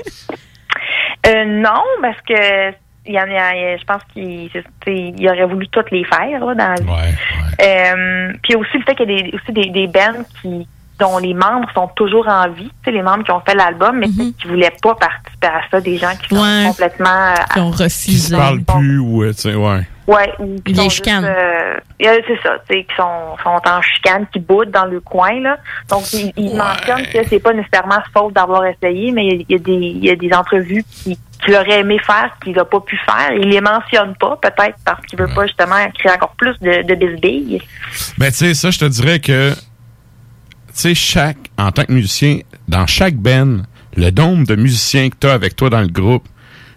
[1.27, 2.71] Euh, non, parce que
[3.07, 6.75] il y en a, je pense qu'il aurait voulu toutes les faire là, dans la
[6.77, 7.15] vie.
[7.63, 10.67] Euh, puis aussi le fait qu'il y a des, aussi des, des bands qui
[11.01, 13.98] dont les membres sont toujours en vie, tu sais, les membres qui ont fait l'album,
[13.98, 16.64] mais qui voulaient pas participer à ça, des gens qui sont Ouais.
[16.68, 18.36] complètement euh, Qui ont Qui refusé.
[18.36, 19.81] parlent plus ou, euh, tu sais, ouais.
[20.06, 21.24] Ouais, ou qui juste, chicanes.
[21.24, 25.40] euh, c'est ça, tu sais, qui sont, sont en chicane, qui boudent dans le coin,
[25.40, 25.56] là.
[25.89, 29.44] Donc, ils, ils mentionnent que c'est pas nécessairement faute d'avoir essayé, mais il y a-
[29.48, 32.55] il y, a des, il y a des entrevues qui, qu'il aurait aimé faire, qu'il
[32.55, 33.32] n'a pas pu faire.
[33.40, 36.94] Il les mentionne pas, peut-être parce qu'il veut pas justement créer encore plus de, de
[36.97, 37.62] bisbilles.
[38.18, 39.52] Ben, tu sais, ça, je te dirais que,
[40.75, 42.39] sais, chaque, en tant que musicien,
[42.69, 43.59] dans chaque band,
[43.97, 46.25] le nombre de musiciens que tu as avec toi dans le groupe,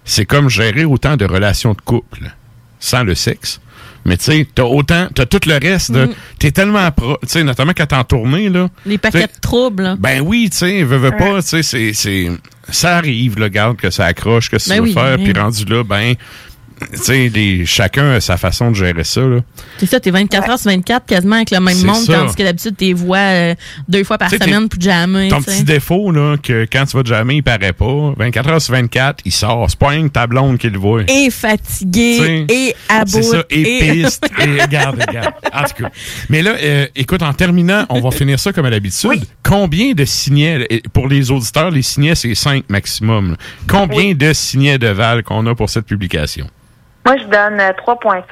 [0.05, 2.31] c'est comme gérer autant de relations de couple,
[2.79, 3.59] sans le sexe.
[4.05, 6.13] Mais tu sais, t'as autant, t'as tout le reste Mhm.
[6.37, 8.67] t'es tellement pro, tu sais, notamment quand t'es en tournée, là.
[8.85, 9.83] Les paquets de troubles.
[9.83, 9.95] là.
[9.97, 12.29] Ben oui, tu sais, veux, veux pas, tu sais, c'est, c'est,
[12.67, 15.63] ça arrive, là, garde, que ça accroche, que ça Ben oui, faire, ben puis rendu
[15.65, 16.15] là, ben,
[17.05, 19.21] tu chacun a sa façon de gérer ça.
[19.77, 22.13] C'est ça, t'es 24 heures sur 24 quasiment avec le même monde, ça.
[22.13, 23.55] tandis que d'habitude, t'es vois euh,
[23.87, 25.29] deux fois par semaine pour jammer.
[25.29, 28.13] Ton petit défaut, là, que quand tu vas jamais, il paraît pas.
[28.17, 29.69] 24 heures sur 24, il sort.
[29.69, 31.03] C'est pas rien que ta blonde qui le voit.
[31.07, 33.03] Et fatigué, T'sais, et à.
[33.05, 35.33] C'est ça, et, piste, et regarde, regarde.
[35.53, 35.89] En tout cas.
[36.29, 39.23] Mais là, euh, écoute, en terminant, on va finir ça comme à l'habitude.
[39.43, 43.31] Combien de signets, et pour les auditeurs, les signets, c'est 5 maximum.
[43.31, 43.37] là.
[43.67, 46.47] Combien de signets de Val qu'on a pour cette publication?
[47.05, 48.23] Moi, je donne euh, 3.5.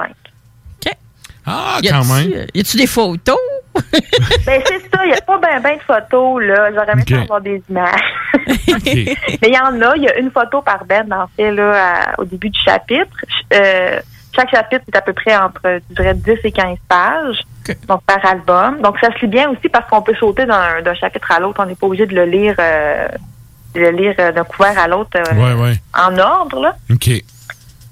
[1.45, 2.45] Ah, Y quand même.
[2.53, 3.39] Y a-tu des photos?
[3.75, 5.03] ben, c'est ça.
[5.05, 6.69] Il n'y a pas bien ben de photos, là.
[6.71, 7.09] J'aurais aimé Ok.
[7.15, 7.99] ça avoir des images.
[8.85, 9.95] Mais il y en a.
[9.95, 11.73] Il y a une photo par band, en fait, là,
[12.13, 13.09] à- au début du chapitre.
[13.27, 13.99] Ch- euh,
[14.35, 17.39] chaque chapitre est à peu près entre, je dirais, 10 et 15 pages.
[17.87, 18.79] Donc, par album.
[18.81, 21.59] Donc, ça se lit bien aussi parce qu'on peut sauter d'un d'un chapitre à l'autre.
[21.63, 23.07] On n'est pas obligé de le lire, euh,
[23.73, 25.73] de le lire euh, d'un couvert à l'autre euh, Ouais, ouais.
[25.97, 26.75] en ordre, là.
[26.91, 27.09] OK.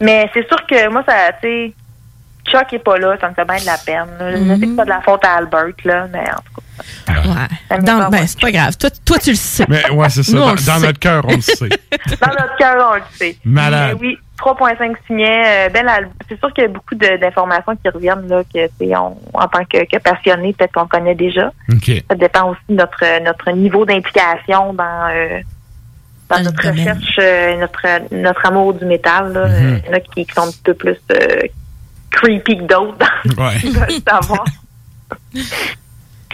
[0.02, 1.74] Mais c'est sûr que moi, ça, tu sais,
[2.48, 4.08] Chuck est pas là, ça me fait bien de la peine.
[4.20, 4.32] là.
[4.32, 7.14] Je sais que c'est pas de la faute à Albert, là, mais en tout cas.
[7.72, 7.80] Ouais.
[7.82, 8.78] Dans- ben, c'est pas grave.
[8.78, 9.66] Toi, toi, tu le sais.
[9.68, 10.32] Mais ouais, c'est ça.
[10.36, 11.68] Nous, Dans, notre cœur, on le sait.
[12.22, 13.38] Dans notre cœur, on le sait.
[13.44, 13.98] Malade.
[14.02, 16.14] Mais oui, 3.5 signets, bel album.
[16.30, 19.18] C'est sûr qu'il y a beaucoup de- d'informations qui reviennent, là, que, tu sais, on,
[19.34, 21.52] en tant que, que passionné, peut-être qu'on connaît déjà.
[21.72, 21.92] OK.
[22.10, 25.42] Ça dépend aussi de notre, notre niveau d'implication dans, euh,
[26.30, 29.34] dans notre recherche, euh, notre, notre amour du métal.
[29.34, 29.48] Là.
[29.48, 29.54] Mhm.
[29.54, 31.42] Euh, Il y en a qui, qui sont un petit peu plus euh,
[32.12, 33.06] creepy que d'autres.
[33.38, 33.58] Ouais.
[33.70, 34.46] Veulent savoir.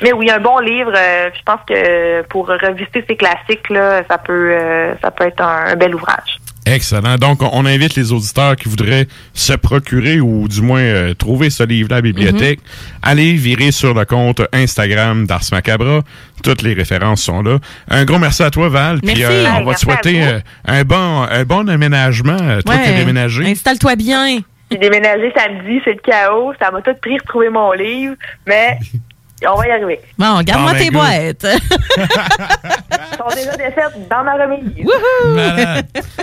[0.02, 4.18] Mais oui, un bon livre, euh, je pense que pour revisiter ces classiques, là, ça
[4.18, 6.38] peut euh, ça peut être un, un bel ouvrage.
[6.66, 7.18] Excellent.
[7.18, 11.62] Donc, on invite les auditeurs qui voudraient se procurer ou du moins euh, trouver ce
[11.64, 12.60] livre-là à la bibliothèque.
[13.04, 16.02] Allez virer sur le compte Instagram d'Ars Macabra.
[16.44, 17.60] Toutes les références sont là.
[17.90, 19.00] Un gros merci à toi, Val.
[19.02, 19.24] Puis Merci.
[19.24, 22.38] euh, on va te Merci souhaiter euh, un bon un bon aménagement.
[22.42, 23.46] euh, Toi qui as déménagé.
[23.46, 24.40] Installe-toi bien.
[24.72, 26.54] J'ai déménagé samedi, c'est le chaos.
[26.60, 28.16] Ça m'a tout pris retrouver mon livre,
[28.48, 28.80] mais
[29.44, 30.00] on va y arriver.
[30.18, 31.46] Bon, garde-moi tes boîtes.
[31.46, 34.88] Ils sont déjà défaites dans ma remise.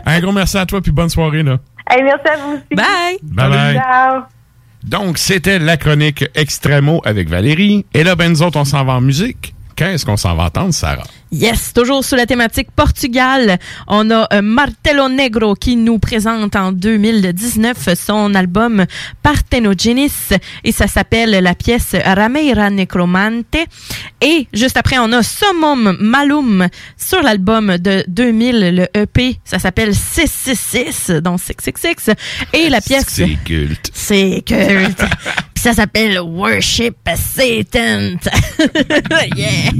[0.06, 1.58] Un gros merci à toi, puis bonne soirée, là.
[1.90, 2.74] Hey, merci à vous aussi.
[2.74, 3.18] Bye.
[3.22, 3.74] Bye bye.
[3.74, 4.22] Ciao.
[4.84, 7.86] Donc, c'était la chronique Extremo avec Valérie.
[7.94, 9.54] Et là, ben, nous autres, on s'en va en musique.
[9.74, 11.04] Qu'est-ce qu'on s'en va entendre, Sarah?
[11.30, 13.58] Yes, toujours sous la thématique Portugal.
[13.86, 18.84] On a euh, Martelo Negro qui nous présente en 2019 son album
[19.22, 20.12] Parthenogenis
[20.62, 23.56] et ça s'appelle la pièce Rameira Necromante.
[24.20, 26.68] Et juste après, on a Summum Malum
[26.98, 29.38] sur l'album de 2000, le EP.
[29.44, 32.10] Ça s'appelle 666, donc 666.
[32.52, 33.06] Et la pièce...
[33.08, 33.90] C'est culte.
[33.94, 35.02] C'est culte.
[35.62, 38.18] Ça s'appelle Worship Satan.
[39.36, 39.70] yeah.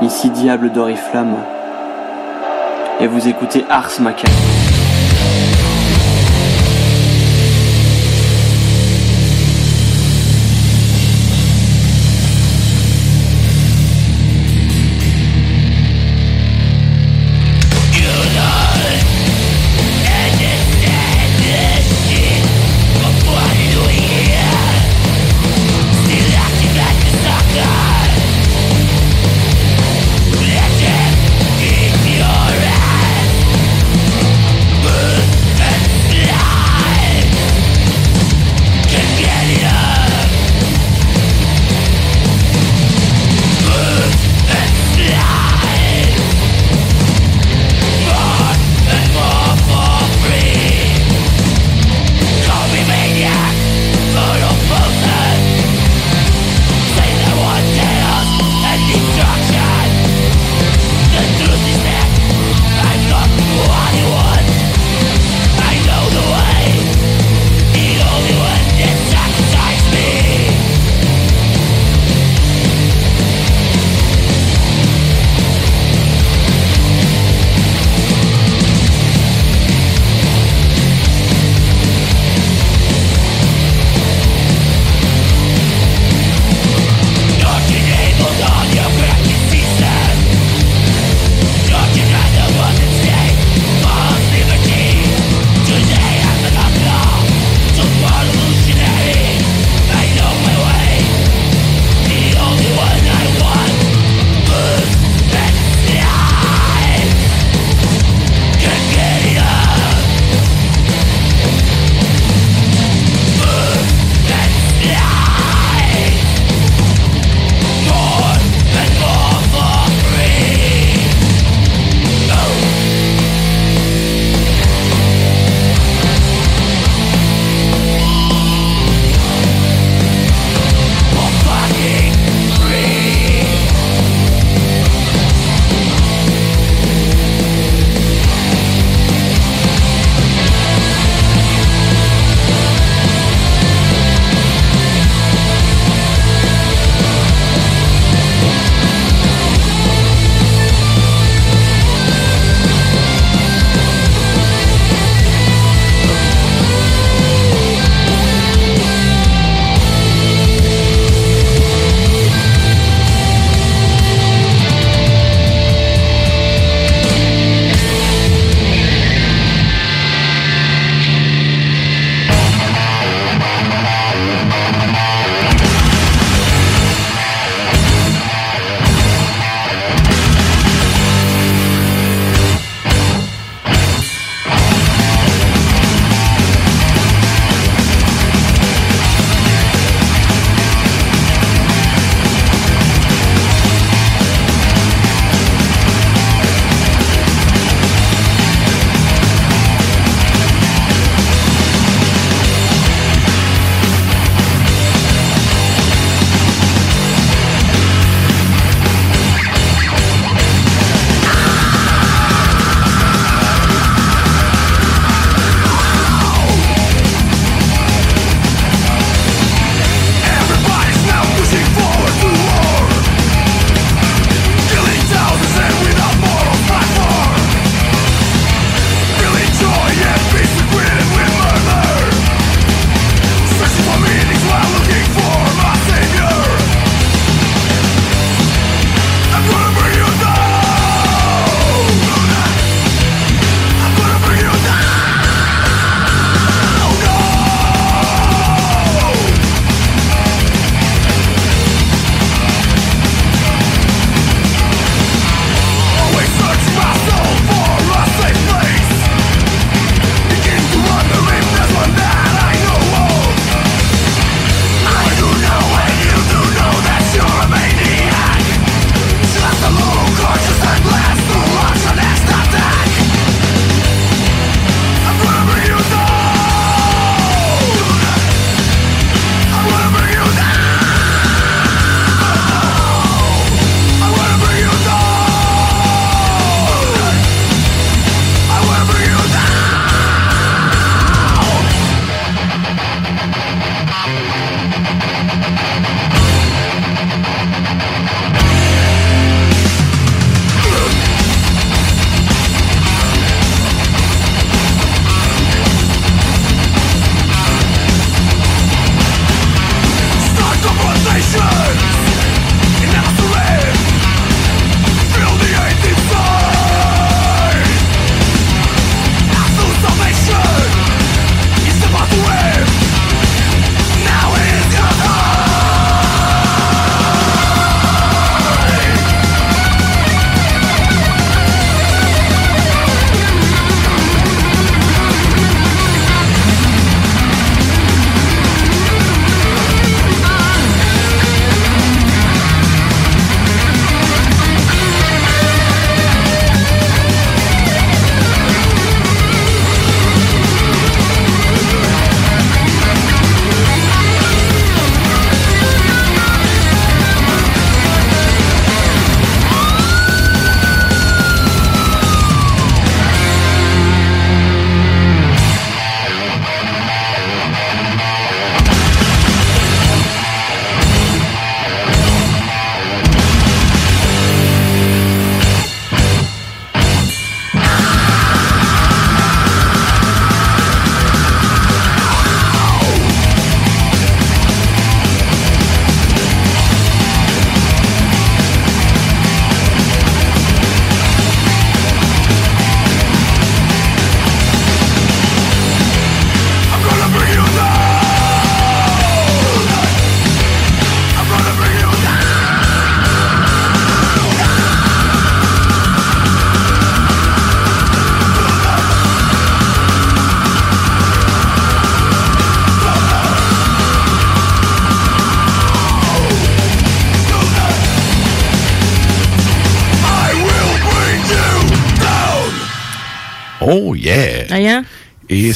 [0.00, 1.36] Ici Diable d'Oriflamme,
[3.00, 4.57] et vous écoutez Ars Macabre.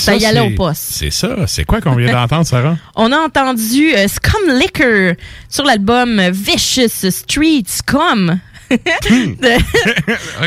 [0.05, 0.83] Ça y allait au poste.
[0.91, 1.47] C'est ça.
[1.47, 2.77] C'est quoi qu'on vient d'entendre, Sarah?
[2.97, 5.15] On a entendu euh, Scum Liquor
[5.49, 8.39] sur l'album Vicious Street Scum.
[8.71, 9.59] De-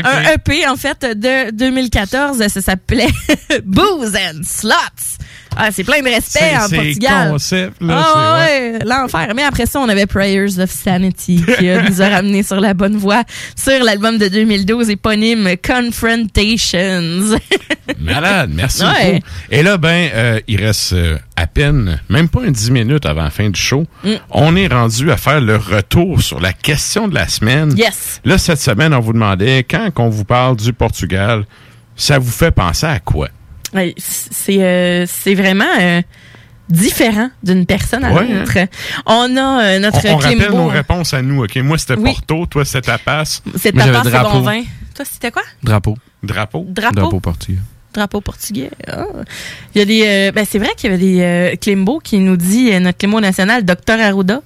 [0.04, 2.46] Un EP, en fait, de 2014.
[2.48, 3.06] Ça s'appelait
[3.64, 5.18] Booze and Slots.
[5.56, 7.30] Ah, c'est plein de respect en Portugal.
[7.30, 9.32] concept, là, Ah, ouais, l'enfer.
[9.34, 12.96] Mais après ça, on avait Prayers of Sanity qui nous a ramené sur la bonne
[12.96, 13.22] voie
[13.56, 17.38] sur l'album de 2012 éponyme Confrontations.
[18.00, 19.14] Malade, merci Ouais.
[19.14, 19.26] beaucoup.
[19.50, 23.24] Et là, ben, euh, il reste euh, à peine, même pas un 10 minutes avant
[23.24, 23.84] la fin du show.
[24.04, 24.10] Mm.
[24.30, 27.74] On est rendu à faire le retour sur la question de la semaine.
[27.76, 28.20] Yes.
[28.24, 31.44] Là, cette semaine, on vous demandait, quand on vous parle du Portugal,
[31.96, 33.28] ça vous fait penser à quoi?
[33.76, 36.02] Ouais, c'est euh, c'est vraiment euh,
[36.68, 38.58] différent d'une personne à Ouais, l'autre.
[39.06, 41.56] On a euh, notre On, on rappelle nos réponses à nous, OK?
[41.56, 42.04] Moi, c'était Oui.
[42.12, 43.42] Porto, toi, c'était Tapas.
[43.56, 44.62] C'est tapas, c'est bon vin.
[44.94, 45.42] Toi, c'était quoi?
[45.62, 45.96] Drapeau.
[46.22, 46.66] Drapeau?
[46.68, 47.00] Drapeau.
[47.00, 47.58] Drapeau portugais.
[47.94, 48.70] Drapeau portugais.
[48.88, 49.04] Ah.
[49.74, 50.02] Il y a des.
[50.06, 52.98] euh, ben, c'est vrai qu'il y avait des euh, Klimbo qui nous dit, euh, notre
[52.98, 54.00] Klimbo national, Dr.
[54.00, 54.40] Arruda,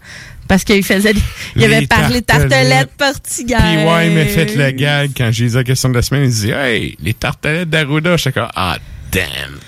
[0.47, 1.21] parce qu'il faisait des-
[1.57, 2.51] il avait parlé tartelettes.
[2.51, 3.59] tartelettes portugaises.
[3.61, 6.25] Puis ouais, il m'a fait le gag quand j'ai dit la question de la semaine.
[6.25, 8.17] Il dit Hey, les tartelettes d'Arruda.
[8.17, 8.77] J'étais comme Ah,
[9.11, 9.59] damn.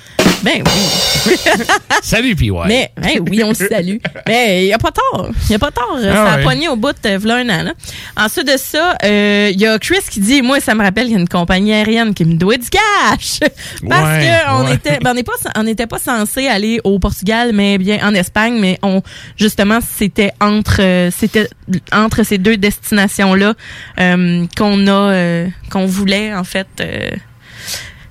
[0.44, 1.36] Ben oui.
[2.02, 2.51] Salut, PY.
[2.66, 3.98] Mais, hein, oui, on le salue.
[4.27, 5.28] Mais il n'y a pas tort.
[5.44, 5.97] Il n'y a pas tort.
[6.01, 7.62] Ah ça a pogné au bout de v'là un an.
[7.62, 7.73] là.
[8.16, 11.12] Ensuite de ça, euh, il y a Chris qui dit Moi, ça me rappelle qu'il
[11.14, 13.39] y a une compagnie aérienne qui me doit du cash.
[13.89, 14.74] Parce Ouais, qu'on ouais.
[14.74, 18.59] était, ben, on n'est pas, n'était pas censé aller au Portugal, mais bien en Espagne,
[18.60, 19.01] mais on,
[19.36, 21.48] justement, c'était entre, euh, c'était
[21.93, 23.55] entre ces deux destinations-là
[24.01, 27.10] euh, qu'on a, euh, qu'on voulait, en fait, euh,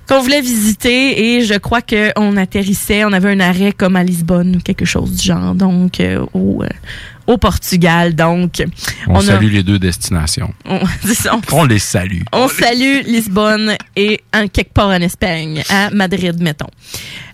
[0.08, 4.56] qu'on voulait visiter et je crois qu'on atterrissait, on avait un arrêt comme à Lisbonne
[4.56, 6.68] ou quelque chose du genre, donc euh, au, euh,
[7.26, 8.14] au Portugal.
[8.14, 8.62] Donc,
[9.06, 10.52] On, a- salue les deux destinations.
[11.52, 12.22] on, les salue.
[12.32, 16.66] on salue Lisbonne et en, quelque part en Espagne, à Madrid, mettons.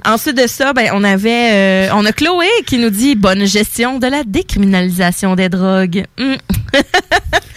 [0.04, 3.98] Ensuite de ça, ben, on avait, euh, on a Chloé qui nous dit bonne gestion
[3.98, 6.04] de la décriminalisation des drogues.
[6.18, 6.34] Hmm.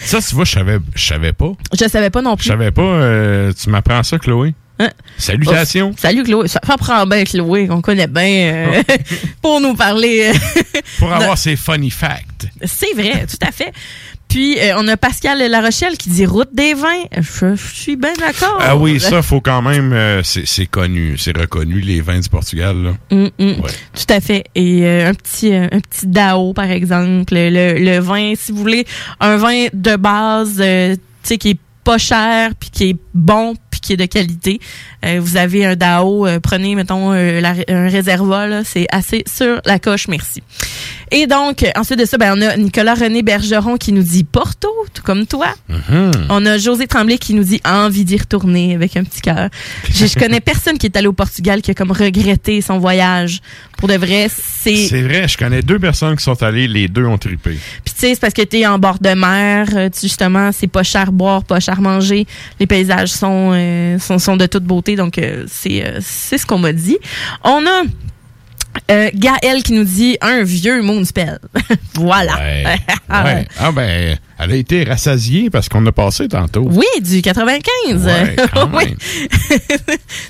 [0.00, 1.52] Ça, tu vois, je savais, je savais pas.
[1.78, 2.48] Je savais pas non Je plus.
[2.48, 2.82] savais pas.
[2.82, 4.52] euh, tu m'apprends ça, Chloé?
[4.78, 4.90] Hein?
[5.18, 5.90] Salutations.
[5.92, 6.48] Oh, salut Chloé.
[6.48, 8.24] Ça, prend bien Chloé, qu'on connaît bien,
[8.78, 8.82] euh,
[9.42, 10.32] pour nous parler.
[10.34, 12.46] euh, Pour avoir ses funny facts.
[12.64, 13.72] C'est vrai, tout à fait.
[14.28, 17.02] Puis, euh, on a Pascal Larochelle qui dit route des vins.
[17.18, 18.56] Je, je suis bien d'accord.
[18.60, 19.92] Ah oui, ça, faut quand même.
[19.92, 22.76] euh, c'est connu, c'est reconnu, les vins du Portugal.
[22.82, 22.92] Là.
[23.10, 23.54] Mm, mm.
[23.60, 24.44] Tout à fait.
[24.54, 27.34] Et euh, un petit un petit Dao, par exemple.
[27.34, 28.86] Le, le vin, si vous voulez,
[29.20, 33.92] un vin de base, tu sais, qui est pas cher, puis qui est bon, qui
[33.92, 34.60] est de qualité.
[35.04, 39.24] Euh, vous avez un Dao, euh, prenez, mettons, euh, la- un réservoir, là, c'est assez
[39.26, 40.42] sur la coche, merci.
[41.10, 45.02] Et donc, ensuite de ça, ben, on a Nicolas-René Bergeron qui nous dit Porto, tout
[45.02, 45.48] comme toi.
[46.30, 49.50] On a José Tremblay qui nous dit envie d'y retourner avec un petit cœur.
[49.92, 53.40] Je, je connais personne qui est allé au Portugal qui a comme regretté son voyage.
[53.76, 57.04] Pour de vrai, c'est C'est vrai, je connais deux personnes qui sont allées, les deux
[57.04, 57.58] ont trippé.
[57.84, 60.84] puis tu sais, c'est parce que t'es en bord de mer, tu- justement, c'est pas
[60.84, 62.26] cher boire, pas cher manger.
[62.60, 66.46] Les paysages sont euh, sont, sont de toute beauté, donc euh, c'est euh, c'est ce
[66.46, 66.98] qu'on m'a dit.
[67.44, 67.82] On a
[68.90, 71.38] euh, Gaël qui nous dit un vieux moonspell.
[71.94, 72.38] voilà.
[73.14, 73.34] Ah ouais.
[73.34, 73.48] Ouais.
[73.58, 76.66] Ah ben, elle a été rassasiée parce qu'on a passé tantôt.
[76.70, 78.06] Oui, du 95.
[78.06, 78.84] Ouais, quand Oui.
[78.86, 78.96] même.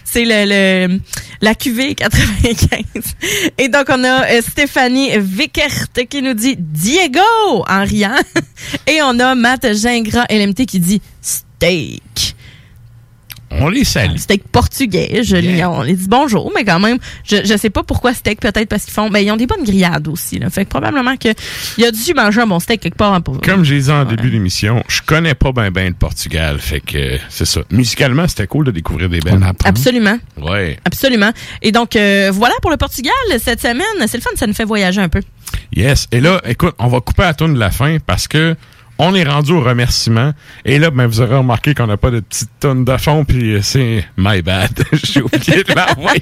[0.04, 1.00] C'est le, le-
[1.40, 2.82] la QV 95.
[3.58, 7.20] Et donc, on a euh, Stéphanie Vickert qui nous dit Diego
[7.68, 8.16] en riant.
[8.88, 12.34] Et on a Matt Gingras LMT qui dit steak.
[13.60, 14.16] On les salue.
[14.16, 17.82] Steak portugais, je lis- on les dit bonjour, mais quand même, je, je sais pas
[17.82, 20.48] pourquoi steak, peut-être parce qu'ils font, ben, ils ont des bonnes grillades aussi, là.
[20.50, 21.28] Fait que probablement que
[21.78, 23.12] il a dû manger un bon steak quelque part.
[23.14, 26.58] hein, pour- Comme j'ai dit en début d'émission, je connais pas bien ben le Portugal,
[26.58, 27.60] fait que c'est ça.
[27.70, 29.38] Musicalement, c'était cool de découvrir des bands.
[29.68, 30.18] Absolument.
[30.40, 30.78] Ouais.
[30.84, 31.30] Absolument.
[31.60, 33.82] Et donc, euh, voilà pour le Portugal cette semaine.
[34.06, 35.20] C'est le fun, ça nous fait voyager un peu.
[35.74, 36.06] Yes.
[36.12, 38.56] Et là, écoute, on va couper la tourne de la fin parce que
[38.98, 40.32] on est rendu au remerciement.
[40.64, 43.54] Et là, ben, vous aurez remarqué qu'on n'a pas de petite tonne de fond, puis
[43.54, 44.70] euh, c'est my bad.
[44.92, 46.20] J'ai oublié de l'envoyer.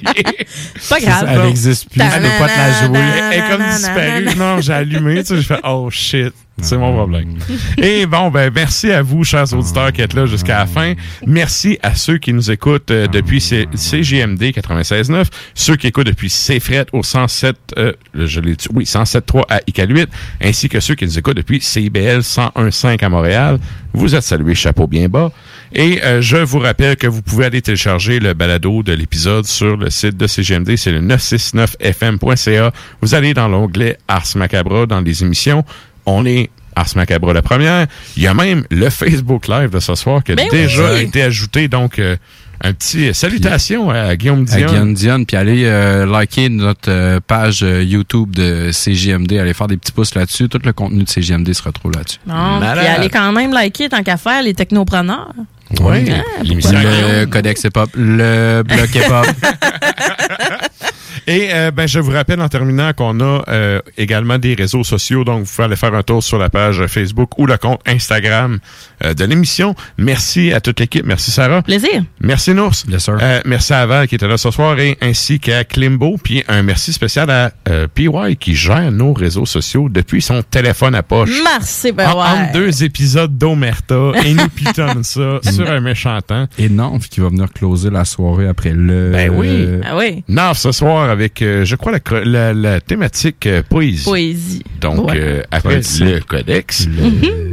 [0.89, 1.27] Pas grave.
[1.29, 2.01] Elle n'existe plus.
[2.01, 2.99] Elle peut pas te la jouer.
[3.31, 4.37] Elle est comme disparue.
[4.37, 6.33] Non, j'ai allumé, tu sais, j'ai fait oh shit.
[6.61, 7.37] C'est mon problème.
[7.77, 10.93] Et bon, ben merci à vous, chers auditeurs, qui êtes là jusqu'à la fin.
[11.25, 15.25] Merci à ceux qui nous écoutent euh, depuis C- CGMD 96.9,
[15.55, 20.07] ceux qui écoutent depuis CFRET au 107, euh, je l'ai dit, oui, 107.3 à ICAL8,
[20.43, 23.59] ainsi que ceux qui nous écoutent depuis CIBL 101.5 à Montréal.
[23.93, 25.31] Vous êtes salués, chapeau bien bas.
[25.73, 29.75] Et euh, je vous rappelle que vous pouvez aller télécharger le balado de l'épisode sur
[29.77, 32.71] le site de CGMD, c'est le 969fm.ca.
[33.01, 35.65] Vous allez dans l'onglet Ars Macabra, dans les émissions.
[36.05, 37.87] On est Ars Macabre la première.
[38.15, 41.01] Il y a même le Facebook Live de ce soir qui a Ben déjà oui.
[41.01, 41.67] été ajouté.
[41.67, 42.15] Donc, euh,
[42.63, 44.67] un petit euh, salutation à Guillaume À Dion.
[44.67, 49.67] Guillaume Dion, puis allez euh, liker notre euh, page euh, YouTube de CJMD, allez faire
[49.67, 50.47] des petits pouces là-dessus.
[50.47, 52.19] Tout le contenu de CJMD se retrouve là-dessus.
[52.27, 55.33] Non, puis allez quand même liker tant qu'à faire les technopreneurs.
[55.79, 57.31] Oui, Ah, l'émission pourquoi le pas?
[57.37, 59.25] Codex Hip-Hop, le bloc Hip-Hop.
[61.31, 65.23] Et euh, ben, je vous rappelle en terminant qu'on a euh, également des réseaux sociaux,
[65.23, 68.59] donc vous pouvez aller faire un tour sur la page Facebook ou le compte Instagram
[69.05, 69.73] euh, de l'émission.
[69.97, 71.05] Merci à toute l'équipe.
[71.05, 71.61] Merci Sarah.
[71.61, 72.03] Plaisir.
[72.19, 72.73] Merci Nours.
[72.85, 73.17] Bien sûr.
[73.21, 76.17] Euh, merci à Val qui était là ce soir et ainsi qu'à Klimbo.
[76.21, 80.95] Puis un merci spécial à euh, PY qui gère nos réseaux sociaux depuis son téléphone
[80.95, 81.29] à poche.
[81.45, 82.41] Merci, ben En- ouais.
[82.41, 86.47] Entre deux épisodes d'Omerta et nous pitonnent ça sur un méchant temps.
[86.57, 89.11] Et Nanf qui va venir closer la soirée après le...
[89.11, 89.65] Ben oui.
[89.85, 90.23] Ah oui.
[90.27, 94.03] Non, ce soir avec, euh, je crois, la, cro- la, la thématique euh, poésie.
[94.05, 94.63] Poésie.
[94.79, 95.17] Donc, Ouais.
[95.19, 96.03] euh, après Poésie.
[96.03, 96.87] le codex.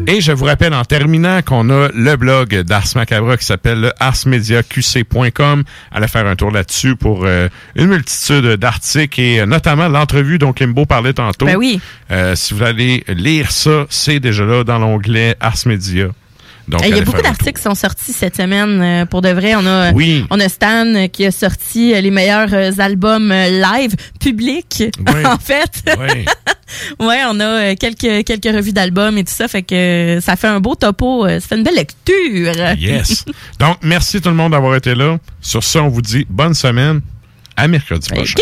[0.06, 3.92] Et je vous rappelle en terminant qu'on a le blog d'Ars Macabre qui s'appelle le
[4.00, 5.64] arsmediaqc.com.
[5.92, 10.54] Allez faire un tour là-dessus pour euh, une multitude d'articles et euh, notamment l'entrevue dont
[10.58, 11.46] Limbo parlait tantôt.
[11.46, 11.80] Ben oui.
[12.10, 16.08] Euh, si vous allez lire ça, c'est déjà là dans l'onglet Ars Media.
[16.68, 18.80] Donc, Il y a beaucoup d'articles qui sont sortis cette semaine.
[18.82, 20.24] euh, pour de vrai, on a, Oui.
[20.30, 25.24] on a Stan euh, qui a sorti euh, les meilleurs albums live publics, Oui.
[25.26, 25.82] en fait.
[25.98, 26.24] Oui.
[27.06, 29.48] ouais, on a quelques, quelques revues d'albums et tout ça.
[29.48, 31.26] Fait que ça fait un beau topo.
[31.26, 32.54] Ça fait une belle lecture.
[32.78, 33.24] Yes.
[33.58, 35.18] Donc, merci tout le monde d'avoir été là.
[35.40, 37.00] Sur ça, on vous dit bonne semaine.
[37.56, 38.34] À mercredi prochain.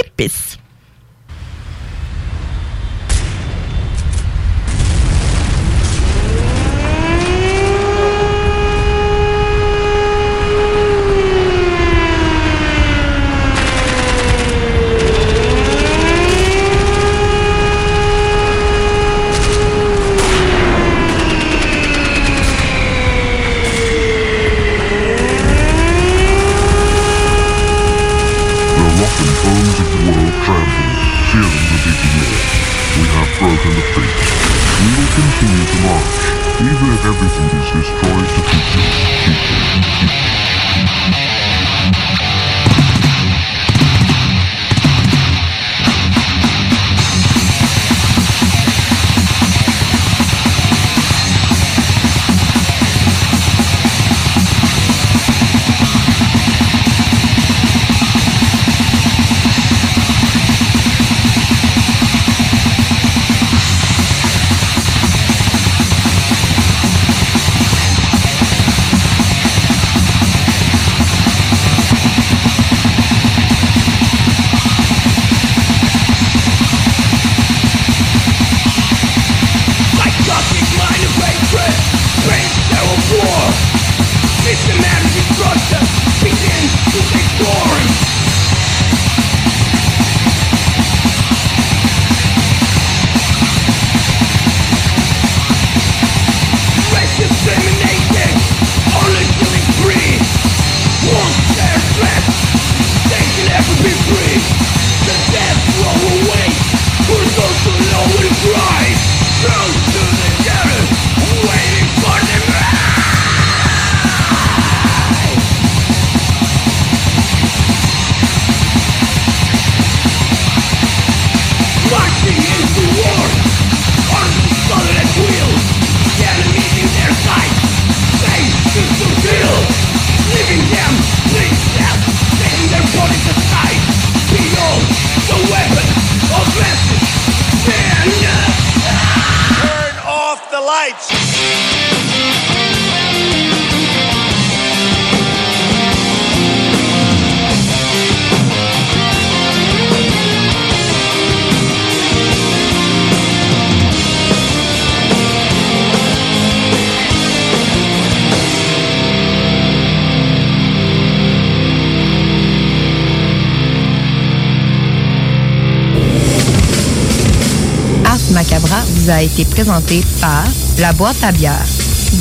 [169.27, 170.45] Été présenté par
[170.79, 171.67] La Boîte à bière.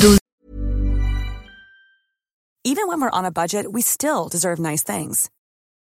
[0.00, 0.18] 12
[2.64, 5.30] Even when we're on a budget, we still deserve nice things.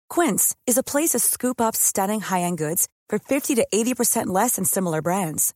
[0.09, 4.57] Quince is a place to scoop up stunning high-end goods for 50 to 80% less
[4.57, 5.53] than similar brands.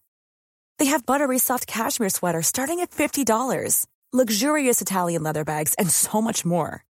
[0.79, 6.21] They have buttery soft cashmere sweaters starting at $50, luxurious Italian leather bags, and so
[6.21, 6.85] much more.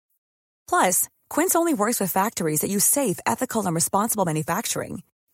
[0.69, 5.01] Plus, Quince only works with factories that use safe, ethical, and responsible manufacturing.